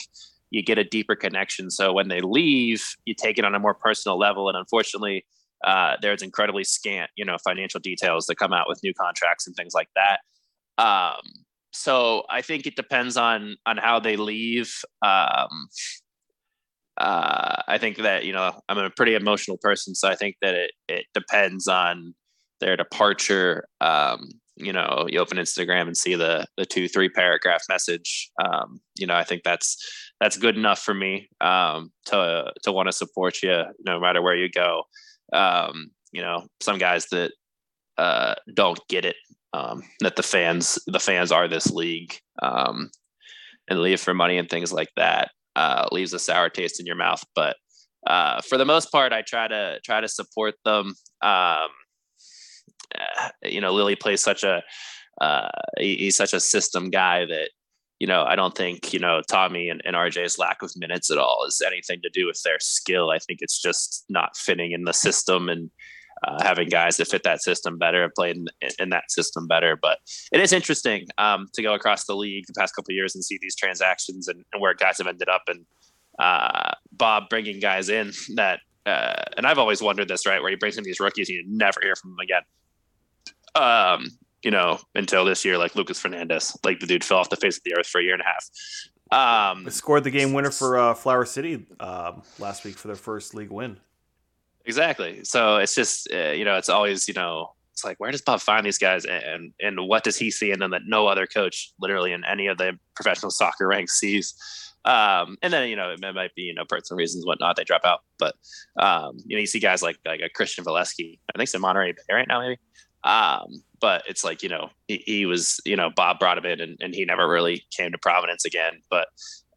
you 0.51 0.63
get 0.63 0.79
a 0.79 0.85
deeper 0.85 1.15
connection 1.15 1.71
so 1.71 1.93
when 1.93 2.09
they 2.09 2.21
leave 2.21 2.97
you 3.05 3.15
take 3.15 3.39
it 3.39 3.45
on 3.45 3.55
a 3.55 3.59
more 3.59 3.75
personal 3.75 4.19
level 4.19 4.49
and 4.49 4.57
unfortunately 4.57 5.25
uh, 5.65 5.97
there's 6.01 6.23
incredibly 6.23 6.65
scant, 6.65 7.11
you 7.17 7.25
know, 7.25 7.37
financial 7.45 7.81
details 7.81 8.27
that 8.27 8.37
come 8.37 8.53
out 8.53 8.69
with 8.69 8.83
new 8.83 8.95
contracts 8.95 9.47
and 9.47 9.57
things 9.57 9.75
like 9.75 9.89
that. 9.97 10.21
Um, 10.83 11.21
so 11.73 12.25
I 12.31 12.43
think 12.43 12.67
it 12.67 12.77
depends 12.77 13.17
on 13.17 13.57
on 13.67 13.77
how 13.77 14.01
they 14.01 14.17
leave. 14.17 14.73
Um, 15.03 15.69
uh, 16.99 17.63
I 17.69 17.79
think 17.79 17.99
that 17.99 18.25
you 18.25 18.33
know 18.33 18.53
I'm 18.69 18.79
a 18.79 18.91
pretty 18.91 19.15
emotional 19.15 19.59
person, 19.61 19.95
so 19.95 20.09
I 20.09 20.15
think 20.15 20.37
that 20.43 20.55
it 20.55 20.71
it 20.89 21.07
depends 21.15 21.69
on 21.69 22.15
their 22.61 22.77
departure. 22.77 23.67
Um, 23.81 24.29
you 24.57 24.73
know, 24.73 25.07
you 25.09 25.21
open 25.21 25.39
Instagram 25.39 25.83
and 25.83 25.97
see 25.97 26.15
the 26.15 26.47
the 26.57 26.67
two 26.67 26.89
three 26.89 27.09
paragraph 27.09 27.63
message. 27.69 28.31
Um, 28.45 28.81
you 28.97 29.07
know, 29.07 29.15
I 29.15 29.25
think 29.25 29.43
that's 29.45 29.77
that's 30.21 30.37
good 30.37 30.57
enough 30.57 30.81
for 30.81 30.95
me 30.95 31.29
um, 31.41 31.93
to 32.07 32.53
to 32.65 32.73
want 32.73 32.89
to 32.89 32.93
support 32.93 33.43
you 33.43 33.65
no 33.87 34.01
matter 34.01 34.21
where 34.21 34.37
you 34.37 34.51
go 34.51 34.83
um, 35.33 35.91
you 36.13 36.23
know, 36.23 36.47
some 36.61 36.79
guys 36.79 37.07
that 37.07 37.33
uh, 37.97 38.35
don't 38.55 38.81
get 38.89 39.05
it 39.05 39.17
um, 39.53 39.83
that 40.01 40.17
the 40.17 40.23
fans 40.23 40.79
the 40.87 41.01
fans 41.01 41.33
are 41.33 41.49
this 41.49 41.71
league 41.71 42.19
um, 42.43 42.91
and 43.69 43.81
leave 43.81 44.01
for 44.01 44.15
money 44.15 44.39
and 44.39 44.49
things 44.49 44.73
like 44.73 44.91
that 44.97 45.31
uh, 45.59 45.89
leaves 45.91 46.13
a 46.13 46.19
sour 46.19 46.49
taste 46.49 46.79
in 46.79 46.87
your 46.87 46.97
mouth. 46.97 47.25
But 47.35 47.57
uh, 48.07 48.41
for 48.43 48.57
the 48.57 48.65
most 48.65 48.93
part, 48.93 49.13
I 49.13 49.23
try 49.23 49.49
to 49.49 49.81
try 49.85 50.01
to 50.01 50.09
support 50.09 50.55
them. 50.65 50.95
Um, 51.21 51.69
uh, 52.95 53.29
you 53.43 53.61
know, 53.61 53.73
Lilley 53.73 53.97
plays 53.97 54.23
such 54.23 54.45
a 54.45 54.63
uh, 55.21 55.49
he's 55.79 56.17
such 56.17 56.33
a 56.33 56.41
system 56.41 56.91
guy 56.91 57.27
that 57.27 57.51
you 57.99 58.07
know, 58.07 58.23
I 58.23 58.37
don't 58.37 58.55
think, 58.55 58.93
you 58.93 59.01
know, 59.01 59.23
Tommy 59.29 59.69
and, 59.69 59.83
and 59.85 59.97
RJ's 59.97 60.39
lack 60.39 60.63
of 60.63 60.71
minutes 60.77 61.11
at 61.11 61.19
all 61.19 61.45
is 61.49 61.61
anything 61.67 62.01
to 62.03 62.11
do 62.11 62.29
with 62.29 62.41
their 62.45 62.61
skill. 62.61 63.11
I 63.11 63.19
think 63.19 63.41
it's 63.43 63.61
just 63.61 64.05
not 64.09 64.37
fitting 64.37 64.71
in 64.71 64.85
the 64.85 64.93
system 64.93 65.49
and 65.49 65.69
uh, 66.27 66.43
having 66.43 66.69
guys 66.69 66.97
that 66.97 67.09
fit 67.09 67.23
that 67.23 67.43
system 67.43 67.79
better 67.79 68.03
and 68.03 68.12
play 68.14 68.31
in, 68.31 68.47
in 68.79 68.91
that 68.91 69.11
system 69.11 69.47
better. 69.47 69.77
But 69.77 69.99
it 70.33 70.41
is 70.41 70.53
interesting 70.53 71.07
um, 71.19 71.49
to 71.55 71.62
go 71.62 71.75
across 71.75 72.05
the 72.05 72.14
league 72.14 72.47
the 72.47 72.55
past 72.59 72.75
couple 72.75 72.95
years 72.95 73.14
and 73.14 73.25
see 73.25 73.39
these 73.41 73.57
transactions 73.57 74.29
and, 74.29 74.45
and, 74.53 74.61
where 74.61 74.75
guys 74.75 74.99
have 74.99 75.07
ended 75.07 75.29
up. 75.29 75.43
And 75.49 75.64
uh, 76.19 76.73
Bob 76.93 77.29
bringing 77.29 77.61
guys 77.61 77.89
in 77.89 78.12
that, 78.35 78.61
uh, 78.87 79.23
and 79.37 79.47
I've 79.47 79.59
always 79.59 79.83
wondered 79.83 80.09
this, 80.09 80.27
right, 80.27 80.41
where 80.41 80.51
he 80.51 80.57
brings 80.57 80.77
in 80.77 80.85
these 80.85 81.01
rookies 81.01 81.29
and 81.29 81.37
you 81.37 81.45
never 81.47 81.81
hear 81.83 81.97
from 81.97 82.11
them 82.11 82.21
again. 82.21 82.43
Um, 83.55 84.07
you 84.43 84.51
know, 84.51 84.79
until 84.95 85.25
this 85.25 85.45
year, 85.45 85.59
like 85.59 85.75
Lucas 85.75 85.99
Fernandez. 85.99 86.57
Like 86.64 86.81
the 86.81 86.87
dude 86.87 87.05
fell 87.05 87.19
off 87.19 87.31
the 87.31 87.37
face 87.37 87.57
of 87.57 87.64
the 87.64 87.75
earth 87.77 87.89
for 87.89 88.01
a 88.01 88.05
year 88.05 88.14
and 88.14 88.23
a 88.23 88.25
half. 88.25 88.49
Um, 89.11 89.69
scored 89.71 90.05
the 90.05 90.11
game 90.11 90.33
winner 90.33 90.51
for 90.51 90.79
uh, 90.79 90.95
Flower 90.95 91.25
City 91.25 91.66
um, 91.81 92.23
last 92.39 92.64
week 92.64 92.77
for 92.77 92.89
their 92.89 92.97
first 92.97 93.35
league 93.35 93.51
win. 93.51 93.79
Exactly. 94.65 95.25
So 95.25 95.57
it's 95.57 95.75
just 95.75 96.09
uh, 96.13 96.31
you 96.31 96.45
know 96.45 96.57
it's 96.57 96.69
always 96.69 97.09
you 97.09 97.15
know 97.15 97.53
it's 97.73 97.85
like 97.85 97.99
where 98.01 98.11
does 98.11 98.23
Bob 98.23 98.41
find 98.41 98.67
these 98.67 98.79
guys 98.79 99.05
and 99.05 99.53
and 99.61 99.87
what 99.87 100.05
does 100.05 100.17
he 100.17 100.31
see 100.31 100.51
in 100.51 100.59
them 100.59 100.73
that 100.73 100.83
no 100.87 101.07
other 101.07 101.27
coach 101.27 101.73
literally 101.81 102.13
in 102.13 102.25
any 102.25 102.49
of 102.49 102.59
the 102.59 102.79
professional 102.95 103.31
soccer 103.31 103.67
ranks 103.69 103.99
sees. 103.99 104.35
Um, 104.85 105.37
and 105.43 105.53
then 105.53 105.69
you 105.69 105.77
know 105.77 105.91
it 105.91 106.01
might 106.15 106.35
be 106.35 106.43
you 106.43 106.55
know 106.55 106.65
personal 106.69 106.99
reasons 106.99 107.27
whatnot 107.27 107.57
they 107.57 107.65
drop 107.65 107.83
out, 107.85 108.01
but 108.19 108.35
um, 108.79 109.17
you 109.25 109.37
know 109.37 109.41
you 109.41 109.47
see 109.47 109.61
guys 109.61 109.83
like 109.83 109.99
like 110.05 110.21
a 110.21 110.29
Christian 110.29 110.65
Volesky. 110.65 111.19
I 111.29 111.39
think 111.39 111.45
it's 111.45 111.55
in 111.55 111.61
Monterey 111.61 111.93
Bay 111.93 112.15
right 112.15 112.29
now 112.29 112.41
maybe. 112.41 112.59
Um, 113.05 113.63
but 113.81 114.03
it's 114.09 114.25
like 114.25 114.43
you 114.43 114.49
know 114.49 114.71
he, 114.89 115.03
he, 115.07 115.27
was 115.27 115.61
you 115.65 115.77
know 115.77 115.91
Bob 115.95 116.19
brought 116.19 116.39
him 116.39 116.47
in 116.47 116.61
and, 116.61 116.77
and 116.81 116.95
he 116.95 117.05
never 117.05 117.29
really 117.29 117.65
came 117.71 117.93
to 117.93 117.99
prominence 117.99 118.45
again. 118.45 118.81
But 118.91 119.09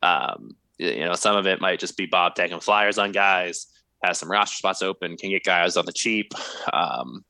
um, 0.04 0.52
you 0.78 1.06
know 1.06 1.14
some 1.14 1.36
of 1.36 1.48
it 1.48 1.62
might 1.62 1.80
just 1.80 1.98
be 1.98 2.06
Bob 2.06 2.36
taking 2.36 2.60
flyers 2.60 2.98
on 2.98 3.12
guys, 3.12 3.68
has 4.04 4.18
some 4.18 4.32
roster 4.32 4.56
spots 4.56 4.82
open, 4.82 5.18
can 5.18 5.30
get 5.30 5.44
guys 5.44 5.78
on 5.78 5.86
the 5.86 5.94
cheap. 5.94 6.34
Um, 6.74 7.24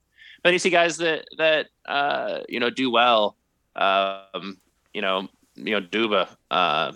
but 0.43 0.53
you 0.53 0.59
see 0.59 0.69
guys 0.69 0.97
that 0.97 1.25
that 1.37 1.67
uh, 1.85 2.39
you 2.49 2.59
know 2.59 2.69
do 2.69 2.89
well. 2.89 3.37
Um, 3.75 4.59
you 4.93 5.01
know 5.01 5.27
you 5.55 5.79
know 5.79 5.81
Duba. 5.81 6.27
Uh, 6.49 6.93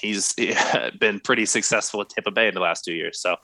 he's 0.00 0.34
been 0.98 1.20
pretty 1.20 1.46
successful 1.46 2.00
at 2.00 2.08
Tampa 2.10 2.30
Bay 2.30 2.48
in 2.48 2.54
the 2.54 2.60
last 2.60 2.84
two 2.84 2.94
years. 2.94 3.20
So 3.20 3.36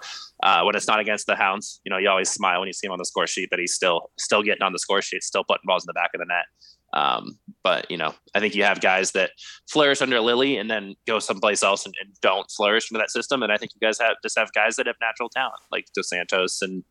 uh, 0.43 0.63
when 0.63 0.75
it's 0.75 0.87
not 0.87 1.01
against 1.01 1.27
the 1.27 1.37
Hounds, 1.37 1.81
you 1.85 1.91
know, 1.91 1.99
you 1.99 2.09
always 2.09 2.31
smile 2.31 2.61
when 2.61 2.67
you 2.67 2.73
see 2.73 2.87
him 2.87 2.93
on 2.93 2.99
the 2.99 3.05
score 3.05 3.27
sheet 3.27 3.51
that 3.51 3.59
he's 3.59 3.75
still 3.75 4.11
still 4.19 4.43
getting 4.43 4.63
on 4.63 4.73
the 4.73 4.79
score 4.79 5.03
sheet, 5.03 5.23
still 5.23 5.45
putting 5.45 5.65
balls 5.65 5.85
in 5.85 5.87
the 5.87 5.95
back 5.95 6.11
of 6.15 6.21
the 6.21 6.27
net. 6.27 6.47
Um, 6.95 7.39
but 7.63 7.91
you 7.91 7.97
know, 7.97 8.15
I 8.35 8.41
think 8.41 8.55
you 8.55 8.65
have 8.65 8.81
guys 8.81 9.13
that 9.13 9.31
flourish 9.69 10.01
under 10.01 10.21
Lilley 10.21 10.57
and 10.57 10.71
then 10.71 10.95
go 11.07 11.19
someplace 11.19 11.63
else 11.63 11.85
and, 11.85 11.95
and 12.03 12.15
don't 12.23 12.51
flourish 12.51 12.91
under 12.91 13.03
that 13.03 13.11
system. 13.11 13.43
And 13.43 13.53
I 13.53 13.59
think 13.59 13.73
you 13.75 13.87
guys 13.87 13.99
have 13.99 14.17
just 14.23 14.39
have 14.39 14.53
guys 14.53 14.77
that 14.77 14.87
have 14.87 14.97
natural 15.01 15.29
talent, 15.29 15.61
like 15.71 15.87
Dos 15.95 16.09
Santos 16.09 16.63
and 16.63 16.85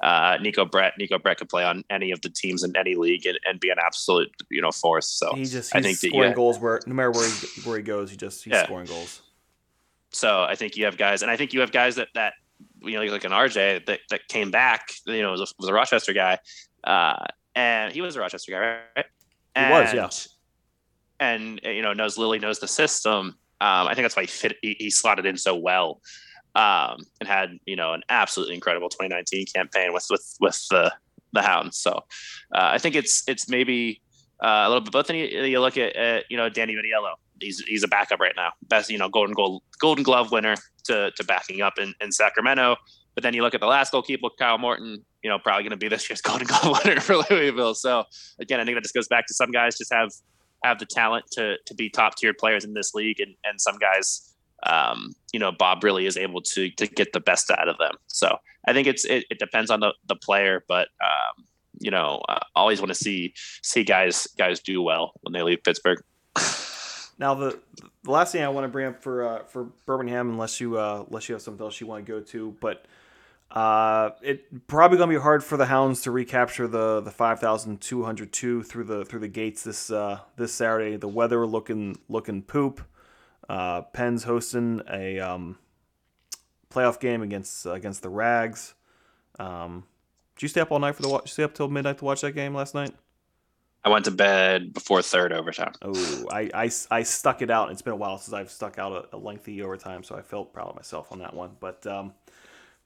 uh, 0.00 0.38
Neco 0.40 0.64
Brett. 0.64 0.94
Neco 0.98 1.18
Brett 1.18 1.38
could 1.38 1.48
play 1.48 1.64
on 1.64 1.84
any 1.90 2.10
of 2.10 2.20
the 2.22 2.30
teams 2.30 2.64
in 2.64 2.76
any 2.76 2.94
league 2.94 3.26
and, 3.26 3.38
and 3.44 3.60
be 3.60 3.70
an 3.70 3.76
absolute 3.78 4.30
you 4.50 4.62
know 4.62 4.72
force. 4.72 5.08
So 5.08 5.34
he 5.34 5.44
just 5.44 5.74
I 5.74 5.82
think 5.82 5.98
scoring 5.98 6.20
that, 6.20 6.28
yeah. 6.28 6.34
goals 6.34 6.58
where 6.58 6.80
no 6.86 6.94
matter 6.94 7.10
where 7.10 7.28
he, 7.28 7.60
where 7.62 7.76
he 7.76 7.82
goes, 7.82 8.10
he 8.10 8.16
just 8.16 8.44
he's 8.44 8.52
yeah. 8.52 8.64
scoring 8.64 8.86
goals. 8.86 9.22
So 10.10 10.42
I 10.42 10.54
think 10.56 10.76
you 10.76 10.84
have 10.84 10.96
guys, 10.96 11.22
and 11.22 11.30
I 11.30 11.36
think 11.36 11.52
you 11.52 11.60
have 11.60 11.72
guys 11.72 11.96
that 11.96 12.08
that 12.14 12.34
you 12.80 12.98
know 12.98 13.12
like 13.12 13.24
an 13.24 13.32
RJ 13.32 13.86
that, 13.86 14.00
that 14.10 14.28
came 14.28 14.50
back. 14.50 14.88
You 15.06 15.22
know, 15.22 15.32
was 15.32 15.40
a, 15.40 15.46
was 15.58 15.68
a 15.68 15.72
Rochester 15.72 16.12
guy, 16.12 16.38
uh, 16.84 17.24
and 17.54 17.92
he 17.92 18.00
was 18.00 18.16
a 18.16 18.20
Rochester 18.20 18.52
guy, 18.52 18.80
right? 18.96 19.06
And, 19.54 19.88
he 19.88 19.98
was, 19.98 20.28
yeah. 21.20 21.26
And 21.26 21.60
you 21.62 21.82
know, 21.82 21.92
knows 21.92 22.18
Lilley 22.18 22.38
knows 22.38 22.58
the 22.58 22.68
system. 22.68 23.36
Um, 23.60 23.86
I 23.86 23.94
think 23.94 24.04
that's 24.04 24.16
why 24.16 24.22
he 24.22 24.28
fit. 24.28 24.56
He, 24.62 24.76
he 24.78 24.90
slotted 24.90 25.26
in 25.26 25.36
so 25.36 25.54
well 25.54 26.00
um, 26.54 26.98
and 27.20 27.28
had 27.28 27.58
you 27.66 27.76
know 27.76 27.92
an 27.92 28.02
absolutely 28.08 28.54
incredible 28.54 28.88
2019 28.88 29.46
campaign 29.54 29.92
with 29.92 30.06
with 30.10 30.36
with 30.40 30.66
the 30.70 30.92
the 31.32 31.42
Hounds. 31.42 31.78
So 31.78 31.92
uh, 32.54 32.70
I 32.72 32.78
think 32.78 32.94
it's 32.94 33.22
it's 33.26 33.48
maybe 33.48 34.00
uh, 34.42 34.64
a 34.64 34.68
little 34.68 34.82
bit 34.82 34.92
both. 34.92 35.08
And 35.10 35.18
you, 35.18 35.26
you 35.26 35.60
look 35.60 35.76
at, 35.78 35.96
at, 35.96 36.24
you 36.30 36.36
know 36.36 36.48
Danny 36.48 36.74
Vitiello. 36.74 37.14
He's 37.40 37.60
he's 37.60 37.82
a 37.82 37.88
backup 37.88 38.20
right 38.20 38.34
now. 38.36 38.52
Best 38.68 38.90
you 38.90 38.98
know 38.98 39.08
golden 39.08 39.34
goal 39.34 39.62
golden 39.80 40.04
glove 40.04 40.30
winner. 40.32 40.56
to 40.84 41.10
to 41.12 41.24
backing 41.24 41.62
up 41.62 41.78
in, 41.78 41.94
in 42.00 42.12
Sacramento. 42.12 42.76
But 43.14 43.22
then 43.22 43.34
you 43.34 43.42
look 43.42 43.54
at 43.54 43.60
the 43.60 43.66
last 43.66 43.92
goalkeeper, 43.92 44.28
Kyle 44.38 44.58
Morton, 44.58 45.04
you 45.22 45.30
know, 45.30 45.38
probably 45.38 45.62
going 45.62 45.70
to 45.70 45.76
be 45.76 45.88
this 45.88 46.08
year's 46.08 46.20
Golden 46.22 46.46
Glove 46.46 46.80
winner 46.84 47.00
for 47.00 47.16
Louisville. 47.30 47.74
So 47.74 48.04
again, 48.38 48.60
I 48.60 48.64
think 48.64 48.76
that 48.76 48.82
just 48.82 48.94
goes 48.94 49.08
back 49.08 49.26
to 49.26 49.34
some 49.34 49.50
guys 49.50 49.76
just 49.78 49.92
have 49.92 50.12
have 50.64 50.78
the 50.78 50.86
talent 50.86 51.24
to 51.32 51.56
to 51.66 51.74
be 51.74 51.88
top 51.88 52.16
tier 52.16 52.34
players 52.34 52.64
in 52.64 52.74
this 52.74 52.94
league, 52.94 53.20
and 53.20 53.34
and 53.44 53.60
some 53.60 53.78
guys, 53.78 54.34
um, 54.64 55.14
you 55.32 55.40
know, 55.40 55.52
Bob 55.52 55.84
really 55.84 56.06
is 56.06 56.16
able 56.16 56.40
to 56.42 56.70
to 56.70 56.86
get 56.86 57.12
the 57.12 57.20
best 57.20 57.50
out 57.50 57.68
of 57.68 57.78
them. 57.78 57.94
So 58.06 58.36
I 58.66 58.72
think 58.72 58.86
it's 58.86 59.04
it, 59.04 59.24
it 59.30 59.38
depends 59.38 59.70
on 59.70 59.80
the 59.80 59.94
the 60.06 60.16
player, 60.16 60.64
but 60.68 60.88
um, 61.02 61.44
you 61.78 61.90
know, 61.90 62.22
I 62.28 62.42
always 62.54 62.80
want 62.80 62.90
to 62.90 62.94
see 62.94 63.34
see 63.62 63.84
guys 63.84 64.26
guys 64.38 64.60
do 64.60 64.82
well 64.82 65.12
when 65.22 65.32
they 65.32 65.42
leave 65.42 65.62
Pittsburgh. 65.64 66.02
Now 67.18 67.34
the 67.34 67.58
the 68.04 68.10
last 68.10 68.32
thing 68.32 68.42
I 68.42 68.48
want 68.48 68.64
to 68.64 68.68
bring 68.68 68.86
up 68.86 69.02
for 69.02 69.26
uh, 69.26 69.44
for 69.44 69.64
Birmingham, 69.86 70.30
unless 70.30 70.60
you 70.60 70.78
uh, 70.78 71.04
unless 71.08 71.28
you 71.28 71.34
have 71.34 71.42
something 71.42 71.64
else 71.64 71.80
you 71.80 71.86
want 71.86 72.04
to 72.04 72.12
go 72.12 72.20
to, 72.20 72.56
but 72.60 72.86
uh, 73.52 74.10
it 74.22 74.66
probably 74.66 74.96
gonna 74.96 75.12
be 75.12 75.20
hard 75.20 75.44
for 75.44 75.58
the 75.58 75.66
Hounds 75.66 76.00
to 76.02 76.10
recapture 76.10 76.66
the 76.66 77.00
the 77.00 77.10
five 77.10 77.38
thousand 77.38 77.82
two 77.82 78.02
hundred 78.02 78.32
two 78.32 78.62
through 78.62 78.84
the 78.84 79.04
through 79.04 79.20
the 79.20 79.28
gates 79.28 79.62
this 79.62 79.90
uh, 79.90 80.20
this 80.36 80.54
Saturday. 80.54 80.96
The 80.96 81.08
weather 81.08 81.46
looking 81.46 81.98
looking 82.08 82.42
poop. 82.42 82.80
Uh, 83.48 83.82
Penn's 83.82 84.24
hosting 84.24 84.80
a 84.90 85.20
um, 85.20 85.58
playoff 86.70 86.98
game 86.98 87.22
against 87.22 87.66
against 87.66 88.02
the 88.02 88.08
Rags. 88.08 88.74
Um, 89.38 89.84
did 90.36 90.42
you 90.44 90.48
stay 90.48 90.62
up 90.62 90.72
all 90.72 90.78
night 90.78 90.94
for 90.94 91.02
the 91.02 91.10
watch? 91.10 91.30
Stay 91.30 91.42
up 91.42 91.52
till 91.52 91.68
midnight 91.68 91.98
to 91.98 92.06
watch 92.06 92.22
that 92.22 92.32
game 92.32 92.54
last 92.54 92.74
night? 92.74 92.94
I 93.84 93.88
went 93.88 94.04
to 94.04 94.12
bed 94.12 94.72
before 94.72 95.02
third 95.02 95.32
overtime. 95.32 95.72
Oh, 95.82 96.24
I, 96.30 96.48
I, 96.54 96.70
I 96.90 97.02
stuck 97.02 97.42
it 97.42 97.50
out. 97.50 97.70
It's 97.72 97.82
been 97.82 97.94
a 97.94 97.96
while 97.96 98.16
since 98.16 98.32
I've 98.32 98.50
stuck 98.50 98.78
out 98.78 99.08
a, 99.12 99.16
a 99.16 99.18
lengthy 99.18 99.60
overtime, 99.60 100.04
so 100.04 100.16
I 100.16 100.22
felt 100.22 100.54
proud 100.54 100.68
of 100.68 100.76
myself 100.76 101.10
on 101.10 101.18
that 101.18 101.34
one. 101.34 101.56
But 101.58 101.84
um, 101.86 102.14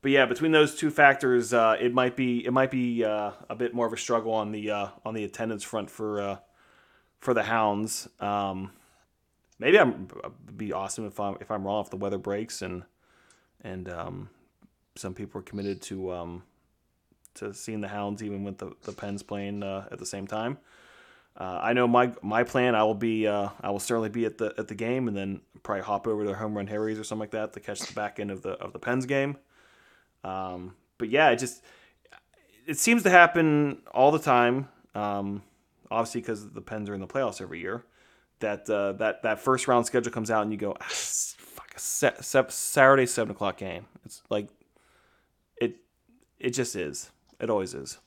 but 0.03 0.11
yeah, 0.11 0.27
between 0.27 0.53
those 0.53 0.75
two 0.75 0.91
factors, 0.91 1.53
uh, 1.53 1.77
it 1.81 1.93
might 1.93 2.17
be 2.17 2.45
it 2.45 2.53
might 2.53 2.71
be 2.71 3.05
uh, 3.05 3.33
a 3.49 3.55
bit 3.57 3.75
more 3.75 3.87
of 3.87 3.93
a 3.93 3.97
struggle 3.97 4.33
on 4.33 4.53
the 4.53 4.71
uh, 4.71 4.89
on 5.05 5.15
the 5.15 5.25
attendance 5.25 5.63
front 5.63 5.91
for 5.91 6.21
uh, 6.21 6.37
for 7.19 7.35
the 7.35 7.43
Hounds. 7.43 8.09
Um, 8.21 8.73
maybe 9.59 9.79
I'm 9.79 10.09
it'd 10.23 10.57
be 10.57 10.73
awesome 10.73 11.07
if 11.07 11.19
I'm 11.19 11.37
if 11.41 11.51
I'm 11.51 11.65
wrong 11.65 11.83
if 11.83 11.91
the 11.91 11.97
weather 11.97 12.19
breaks 12.19 12.63
and 12.63 12.85
and 13.63 13.89
um, 13.89 14.31
some 14.95 15.15
people 15.15 15.41
are 15.41 15.45
committed 15.45 15.83
to 15.83 16.13
um, 16.13 16.43
to 17.35 17.55
seeing 17.55 17.81
the 17.81 17.89
Hounds 17.89 18.23
even 18.23 18.45
with 18.45 18.59
the 18.59 18.73
the 18.83 18.93
Pens 18.93 19.23
playing 19.23 19.63
uh, 19.63 19.89
at 19.91 19.99
the 19.99 20.07
same 20.07 20.27
time. 20.27 20.59
Uh, 21.37 21.61
I 21.63 21.73
know 21.75 21.87
my 21.87 22.13
my 22.23 22.45
plan. 22.45 22.75
I 22.75 22.83
will 22.85 22.95
be. 22.95 23.27
Uh, 23.27 23.51
I 23.61 23.71
will 23.71 23.79
certainly 23.79 24.09
be 24.09 24.25
at 24.25 24.39
the 24.39 24.55
at 24.57 24.69
the 24.69 24.75
game, 24.75 25.07
and 25.07 25.17
then 25.17 25.41
probably 25.63 25.83
hop 25.83 26.07
over 26.07 26.25
to 26.25 26.35
Home 26.35 26.55
Run 26.55 26.67
Harry's 26.67 26.99
or 26.99 27.05
something 27.05 27.21
like 27.21 27.33
that 27.33 27.53
to 27.53 27.61
catch 27.61 27.81
the 27.81 27.93
back 27.93 28.19
end 28.19 28.31
of 28.31 28.43
the 28.43 28.53
of 28.53 28.73
the 28.73 28.79
Pens 28.79 29.05
game. 29.05 29.37
Um, 30.27 30.74
but 30.99 31.09
yeah, 31.09 31.31
it 31.31 31.37
just 31.37 31.62
it 32.66 32.79
seems 32.79 33.05
to 33.05 33.11
happen 33.11 33.79
all 33.93 34.11
the 34.11 34.18
time. 34.18 34.68
Um, 34.95 35.43
obviously, 35.91 36.20
because 36.20 36.51
the 36.51 36.61
Pens 36.61 36.89
are 36.89 36.95
in 36.95 37.01
the 37.01 37.07
playoffs 37.07 37.41
every 37.41 37.61
year. 37.61 37.85
That 38.41 38.68
uh, 38.68 38.93
that 38.95 39.22
that 39.22 39.39
first 39.41 39.66
round 39.68 39.87
schedule 39.87 40.12
comes 40.12 40.31
out, 40.31 40.43
and 40.43 40.53
you 40.53 40.59
go, 40.59 40.77
ah, 40.79 40.87
fuck, 40.89 41.72
a 41.74 41.79
se- 41.79 42.16
se- 42.20 42.45
Saturday 42.51 43.07
seven 43.07 43.31
o'clock 43.31 43.57
game. 43.57 43.87
It's 44.05 44.22
like 44.29 44.49
it. 45.59 45.77
It 46.39 46.51
just 46.51 46.77
is. 46.77 47.11
It 47.41 47.49
always 47.49 47.72
is. 47.72 47.99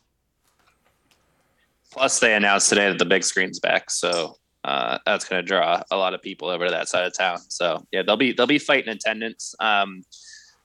Plus, 1.92 2.20
they 2.20 2.36
announced 2.36 2.70
today 2.70 2.90
that 2.90 3.00
the 3.00 3.06
big 3.06 3.24
screen's 3.24 3.60
back, 3.60 3.90
so 3.90 4.36
uh, 4.64 5.00
that's 5.06 5.26
going 5.26 5.42
to 5.42 5.48
draw 5.48 5.82
a 5.90 5.98
lot 5.98 6.14
of 6.14 6.22
people 6.22 6.50
over 6.50 6.66
to 6.66 6.72
that 6.72 6.88
side 6.88 7.08
of 7.08 7.18
town. 7.18 7.40
So 7.48 7.84
yeah, 7.92 8.04
they'll 8.04 8.18
be 8.18 8.34
they'll 8.34 8.46
be 8.46 8.60
fighting 8.60 8.94
attendance. 8.94 9.56
Um, 9.60 10.04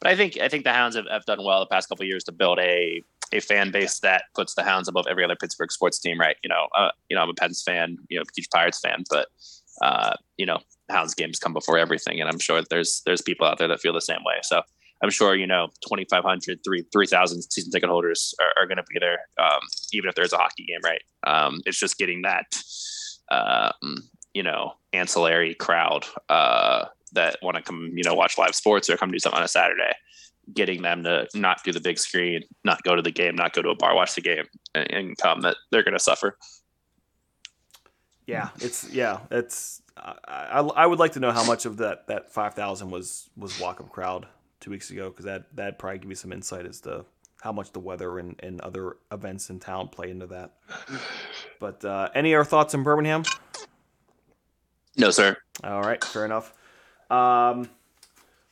but 0.04 0.12
I 0.12 0.16
think 0.16 0.38
I 0.38 0.48
think 0.48 0.64
the 0.64 0.72
Hounds 0.72 0.96
have, 0.96 1.06
have 1.10 1.24
done 1.24 1.42
well 1.42 1.60
the 1.60 1.66
past 1.66 1.88
couple 1.88 2.04
years 2.04 2.22
to 2.24 2.32
build 2.32 2.58
a 2.58 3.02
a 3.32 3.40
fan 3.40 3.70
base 3.72 4.00
that 4.00 4.24
puts 4.34 4.54
the 4.54 4.62
Hounds 4.62 4.86
above 4.86 5.06
every 5.08 5.24
other 5.24 5.34
Pittsburgh 5.34 5.72
sports 5.72 5.98
team. 5.98 6.20
Right? 6.20 6.36
You 6.44 6.50
know, 6.50 6.68
uh, 6.76 6.90
you 7.08 7.16
know, 7.16 7.22
I'm 7.22 7.30
a 7.30 7.34
Pens 7.34 7.62
fan, 7.62 7.96
you 8.10 8.18
know, 8.18 8.24
huge 8.36 8.50
Pirates 8.50 8.78
fan, 8.78 9.04
but 9.08 9.28
uh, 9.82 10.14
you 10.36 10.44
know, 10.44 10.58
Hounds 10.90 11.14
games 11.14 11.38
come 11.38 11.54
before 11.54 11.78
everything, 11.78 12.20
and 12.20 12.28
I'm 12.28 12.38
sure 12.38 12.60
there's 12.68 13.00
there's 13.06 13.22
people 13.22 13.46
out 13.46 13.56
there 13.56 13.66
that 13.66 13.80
feel 13.80 13.94
the 13.94 14.02
same 14.02 14.22
way. 14.26 14.34
So 14.42 14.60
I'm 15.02 15.10
sure 15.10 15.34
you 15.34 15.46
know 15.46 15.68
2,500, 15.88 16.60
3,000 16.92 17.42
season 17.42 17.72
ticket 17.72 17.88
holders 17.88 18.34
are, 18.40 18.62
are 18.62 18.66
going 18.66 18.76
to 18.76 18.84
be 18.84 18.98
there, 19.00 19.20
um, 19.38 19.60
even 19.94 20.10
if 20.10 20.14
there's 20.16 20.34
a 20.34 20.36
hockey 20.36 20.66
game, 20.66 20.80
right? 20.84 21.02
Um, 21.26 21.62
it's 21.64 21.78
just 21.78 21.96
getting 21.96 22.22
that, 22.22 22.54
um, 23.30 24.02
you 24.34 24.42
know, 24.42 24.74
ancillary 24.92 25.54
crowd 25.54 26.04
uh, 26.28 26.84
that 27.14 27.38
want 27.42 27.56
to 27.56 27.62
come, 27.62 27.90
you 27.94 28.04
know, 28.04 28.14
watch 28.14 28.38
live 28.38 28.54
sports 28.54 28.88
or 28.90 28.96
come 28.96 29.10
do 29.10 29.18
something 29.18 29.38
on 29.38 29.44
a 29.44 29.48
Saturday. 29.48 29.92
Getting 30.52 30.82
them 30.82 31.04
to 31.04 31.26
not 31.34 31.64
do 31.64 31.72
the 31.72 31.80
big 31.80 31.98
screen, 31.98 32.42
not 32.64 32.82
go 32.82 32.94
to 32.94 33.00
the 33.00 33.10
game, 33.10 33.34
not 33.34 33.54
go 33.54 33.62
to 33.62 33.70
a 33.70 33.74
bar, 33.74 33.94
watch 33.94 34.14
the 34.14 34.20
game, 34.20 34.44
and, 34.74 34.90
and 34.90 35.16
come, 35.16 35.40
that 35.40 35.56
they're 35.70 35.82
going 35.82 35.94
to 35.94 35.98
suffer. 35.98 36.36
Yeah, 38.26 38.50
it's 38.60 38.90
yeah, 38.90 39.20
it's. 39.30 39.80
I, 39.96 40.14
I, 40.26 40.60
I 40.60 40.86
would 40.86 40.98
like 40.98 41.12
to 41.12 41.20
know 41.20 41.30
how 41.30 41.44
much 41.44 41.64
of 41.64 41.78
that 41.78 42.08
that 42.08 42.30
five 42.32 42.54
thousand 42.54 42.90
was 42.90 43.30
was 43.36 43.58
walk 43.58 43.80
up 43.80 43.90
crowd 43.90 44.26
two 44.60 44.70
weeks 44.70 44.90
ago 44.90 45.08
because 45.08 45.24
that 45.24 45.54
that 45.56 45.78
probably 45.78 45.98
give 45.98 46.10
you 46.10 46.16
some 46.16 46.32
insight 46.32 46.66
as 46.66 46.80
to 46.82 47.04
how 47.42 47.52
much 47.52 47.72
the 47.72 47.80
weather 47.80 48.18
and, 48.18 48.40
and 48.42 48.60
other 48.62 48.96
events 49.12 49.50
in 49.50 49.60
town 49.60 49.88
play 49.88 50.10
into 50.10 50.26
that. 50.26 50.52
But 51.60 51.84
uh, 51.84 52.08
any 52.14 52.34
other 52.34 52.44
thoughts 52.44 52.74
on 52.74 52.82
Birmingham? 52.82 53.24
No, 54.96 55.10
sir. 55.10 55.36
All 55.62 55.82
right, 55.82 56.02
fair 56.02 56.24
enough. 56.24 56.54
Um, 57.14 57.70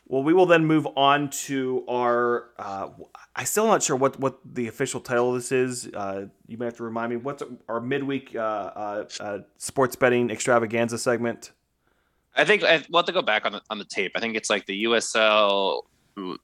well, 0.07 0.23
we 0.23 0.35
will 0.35 0.47
then 0.47 0.67
move 0.67 0.87
on 0.97 1.31
to 1.31 1.85
our. 1.89 2.51
Uh, 2.59 2.89
I 3.35 3.45
still 3.45 3.67
not 3.67 3.83
sure 3.83 3.97
what, 3.97 4.21
what 4.21 4.39
the 4.45 4.69
official 4.69 5.01
title 5.01 5.31
of 5.31 5.37
this 5.37 5.53
is. 5.53 5.89
Uh, 5.89 6.27
you 6.47 6.59
may 6.59 6.67
have 6.67 6.77
to 6.77 6.83
remind 6.83 7.11
me. 7.11 7.17
What's 7.17 7.43
our 7.69 7.81
midweek 7.81 8.37
uh, 8.37 8.39
uh, 8.39 9.05
uh 9.21 9.39
sports 9.57 9.97
betting 9.97 10.31
extravaganza 10.31 10.99
segment? 10.99 11.53
I 12.37 12.45
think 12.45 12.63
I 12.63 12.73
have 12.73 13.07
to 13.07 13.13
go 13.13 13.23
back 13.23 13.47
on 13.47 13.53
the 13.53 13.63
on 13.71 13.79
the 13.79 13.85
tape. 13.85 14.13
I 14.15 14.21
think 14.21 14.37
it's 14.37 14.51
like 14.51 14.67
the 14.67 14.85
USL 14.85 15.83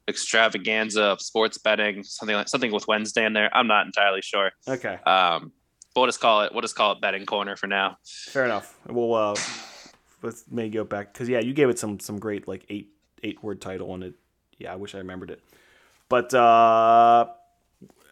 extravaganza 0.09 1.03
of 1.03 1.21
sports 1.21 1.59
betting, 1.59 2.03
something 2.03 2.37
like 2.37 2.49
something 2.49 2.73
with 2.73 2.89
Wednesday 2.89 3.27
in 3.27 3.35
there. 3.35 3.55
I'm 3.55 3.67
not 3.67 3.87
entirely 3.87 4.23
sure. 4.23 4.53
Okay. 4.67 4.99
Um, 5.07 5.53
we'll 5.95 6.07
just 6.07 6.21
call 6.21 6.43
it 6.43 6.53
we'll 6.53 6.63
just 6.63 6.77
call 6.77 6.93
it 6.93 7.01
betting 7.01 7.27
corner 7.27 7.57
for 7.57 7.67
now. 7.67 7.99
Fair 8.05 8.45
enough. 8.45 8.79
We'll 8.89 9.15
uh, 9.15 9.35
let's 10.23 10.45
maybe 10.51 10.71
go 10.71 10.85
back 10.85 11.13
because 11.13 11.29
yeah, 11.29 11.41
you 11.41 11.53
gave 11.53 11.69
it 11.69 11.79
some 11.79 12.01
some 12.01 12.19
great 12.19 12.49
like 12.49 12.65
eight 12.69 12.93
eight 13.23 13.43
word 13.43 13.61
title 13.61 13.91
on 13.93 14.03
it. 14.03 14.15
Yeah, 14.59 14.73
I 14.73 14.77
wish 14.77 14.95
I 14.95 14.99
remembered 14.99 15.31
it. 15.31 15.43
But 16.09 16.33
uh, 16.35 17.29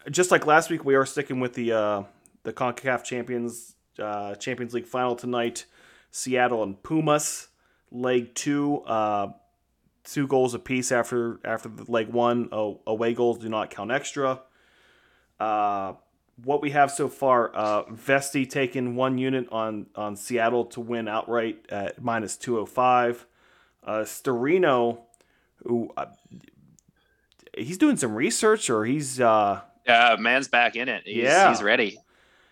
just 0.09 0.31
like 0.31 0.45
last 0.45 0.69
week, 0.69 0.85
we 0.85 0.95
are 0.95 1.05
sticking 1.05 1.39
with 1.39 1.53
the 1.53 1.71
uh, 1.73 2.03
the 2.43 2.53
Concacaf 2.53 3.03
Champions 3.03 3.75
uh, 3.99 4.35
Champions 4.35 4.73
League 4.73 4.87
final 4.87 5.15
tonight. 5.15 5.65
Seattle 6.11 6.63
and 6.63 6.81
Pumas, 6.81 7.49
leg 7.91 8.33
two. 8.33 8.81
Uh, 8.81 9.31
two 10.03 10.25
goals 10.25 10.53
apiece 10.53 10.91
after 10.91 11.39
after 11.43 11.69
the 11.69 11.89
leg 11.91 12.07
one. 12.07 12.49
Oh, 12.51 12.81
away 12.87 13.13
goals 13.13 13.39
do 13.39 13.49
not 13.49 13.69
count 13.69 13.91
extra. 13.91 14.41
Uh, 15.39 15.93
what 16.43 16.61
we 16.61 16.71
have 16.71 16.91
so 16.91 17.07
far, 17.07 17.55
uh, 17.55 17.83
Vesti 17.85 18.49
taking 18.49 18.95
one 18.95 19.17
unit 19.17 19.47
on 19.51 19.87
on 19.95 20.15
Seattle 20.15 20.65
to 20.65 20.81
win 20.81 21.07
outright 21.07 21.65
at 21.69 22.01
minus 22.01 22.37
two 22.37 22.53
hundred 22.53 22.63
oh 22.63 22.65
five. 22.67 23.25
Uh, 23.83 23.99
Storino, 23.99 24.99
who 25.63 25.91
uh, 25.95 26.07
he's 27.57 27.77
doing 27.77 27.97
some 27.97 28.13
research 28.13 28.69
or 28.69 28.85
he's 28.85 29.19
uh, 29.19 29.61
yeah, 29.85 30.15
man's 30.19 30.47
back 30.47 30.75
in 30.75 30.89
it. 30.89 31.03
He's, 31.05 31.23
yeah, 31.23 31.49
he's 31.49 31.63
ready. 31.63 31.97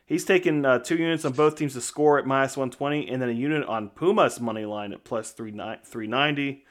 He's 0.06 0.24
taking 0.24 0.66
uh, 0.66 0.80
two 0.80 0.98
units 0.98 1.26
on 1.26 1.34
both 1.34 1.56
teams 1.56 1.74
to 1.74 1.82
score 1.82 2.20
at 2.20 2.28
minus 2.28 2.56
120, 2.56 3.10
and 3.10 3.22
then 3.22 3.30
a 3.30 3.34
unit 3.34 3.68
on 3.68 3.90
Pumas 3.90 4.40
money 4.40 4.66
line 4.66 4.94
at 4.94 5.04
plus 5.04 5.32
390. 5.32 6.64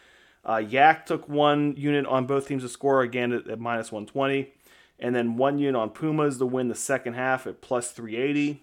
Uh, 0.49 0.57
Yak 0.57 1.07
took 1.07 1.29
one 1.29 1.75
unit 1.77 2.07
on 2.07 2.27
both 2.27 2.47
teams 2.47 2.63
to 2.63 2.69
score 2.69 3.03
again 3.03 3.33
at, 3.33 3.49
at 3.49 3.59
minus 3.59 3.91
120, 3.91 4.53
and 4.99 5.15
then 5.15 5.37
one 5.37 5.59
unit 5.59 5.77
on 5.77 5.91
Pumas 5.91 6.39
to 6.39 6.47
win 6.47 6.69
the 6.69 6.75
second 6.75 7.15
half 7.15 7.47
at 7.47 7.61
plus 7.61 7.91
380. 7.91 8.63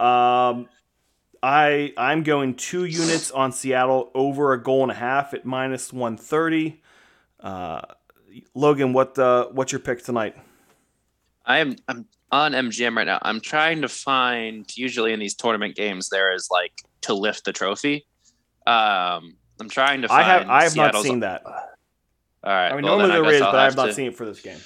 Um, 0.00 0.68
I 1.42 1.92
I'm 1.96 2.22
going 2.22 2.54
two 2.54 2.84
units 2.84 3.30
on 3.30 3.52
Seattle 3.52 4.10
over 4.14 4.52
a 4.52 4.62
goal 4.62 4.82
and 4.82 4.92
a 4.92 4.94
half 4.94 5.34
at 5.34 5.44
minus 5.44 5.92
130. 5.92 6.80
Uh, 7.40 7.82
Logan, 8.54 8.92
what 8.92 9.18
uh, 9.18 9.48
what's 9.48 9.72
your 9.72 9.80
pick 9.80 10.02
tonight? 10.04 10.36
I'm 11.44 11.76
I'm 11.88 12.06
on 12.30 12.52
MGM 12.52 12.96
right 12.96 13.06
now. 13.06 13.18
I'm 13.22 13.40
trying 13.40 13.82
to 13.82 13.88
find. 13.88 14.66
Usually 14.76 15.12
in 15.12 15.20
these 15.20 15.34
tournament 15.34 15.74
games, 15.74 16.08
there 16.08 16.32
is 16.32 16.48
like 16.50 16.72
to 17.02 17.14
lift 17.14 17.44
the 17.44 17.52
trophy. 17.52 18.06
Um, 18.66 19.36
I'm 19.60 19.68
trying 19.68 20.02
to. 20.02 20.08
Find 20.08 20.22
I 20.22 20.24
have. 20.24 20.48
I 20.48 20.62
have 20.62 20.72
Seattle's, 20.72 21.04
not 21.04 21.10
seen 21.10 21.20
that. 21.20 21.42
All 22.44 22.52
right. 22.52 22.72
I 22.72 22.74
mean, 22.74 22.84
well, 22.84 22.98
normally 22.98 23.22
there 23.22 23.34
is, 23.34 23.40
but 23.40 23.54
I 23.54 23.64
have 23.64 23.76
not 23.76 23.86
to... 23.86 23.92
seen 23.92 24.08
it 24.08 24.16
for 24.16 24.26
this 24.26 24.40
game. 24.40 24.58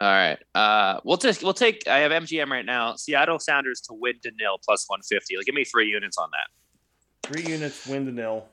All 0.00 0.10
right. 0.10 0.38
Uh, 0.54 1.00
we'll 1.04 1.16
just 1.16 1.42
we'll 1.42 1.54
take. 1.54 1.86
I 1.88 2.00
have 2.00 2.12
MGM 2.12 2.50
right 2.50 2.66
now. 2.66 2.96
Seattle 2.96 3.38
Sounders 3.38 3.80
to 3.82 3.94
win 3.94 4.14
to 4.22 4.30
nil 4.38 4.58
plus 4.62 4.84
150. 4.88 5.36
Like, 5.36 5.46
give 5.46 5.54
me 5.54 5.64
three 5.64 5.88
units 5.88 6.18
on 6.18 6.28
that. 6.32 7.28
Three 7.28 7.50
units, 7.50 7.86
win 7.86 8.04
to 8.06 8.12
nil. 8.12 8.44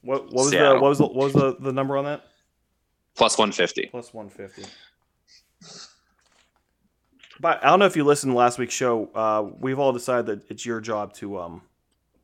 What, 0.00 0.24
what 0.24 0.32
was 0.32 0.50
Seattle. 0.50 0.74
the 0.74 0.80
what 0.80 0.88
was 0.88 0.98
the, 0.98 1.06
what 1.06 1.14
was 1.14 1.32
the, 1.34 1.56
the 1.60 1.72
number 1.72 1.96
on 1.96 2.04
that? 2.06 2.24
Plus 3.14 3.38
150. 3.38 3.86
Plus 3.86 4.12
one 4.12 4.28
fifty. 4.28 4.64
But 7.38 7.62
I 7.62 7.68
don't 7.68 7.78
know 7.78 7.86
if 7.86 7.96
you 7.96 8.04
listened 8.04 8.32
to 8.32 8.36
last 8.36 8.58
week's 8.58 8.74
show. 8.74 9.10
Uh, 9.14 9.50
we've 9.60 9.78
all 9.78 9.92
decided 9.92 10.26
that 10.26 10.50
it's 10.50 10.64
your 10.64 10.80
job 10.80 11.12
to 11.14 11.38
um 11.38 11.62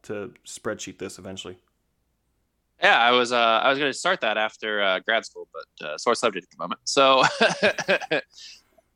to 0.05 0.33
spreadsheet 0.47 0.99
this 0.99 1.19
eventually. 1.19 1.59
Yeah, 2.83 2.99
I 2.99 3.13
was 3.13 3.31
uh, 3.33 3.37
I 3.37 3.69
was 3.71 3.79
going 3.79 3.93
to 3.93 3.97
start 3.99 4.21
that 4.23 4.37
after 4.37 4.83
uh, 4.83 4.99
grad 5.01 5.25
school, 5.25 5.49
but 5.53 5.87
uh, 5.87 5.99
sore 5.99 6.15
subject 6.17 6.47
at 6.47 6.51
the 6.51 6.63
moment. 6.63 6.81
So, 6.85 7.23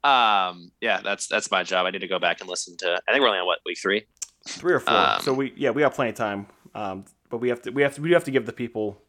um, 0.08 0.70
yeah, 0.80 1.00
that's 1.02 1.26
that's 1.28 1.50
my 1.50 1.62
job. 1.62 1.86
I 1.86 1.90
need 1.90 2.00
to 2.00 2.08
go 2.08 2.18
back 2.18 2.40
and 2.40 2.48
listen 2.50 2.76
to. 2.78 3.00
I 3.08 3.12
think 3.12 3.22
we're 3.22 3.28
only 3.28 3.38
on 3.40 3.46
what 3.46 3.60
week 3.64 3.78
three. 3.80 4.06
Three 4.46 4.74
or 4.74 4.80
four. 4.80 4.94
Um, 4.94 5.20
so 5.22 5.32
we 5.32 5.52
yeah 5.56 5.70
we 5.70 5.82
have 5.82 5.94
plenty 5.94 6.10
of 6.10 6.16
time. 6.16 6.46
Um, 6.74 7.04
but 7.30 7.38
we 7.38 7.48
have 7.48 7.62
to 7.62 7.70
we 7.70 7.82
have 7.82 7.94
to 7.94 8.02
we 8.02 8.12
have 8.12 8.24
to 8.24 8.30
give 8.30 8.46
the 8.46 8.52
people 8.52 9.00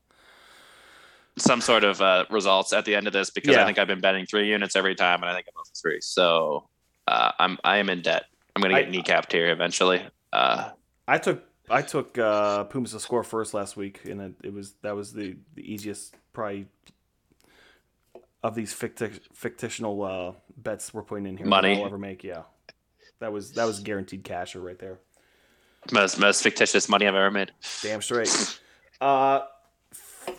Some 1.37 1.61
sort 1.61 1.83
of 1.83 2.01
uh, 2.01 2.25
results 2.29 2.73
at 2.73 2.85
the 2.85 2.95
end 2.95 3.05
of 3.07 3.13
this 3.13 3.29
because 3.29 3.55
Yeah. 3.55 3.63
I 3.63 3.65
think 3.65 3.77
I've 3.77 3.87
been 3.87 4.01
betting 4.01 4.25
three 4.25 4.47
units 4.47 4.75
every 4.75 4.95
time, 4.95 5.21
and 5.21 5.29
I 5.29 5.33
think 5.35 5.45
I'm 5.47 5.59
over 5.59 5.69
three. 5.79 5.99
So 6.01 6.67
uh, 7.07 7.31
I'm 7.39 7.57
I 7.63 7.77
am 7.77 7.89
in 7.89 8.01
debt. 8.01 8.25
I'm 8.55 8.61
going 8.61 8.73
to 8.75 8.81
get 8.81 8.89
I- 8.89 8.95
kneecapped 9.21 9.31
here 9.31 9.51
eventually. 9.51 10.01
Uh, 10.33 10.69
I 11.07 11.17
took 11.19 11.43
I 11.69 11.81
took 11.81 12.17
uh, 12.17 12.63
Pumas 12.65 12.91
to 12.91 12.99
score 12.99 13.23
first 13.23 13.53
last 13.53 13.75
week, 13.75 14.01
and 14.05 14.21
it, 14.21 14.33
it 14.43 14.53
was 14.53 14.75
that 14.83 14.95
was 14.95 15.13
the, 15.13 15.35
the 15.55 15.61
easiest 15.61 16.15
probably 16.33 16.67
of 18.43 18.55
these 18.55 18.73
ficti- 18.73 19.19
fictional 19.33 20.03
uh, 20.03 20.31
bets 20.55 20.93
we're 20.93 21.03
putting 21.03 21.25
in 21.25 21.37
here. 21.37 21.45
Money. 21.45 21.79
I'll 21.79 21.87
ever 21.87 21.97
make. 21.97 22.23
Yeah, 22.23 22.43
that 23.19 23.31
was 23.31 23.53
that 23.53 23.65
was 23.65 23.79
guaranteed 23.79 24.23
casher 24.23 24.63
right 24.63 24.79
there. 24.79 24.99
most 25.91 26.19
most 26.19 26.41
fictitious 26.41 26.87
money 26.87 27.05
I've 27.07 27.15
ever 27.15 27.31
made. 27.31 27.51
Damn 27.81 28.01
straight. 28.01 28.59
Uh, 28.99 29.41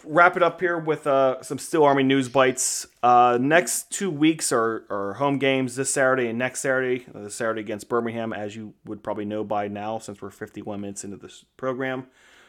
wrap 0.04 0.36
it 0.36 0.42
up 0.42 0.60
here 0.60 0.78
with 0.78 1.06
uh, 1.06 1.42
some 1.42 1.58
Steel 1.58 1.84
Army 1.84 2.02
news 2.02 2.28
bites. 2.28 2.86
Uh, 3.02 3.38
next 3.40 3.90
two 3.90 4.10
weeks 4.10 4.52
are, 4.52 4.84
are 4.90 5.14
home 5.14 5.38
games 5.38 5.76
this 5.76 5.92
Saturday 5.92 6.28
and 6.28 6.38
next 6.38 6.60
Saturday. 6.60 7.06
Uh, 7.14 7.24
this 7.24 7.34
Saturday 7.34 7.60
against 7.60 7.88
Birmingham, 7.88 8.32
as 8.32 8.56
you 8.56 8.74
would 8.84 9.02
probably 9.02 9.24
know 9.24 9.44
by 9.44 9.68
now, 9.68 9.98
since 9.98 10.22
we're 10.22 10.30
51 10.30 10.80
minutes 10.80 11.04
into 11.04 11.16
this 11.16 11.44
program. 11.56 12.06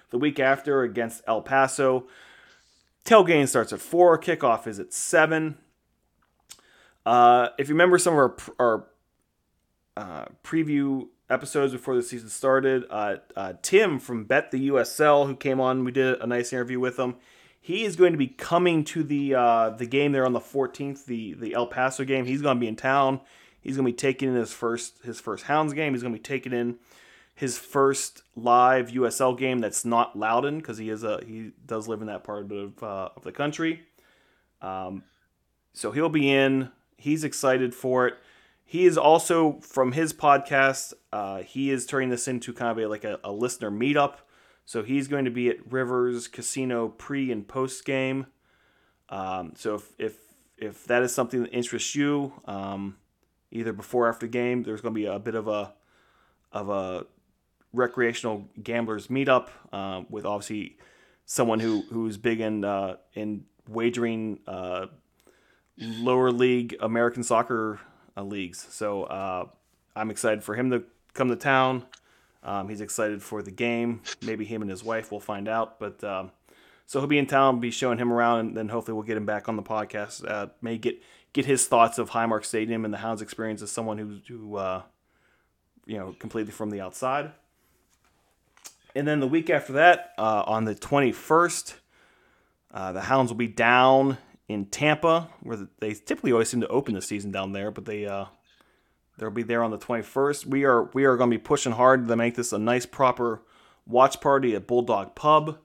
The 0.09 0.17
week 0.17 0.39
after 0.39 0.83
against 0.83 1.21
El 1.27 1.41
Paso. 1.41 2.07
Tailgate 3.05 3.47
starts 3.47 3.73
at 3.73 3.79
4, 3.79 4.19
kickoff 4.19 4.67
is 4.67 4.79
at 4.79 4.93
7. 4.93 5.57
Uh, 7.05 7.49
if 7.57 7.69
you 7.69 7.75
remember 7.75 7.97
some 7.97 8.13
of 8.13 8.19
our, 8.19 8.35
our 8.59 8.87
uh, 9.97 10.25
preview 10.43 11.07
episodes 11.29 11.73
before 11.73 11.95
the 11.95 12.03
season 12.03 12.29
started. 12.29 12.85
Uh, 12.89 13.17
uh, 13.35 13.53
Tim 13.61 13.99
from 13.99 14.25
Bet 14.25 14.51
the 14.51 14.69
USL, 14.69 15.27
who 15.27 15.35
came 15.35 15.59
on, 15.59 15.83
we 15.83 15.91
did 15.91 16.19
a 16.19 16.27
nice 16.27 16.51
interview 16.51 16.79
with 16.79 16.97
him. 16.97 17.15
He 17.61 17.83
is 17.83 17.95
going 17.95 18.13
to 18.13 18.17
be 18.17 18.27
coming 18.27 18.83
to 18.85 19.03
the 19.03 19.35
uh, 19.35 19.69
the 19.71 19.85
game 19.85 20.11
there 20.11 20.25
on 20.25 20.33
the 20.33 20.39
14th, 20.39 21.05
the 21.05 21.33
the 21.33 21.53
El 21.53 21.67
Paso 21.67 22.03
game. 22.03 22.25
He's 22.25 22.41
going 22.41 22.57
to 22.57 22.59
be 22.59 22.67
in 22.67 22.75
town. 22.75 23.21
He's 23.61 23.75
going 23.75 23.85
to 23.85 23.91
be 23.91 23.95
taking 23.95 24.29
in 24.29 24.35
his 24.35 24.53
first 24.53 25.03
his 25.03 25.19
first 25.19 25.45
Hounds 25.45 25.73
game. 25.73 25.93
He's 25.93 26.01
going 26.01 26.13
to 26.13 26.19
be 26.19 26.23
taking 26.23 26.53
in 26.53 26.77
his 27.35 27.57
first 27.57 28.23
live 28.35 28.89
USL 28.89 29.37
game 29.37 29.59
that's 29.59 29.85
not 29.85 30.17
Loudoun 30.17 30.57
because 30.57 30.77
he 30.77 30.89
is 30.89 31.03
a 31.03 31.21
he 31.25 31.51
does 31.65 31.87
live 31.87 32.01
in 32.01 32.07
that 32.07 32.23
part 32.23 32.51
of 32.51 32.83
uh, 32.83 33.09
of 33.15 33.23
the 33.23 33.31
country. 33.31 33.81
Um, 34.61 35.03
so 35.73 35.91
he'll 35.91 36.09
be 36.09 36.29
in. 36.29 36.71
He's 36.97 37.23
excited 37.23 37.73
for 37.73 38.07
it. 38.07 38.15
He 38.69 38.85
is 38.85 38.99
also 38.99 39.53
from 39.61 39.93
his 39.93 40.13
podcast. 40.13 40.93
Uh, 41.11 41.41
he 41.41 41.71
is 41.71 41.87
turning 41.87 42.09
this 42.09 42.27
into 42.27 42.53
kind 42.53 42.69
of 42.69 42.77
a, 42.77 42.87
like 42.87 43.03
a, 43.03 43.19
a 43.23 43.31
listener 43.31 43.71
meetup. 43.71 44.17
So 44.63 44.83
he's 44.83 45.07
going 45.07 45.25
to 45.25 45.31
be 45.31 45.49
at 45.49 45.55
Rivers 45.71 46.27
Casino 46.27 46.89
pre 46.89 47.31
and 47.31 47.47
post 47.47 47.83
game. 47.83 48.27
Um, 49.09 49.53
so 49.55 49.73
if, 49.73 49.91
if 49.97 50.17
if 50.55 50.85
that 50.85 51.01
is 51.01 51.11
something 51.11 51.41
that 51.41 51.51
interests 51.51 51.95
you, 51.95 52.31
um, 52.45 52.97
either 53.49 53.73
before 53.73 54.05
or 54.05 54.09
after 54.09 54.27
game, 54.27 54.61
there's 54.61 54.81
going 54.81 54.93
to 54.93 54.99
be 54.99 55.07
a 55.07 55.17
bit 55.17 55.33
of 55.33 55.47
a 55.47 55.73
of 56.51 56.69
a 56.69 57.07
recreational 57.73 58.49
gamblers 58.61 59.07
meetup 59.07 59.47
uh, 59.73 60.03
with 60.11 60.27
obviously 60.27 60.77
someone 61.25 61.59
who 61.59 61.81
who's 61.89 62.17
big 62.17 62.39
in 62.39 62.63
uh, 62.63 62.97
in 63.15 63.45
wagering 63.67 64.41
uh, 64.45 64.85
lower 65.79 66.31
league 66.31 66.75
American 66.79 67.23
soccer 67.23 67.79
uh, 68.19 68.23
leagues. 68.23 68.67
So 68.69 69.03
uh, 69.03 69.47
I'm 69.95 70.11
excited 70.11 70.43
for 70.43 70.55
him 70.55 70.71
to 70.71 70.83
come 71.13 71.29
to 71.29 71.35
town. 71.35 71.85
Um, 72.43 72.69
he's 72.69 72.81
excited 72.81 73.21
for 73.21 73.41
the 73.41 73.51
game. 73.51 74.01
Maybe 74.21 74.45
him 74.45 74.61
and 74.61 74.71
his 74.71 74.83
wife 74.83 75.11
will 75.11 75.19
find 75.19 75.47
out. 75.47 75.79
But 75.79 76.03
um, 76.03 76.31
so 76.85 76.99
he'll 76.99 77.07
be 77.07 77.17
in 77.17 77.27
town, 77.27 77.59
be 77.59 77.71
showing 77.71 77.97
him 77.97 78.11
around, 78.11 78.39
and 78.39 78.57
then 78.57 78.69
hopefully 78.69 78.95
we'll 78.95 79.03
get 79.03 79.17
him 79.17 79.25
back 79.25 79.49
on 79.49 79.55
the 79.55 79.63
podcast. 79.63 80.27
Uh, 80.27 80.47
may 80.61 80.77
get 80.77 81.01
get 81.33 81.45
his 81.45 81.67
thoughts 81.67 81.97
of 81.97 82.11
Highmark 82.11 82.45
Stadium 82.45 82.85
and 82.85 82.93
the 82.93 82.97
Hounds 82.97 83.21
experience 83.21 83.61
as 83.61 83.71
someone 83.71 83.97
who's 83.97 84.21
who 84.27 84.55
uh, 84.55 84.81
you 85.85 85.97
know 85.97 86.15
completely 86.19 86.51
from 86.51 86.69
the 86.69 86.81
outside. 86.81 87.31
And 88.95 89.07
then 89.07 89.19
the 89.19 89.27
week 89.27 89.51
after 89.51 89.73
that, 89.73 90.13
uh, 90.17 90.43
on 90.47 90.65
the 90.65 90.73
21st, 90.73 91.75
uh, 92.73 92.91
the 92.91 93.01
Hounds 93.01 93.31
will 93.31 93.37
be 93.37 93.47
down 93.47 94.17
in 94.49 94.65
Tampa, 94.65 95.29
where 95.41 95.69
they 95.79 95.93
typically 95.93 96.33
always 96.33 96.49
seem 96.49 96.59
to 96.61 96.67
open 96.67 96.95
the 96.95 97.01
season 97.01 97.31
down 97.31 97.53
there, 97.53 97.71
but 97.71 97.85
they 97.85 98.05
uh, 98.05 98.25
they'll 99.17 99.29
be 99.29 99.43
there 99.43 99.63
on 99.63 99.71
the 99.71 99.77
21st. 99.77 100.47
We 100.47 100.65
are 100.65 100.89
we 100.93 101.05
are 101.05 101.15
going 101.15 101.29
to 101.29 101.37
be 101.37 101.41
pushing 101.41 101.71
hard 101.71 102.07
to 102.07 102.15
make 102.17 102.35
this 102.35 102.51
a 102.51 102.57
nice 102.57 102.85
proper 102.85 103.41
watch 103.85 104.19
party 104.19 104.55
at 104.55 104.67
Bulldog 104.67 105.15
Pub. 105.15 105.59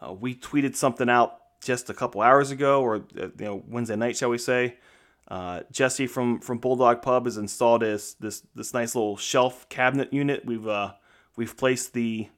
Uh, 0.00 0.12
we 0.12 0.34
tweeted 0.34 0.76
something 0.76 1.10
out 1.10 1.38
just 1.62 1.90
a 1.90 1.94
couple 1.94 2.22
hours 2.22 2.50
ago, 2.50 2.80
or 2.80 2.96
uh, 2.96 3.28
you 3.38 3.44
know 3.44 3.64
Wednesday 3.66 3.96
night, 3.96 4.16
shall 4.16 4.30
we 4.30 4.38
say? 4.38 4.76
Uh, 5.28 5.62
Jesse 5.72 6.06
from 6.06 6.40
from 6.40 6.58
Bulldog 6.58 7.02
Pub 7.02 7.24
has 7.24 7.36
installed 7.36 7.82
this 7.82 8.14
this 8.14 8.42
this 8.54 8.72
nice 8.72 8.94
little 8.94 9.16
shelf 9.16 9.68
cabinet 9.68 10.12
unit. 10.12 10.44
We've 10.46 10.66
uh, 10.68 10.92
we've 11.34 11.56
placed 11.56 11.92
the 11.92 12.28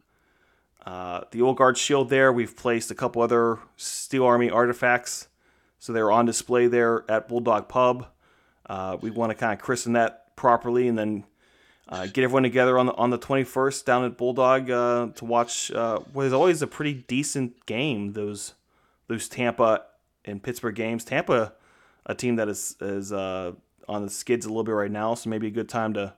uh, 0.87 1.25
the 1.31 1.43
old 1.43 1.59
guard 1.59 1.77
shield 1.77 2.09
there. 2.09 2.33
We've 2.33 2.57
placed 2.57 2.91
a 2.91 2.95
couple 2.95 3.21
other 3.21 3.59
Steel 3.77 4.25
Army 4.25 4.49
artifacts, 4.49 5.28
so 5.79 5.93
they're 5.93 6.11
on 6.11 6.27
display 6.27 6.67
there 6.67 7.05
at 7.09 7.29
Bulldog 7.29 7.69
Pub. 7.69 8.07
Uh, 8.67 8.97
we 9.01 9.11
want 9.11 9.31
to 9.31 9.35
kind 9.35 9.53
of 9.53 9.61
christen 9.61 9.95
that 9.95 10.37
properly, 10.37 10.89
and 10.89 10.99
then 10.99 11.25
uh, 11.89 12.07
get 12.07 12.25
everyone 12.25 12.43
together 12.43 12.79
on 12.79 12.87
the 12.87 12.95
on 12.95 13.11
the 13.11 13.19
21st 13.19 13.85
down 13.85 14.05
at 14.05 14.17
Bulldog 14.17 14.71
uh, 14.71 15.09
to 15.15 15.25
watch 15.25 15.71
uh, 15.71 15.99
what 16.13 16.27
is 16.27 16.33
always 16.33 16.61
a 16.61 16.67
pretty 16.67 16.95
decent 16.95 17.65
game. 17.67 18.13
Those 18.13 18.55
those 19.07 19.29
Tampa 19.29 19.85
and 20.25 20.43
Pittsburgh 20.43 20.75
games. 20.75 21.05
Tampa, 21.05 21.55
a 22.07 22.15
team 22.15 22.37
that 22.37 22.49
is 22.49 22.77
is 22.81 23.13
uh, 23.13 23.53
on 23.89 24.05
the 24.05 24.11
skids 24.11 24.45
a 24.45 24.49
little 24.49 24.65
bit 24.65 24.73
right 24.73 24.91
now, 24.91 25.15
so 25.15 25.31
maybe 25.31 25.47
a 25.47 25.51
good 25.51 25.69
time 25.69 25.95
to 25.95 26.13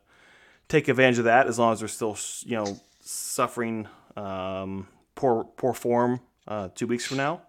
take 0.68 0.88
advantage 0.88 1.18
of 1.18 1.24
that 1.24 1.46
as 1.46 1.58
long 1.58 1.72
as 1.72 1.80
they're 1.80 1.88
still 1.88 2.16
you 2.44 2.56
know 2.56 2.80
suffering 3.00 3.86
um, 4.16 4.88
poor 5.14 5.44
poor 5.44 5.72
form 5.72 6.20
uh, 6.48 6.68
two 6.74 6.86
weeks 6.86 7.06
from 7.06 7.16
now. 7.16 7.42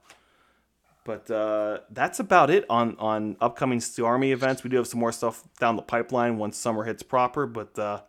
But 1.04 1.32
uh, 1.32 1.80
that's 1.90 2.20
about 2.20 2.50
it 2.50 2.66
on 2.70 2.96
on 3.00 3.38
upcoming 3.42 3.80
Steel 3.80 4.06
Army 4.06 4.32
events. 4.32 4.64
We 4.64 4.70
do 4.70 4.78
have 4.78 4.88
some 4.88 5.00
more 5.00 5.12
stuff 5.12 5.44
down 5.60 5.76
the 5.76 5.82
pipeline 5.82 6.38
once 6.38 6.58
summer 6.58 6.84
hits 6.84 7.02
proper, 7.02 7.48
but 7.48 7.78
uh, 7.80 8.02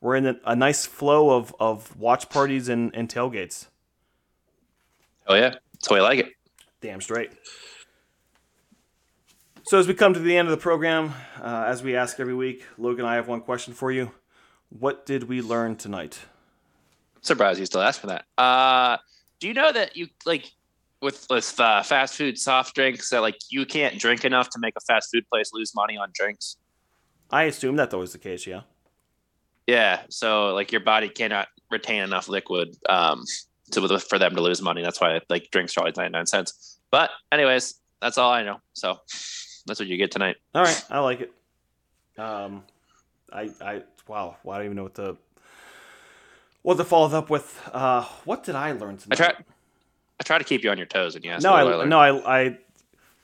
we're 0.00 0.14
in 0.14 0.26
a, 0.26 0.36
a 0.44 0.54
nice 0.54 0.86
flow 0.86 1.36
of, 1.36 1.54
of 1.58 1.96
watch 1.96 2.28
parties 2.28 2.68
and, 2.68 2.94
and 2.94 3.08
tailgates. 3.08 3.66
Oh 5.26 5.34
yeah, 5.34 5.54
that's 5.72 5.88
the 5.88 5.94
way 5.94 6.00
I 6.00 6.02
like 6.04 6.18
it. 6.20 6.32
Damn 6.80 7.00
straight. 7.00 7.32
So 9.64 9.78
as 9.78 9.86
we 9.86 9.94
come 9.94 10.14
to 10.14 10.20
the 10.20 10.36
end 10.36 10.48
of 10.48 10.52
the 10.52 10.62
program, 10.62 11.12
uh, 11.42 11.64
as 11.66 11.82
we 11.82 11.96
ask 11.96 12.20
every 12.20 12.34
week, 12.34 12.64
Logan 12.78 13.04
I 13.04 13.16
have 13.16 13.28
one 13.28 13.40
question 13.40 13.74
for 13.74 13.90
you. 13.90 14.12
What 14.70 15.04
did 15.04 15.24
we 15.24 15.42
learn 15.42 15.76
tonight? 15.76 16.20
surprised 17.20 17.60
you 17.60 17.66
still 17.66 17.82
ask 17.82 18.00
for 18.00 18.06
that. 18.06 18.24
Uh, 18.38 18.96
do 19.40 19.48
you 19.48 19.54
know 19.54 19.70
that 19.70 19.96
you 19.96 20.08
like 20.24 20.50
with 21.00 21.26
with 21.30 21.58
uh, 21.60 21.82
fast 21.82 22.14
food 22.14 22.38
soft 22.38 22.74
drinks 22.74 23.10
that 23.10 23.20
like 23.20 23.36
you 23.50 23.64
can't 23.66 23.98
drink 23.98 24.24
enough 24.24 24.50
to 24.50 24.58
make 24.58 24.74
a 24.76 24.80
fast 24.80 25.10
food 25.12 25.24
place 25.28 25.50
lose 25.52 25.74
money 25.74 25.96
on 25.96 26.10
drinks? 26.14 26.56
I 27.30 27.44
assume 27.44 27.76
that's 27.76 27.94
always 27.94 28.12
the 28.12 28.18
case, 28.18 28.46
yeah. 28.46 28.62
Yeah, 29.66 30.00
so 30.08 30.54
like 30.54 30.72
your 30.72 30.80
body 30.80 31.08
cannot 31.08 31.48
retain 31.70 32.02
enough 32.02 32.28
liquid 32.28 32.74
um, 32.88 33.24
to 33.72 33.98
for 33.98 34.18
them 34.18 34.34
to 34.34 34.40
lose 34.40 34.62
money. 34.62 34.82
That's 34.82 35.00
why 35.00 35.20
like 35.28 35.50
drinks 35.50 35.76
are 35.76 35.80
always 35.80 35.96
ninety 35.96 36.12
nine 36.12 36.26
cents. 36.26 36.78
But 36.90 37.10
anyways, 37.30 37.74
that's 38.00 38.16
all 38.16 38.30
I 38.30 38.42
know. 38.42 38.60
So 38.72 38.98
that's 39.66 39.78
what 39.78 39.88
you 39.88 39.98
get 39.98 40.10
tonight. 40.10 40.36
All 40.54 40.62
right, 40.62 40.84
I 40.90 41.00
like 41.00 41.20
it. 41.20 41.32
Um, 42.18 42.64
I 43.30 43.50
I 43.60 43.82
wow, 44.06 44.36
well, 44.42 44.54
I 44.54 44.58
don't 44.58 44.66
even 44.66 44.76
know 44.76 44.84
what 44.84 44.94
the 44.94 45.16
what 46.62 46.76
the 46.78 46.84
follow 46.84 47.16
up 47.16 47.28
with. 47.28 47.60
Uh, 47.72 48.04
what 48.24 48.44
did 48.44 48.54
I 48.54 48.72
learn 48.72 48.94
I 49.10 49.14
tonight? 49.14 49.44
I 50.20 50.24
try 50.24 50.38
to 50.38 50.44
keep 50.44 50.64
you 50.64 50.70
on 50.70 50.78
your 50.78 50.86
toes, 50.86 51.14
and 51.14 51.24
yes, 51.24 51.42
no, 51.42 51.54
I, 51.54 51.84
no, 51.84 51.98
I, 51.98 52.40
I. 52.40 52.58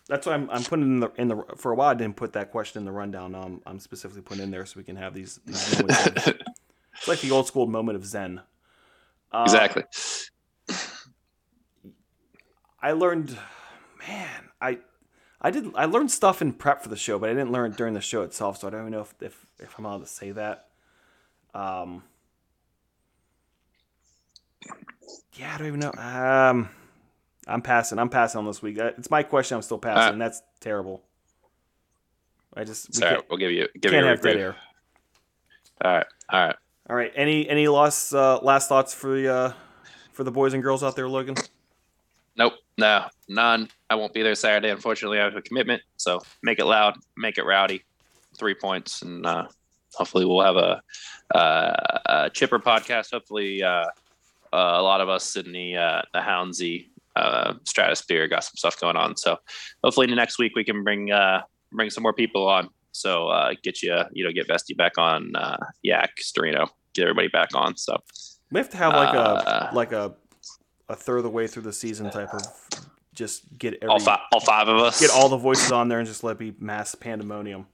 That's 0.06 0.26
why 0.26 0.34
I'm, 0.34 0.48
I'm 0.50 0.62
putting 0.62 0.84
in 0.84 1.00
the 1.00 1.10
in 1.16 1.28
the 1.28 1.42
for 1.56 1.72
a 1.72 1.74
while. 1.74 1.88
I 1.88 1.94
didn't 1.94 2.16
put 2.16 2.34
that 2.34 2.50
question 2.50 2.80
in 2.80 2.84
the 2.84 2.92
rundown. 2.92 3.32
Now 3.32 3.42
I'm, 3.42 3.60
I'm 3.66 3.78
specifically 3.80 4.22
putting 4.22 4.44
in 4.44 4.50
there 4.50 4.64
so 4.66 4.74
we 4.76 4.84
can 4.84 4.96
have 4.96 5.14
these. 5.14 5.40
these 5.44 5.80
it's 5.80 7.08
like 7.08 7.20
the 7.20 7.30
old 7.30 7.46
school 7.46 7.66
moment 7.66 7.96
of 7.96 8.04
Zen. 8.04 8.40
Uh, 9.32 9.42
exactly. 9.44 9.82
I 12.80 12.92
learned, 12.92 13.36
man, 14.06 14.50
I 14.60 14.78
I 15.40 15.50
did 15.50 15.74
I 15.74 15.86
learned 15.86 16.10
stuff 16.10 16.42
in 16.42 16.52
prep 16.52 16.82
for 16.82 16.90
the 16.90 16.96
show, 16.96 17.18
but 17.18 17.30
I 17.30 17.32
didn't 17.32 17.50
learn 17.50 17.72
it 17.72 17.76
during 17.76 17.94
the 17.94 18.00
show 18.00 18.22
itself, 18.22 18.58
so 18.58 18.68
I 18.68 18.70
don't 18.70 18.80
even 18.80 18.92
know 18.92 19.00
if 19.00 19.14
if, 19.20 19.46
if 19.58 19.78
I'm 19.78 19.84
allowed 19.86 19.98
to 19.98 20.06
say 20.06 20.30
that. 20.32 20.68
Um, 21.54 22.02
yeah, 25.34 25.54
I 25.54 25.58
don't 25.58 25.66
even 25.66 25.80
know. 25.80 25.92
Um, 25.96 26.68
I'm 27.46 27.62
passing. 27.62 27.98
I'm 27.98 28.08
passing 28.08 28.38
on 28.38 28.46
this 28.46 28.62
week. 28.62 28.78
Uh, 28.78 28.92
It's 28.98 29.10
my 29.10 29.22
question. 29.22 29.56
I'm 29.56 29.62
still 29.62 29.78
passing. 29.78 30.18
That's 30.18 30.42
terrible. 30.60 31.02
I 32.56 32.64
just 32.64 32.88
we 32.88 32.94
sorry. 32.94 33.20
We'll 33.28 33.38
give 33.38 33.50
you 33.50 33.68
give 33.80 33.90
can't 33.92 34.04
you 34.04 34.06
a 34.06 34.10
have 34.10 34.22
dead 34.22 34.36
air. 34.36 34.56
All 35.84 35.92
right, 35.92 36.06
all 36.30 36.46
right. 36.46 36.56
All 36.88 36.96
right. 36.96 37.12
Any 37.16 37.48
any 37.48 37.66
last 37.68 38.12
uh, 38.12 38.38
last 38.42 38.68
thoughts 38.68 38.94
for 38.94 39.16
the 39.16 39.28
uh, 39.28 39.52
for 40.12 40.24
the 40.24 40.30
boys 40.30 40.54
and 40.54 40.62
girls 40.62 40.82
out 40.82 40.96
there, 40.96 41.08
Logan? 41.08 41.34
Nope, 42.36 42.54
no, 42.78 43.06
none. 43.28 43.68
I 43.90 43.94
won't 43.94 44.12
be 44.12 44.22
there 44.22 44.34
Saturday. 44.34 44.70
Unfortunately, 44.70 45.18
I 45.18 45.24
have 45.24 45.36
a 45.36 45.42
commitment. 45.42 45.82
So 45.96 46.20
make 46.42 46.58
it 46.58 46.64
loud, 46.64 46.94
make 47.16 47.38
it 47.38 47.44
rowdy. 47.44 47.84
Three 48.36 48.54
points, 48.54 49.02
and 49.02 49.24
uh, 49.24 49.46
hopefully 49.94 50.24
we'll 50.24 50.42
have 50.42 50.56
a, 50.56 50.82
uh, 51.32 51.98
a 52.06 52.30
chipper 52.30 52.58
podcast. 52.58 53.12
Hopefully, 53.12 53.62
uh, 53.62 53.68
uh, 53.68 53.86
a 54.52 54.82
lot 54.82 55.00
of 55.00 55.08
us 55.08 55.36
in 55.36 55.52
the 55.52 55.76
uh, 55.76 56.02
the 56.12 56.18
Houndsy 56.18 56.88
uh, 57.16 57.54
stratosphere 57.64 58.28
got 58.28 58.44
some 58.44 58.56
stuff 58.56 58.78
going 58.80 58.96
on. 58.96 59.16
So 59.16 59.36
hopefully, 59.82 60.06
the 60.06 60.14
next 60.14 60.38
week 60.38 60.52
we 60.56 60.64
can 60.64 60.82
bring 60.82 61.10
uh, 61.10 61.42
bring 61.72 61.90
some 61.90 62.02
more 62.02 62.12
people 62.12 62.48
on. 62.48 62.70
So 62.92 63.28
uh, 63.28 63.54
get 63.62 63.82
you 63.82 63.96
you 64.12 64.24
know 64.24 64.32
get 64.32 64.46
Vesty 64.46 64.74
back 64.74 64.98
on 64.98 65.34
uh, 65.36 65.58
Yak 65.82 66.12
Storino, 66.22 66.68
get 66.94 67.02
everybody 67.02 67.28
back 67.28 67.54
on. 67.54 67.76
So 67.76 67.98
We 68.50 68.58
have 68.58 68.70
to 68.70 68.76
have 68.76 68.92
like 68.94 69.14
Uh, 69.14 69.70
a 69.70 69.74
like 69.74 69.92
a 69.92 70.14
a 70.88 70.96
third 70.96 71.18
of 71.18 71.22
the 71.24 71.30
way 71.30 71.46
through 71.46 71.62
the 71.62 71.72
season 71.72 72.10
type 72.10 72.34
of 72.34 72.42
just 73.14 73.42
get 73.56 73.74
every 73.74 73.88
all 73.88 74.00
five 74.00 74.20
all 74.32 74.40
five 74.40 74.68
of 74.68 74.76
us 74.78 75.00
get 75.00 75.10
all 75.10 75.28
the 75.28 75.36
voices 75.36 75.72
on 75.72 75.88
there 75.88 75.98
and 75.98 76.06
just 76.06 76.24
let 76.24 76.32
it 76.32 76.38
be 76.38 76.54
mass 76.58 76.94
pandemonium. 76.94 77.66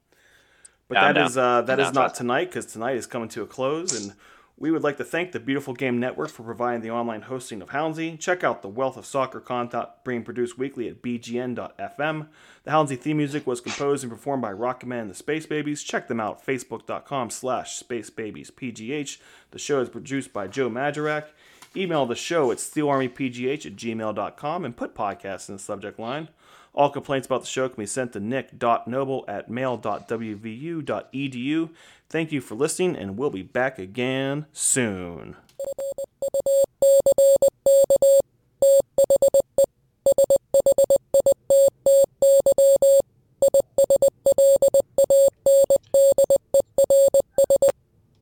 But 0.88 0.96
Yeah, 0.96 1.12
that 1.12 1.26
is 1.26 1.36
uh, 1.38 1.62
that 1.62 1.80
is 1.80 1.92
not 1.92 2.14
tonight 2.14 2.46
because 2.46 2.66
tonight 2.66 2.96
is 2.96 3.06
coming 3.06 3.28
to 3.30 3.42
a 3.42 3.46
close, 3.46 3.98
and 3.98 4.14
we 4.60 4.70
would 4.70 4.84
like 4.84 4.98
to 4.98 5.04
thank 5.04 5.32
the 5.32 5.40
Beautiful 5.40 5.72
Game 5.72 5.98
Network 5.98 6.28
for 6.28 6.42
providing 6.42 6.82
the 6.82 6.90
online 6.90 7.22
hosting 7.22 7.62
of 7.62 7.70
Houndsy. 7.70 8.20
Check 8.20 8.44
out 8.44 8.60
the 8.60 8.68
wealth 8.68 8.98
of 8.98 9.06
soccer 9.06 9.40
content 9.40 9.88
being 10.04 10.22
produced 10.22 10.58
weekly 10.58 10.86
at 10.86 11.00
bgn.fm. 11.00 12.26
The 12.64 12.70
Houndsy 12.70 12.98
theme 12.98 13.16
music 13.16 13.46
was 13.46 13.62
composed 13.62 14.04
and 14.04 14.12
performed 14.12 14.42
by 14.42 14.52
Rocketman 14.52 15.00
and 15.00 15.10
the 15.10 15.14
Space 15.14 15.46
Babies. 15.46 15.82
Check 15.82 16.08
them 16.08 16.20
out, 16.20 16.44
facebook.com 16.44 17.30
slash 17.30 17.82
spacebabiespgh. 17.82 19.18
The 19.50 19.58
show 19.58 19.80
is 19.80 19.88
produced 19.88 20.34
by 20.34 20.46
Joe 20.46 20.68
Majorak. 20.68 21.28
Email 21.74 22.04
the 22.04 22.14
show 22.14 22.52
at 22.52 22.58
steelarmypgh 22.58 23.64
at 23.64 23.76
gmail.com 23.76 24.64
and 24.66 24.76
put 24.76 24.94
podcast 24.94 25.48
in 25.48 25.54
the 25.54 25.62
subject 25.62 25.98
line. 25.98 26.28
All 26.72 26.90
complaints 26.90 27.26
about 27.26 27.40
the 27.42 27.48
show 27.48 27.68
can 27.68 27.82
be 27.82 27.86
sent 27.86 28.12
to 28.12 28.20
nick.noble 28.20 29.24
at 29.26 29.50
mail.wvu.edu. 29.50 31.70
Thank 32.08 32.32
you 32.32 32.40
for 32.40 32.54
listening, 32.54 32.96
and 32.96 33.18
we'll 33.18 33.30
be 33.30 33.42
back 33.42 33.78
again 33.78 34.46
soon. 34.52 35.36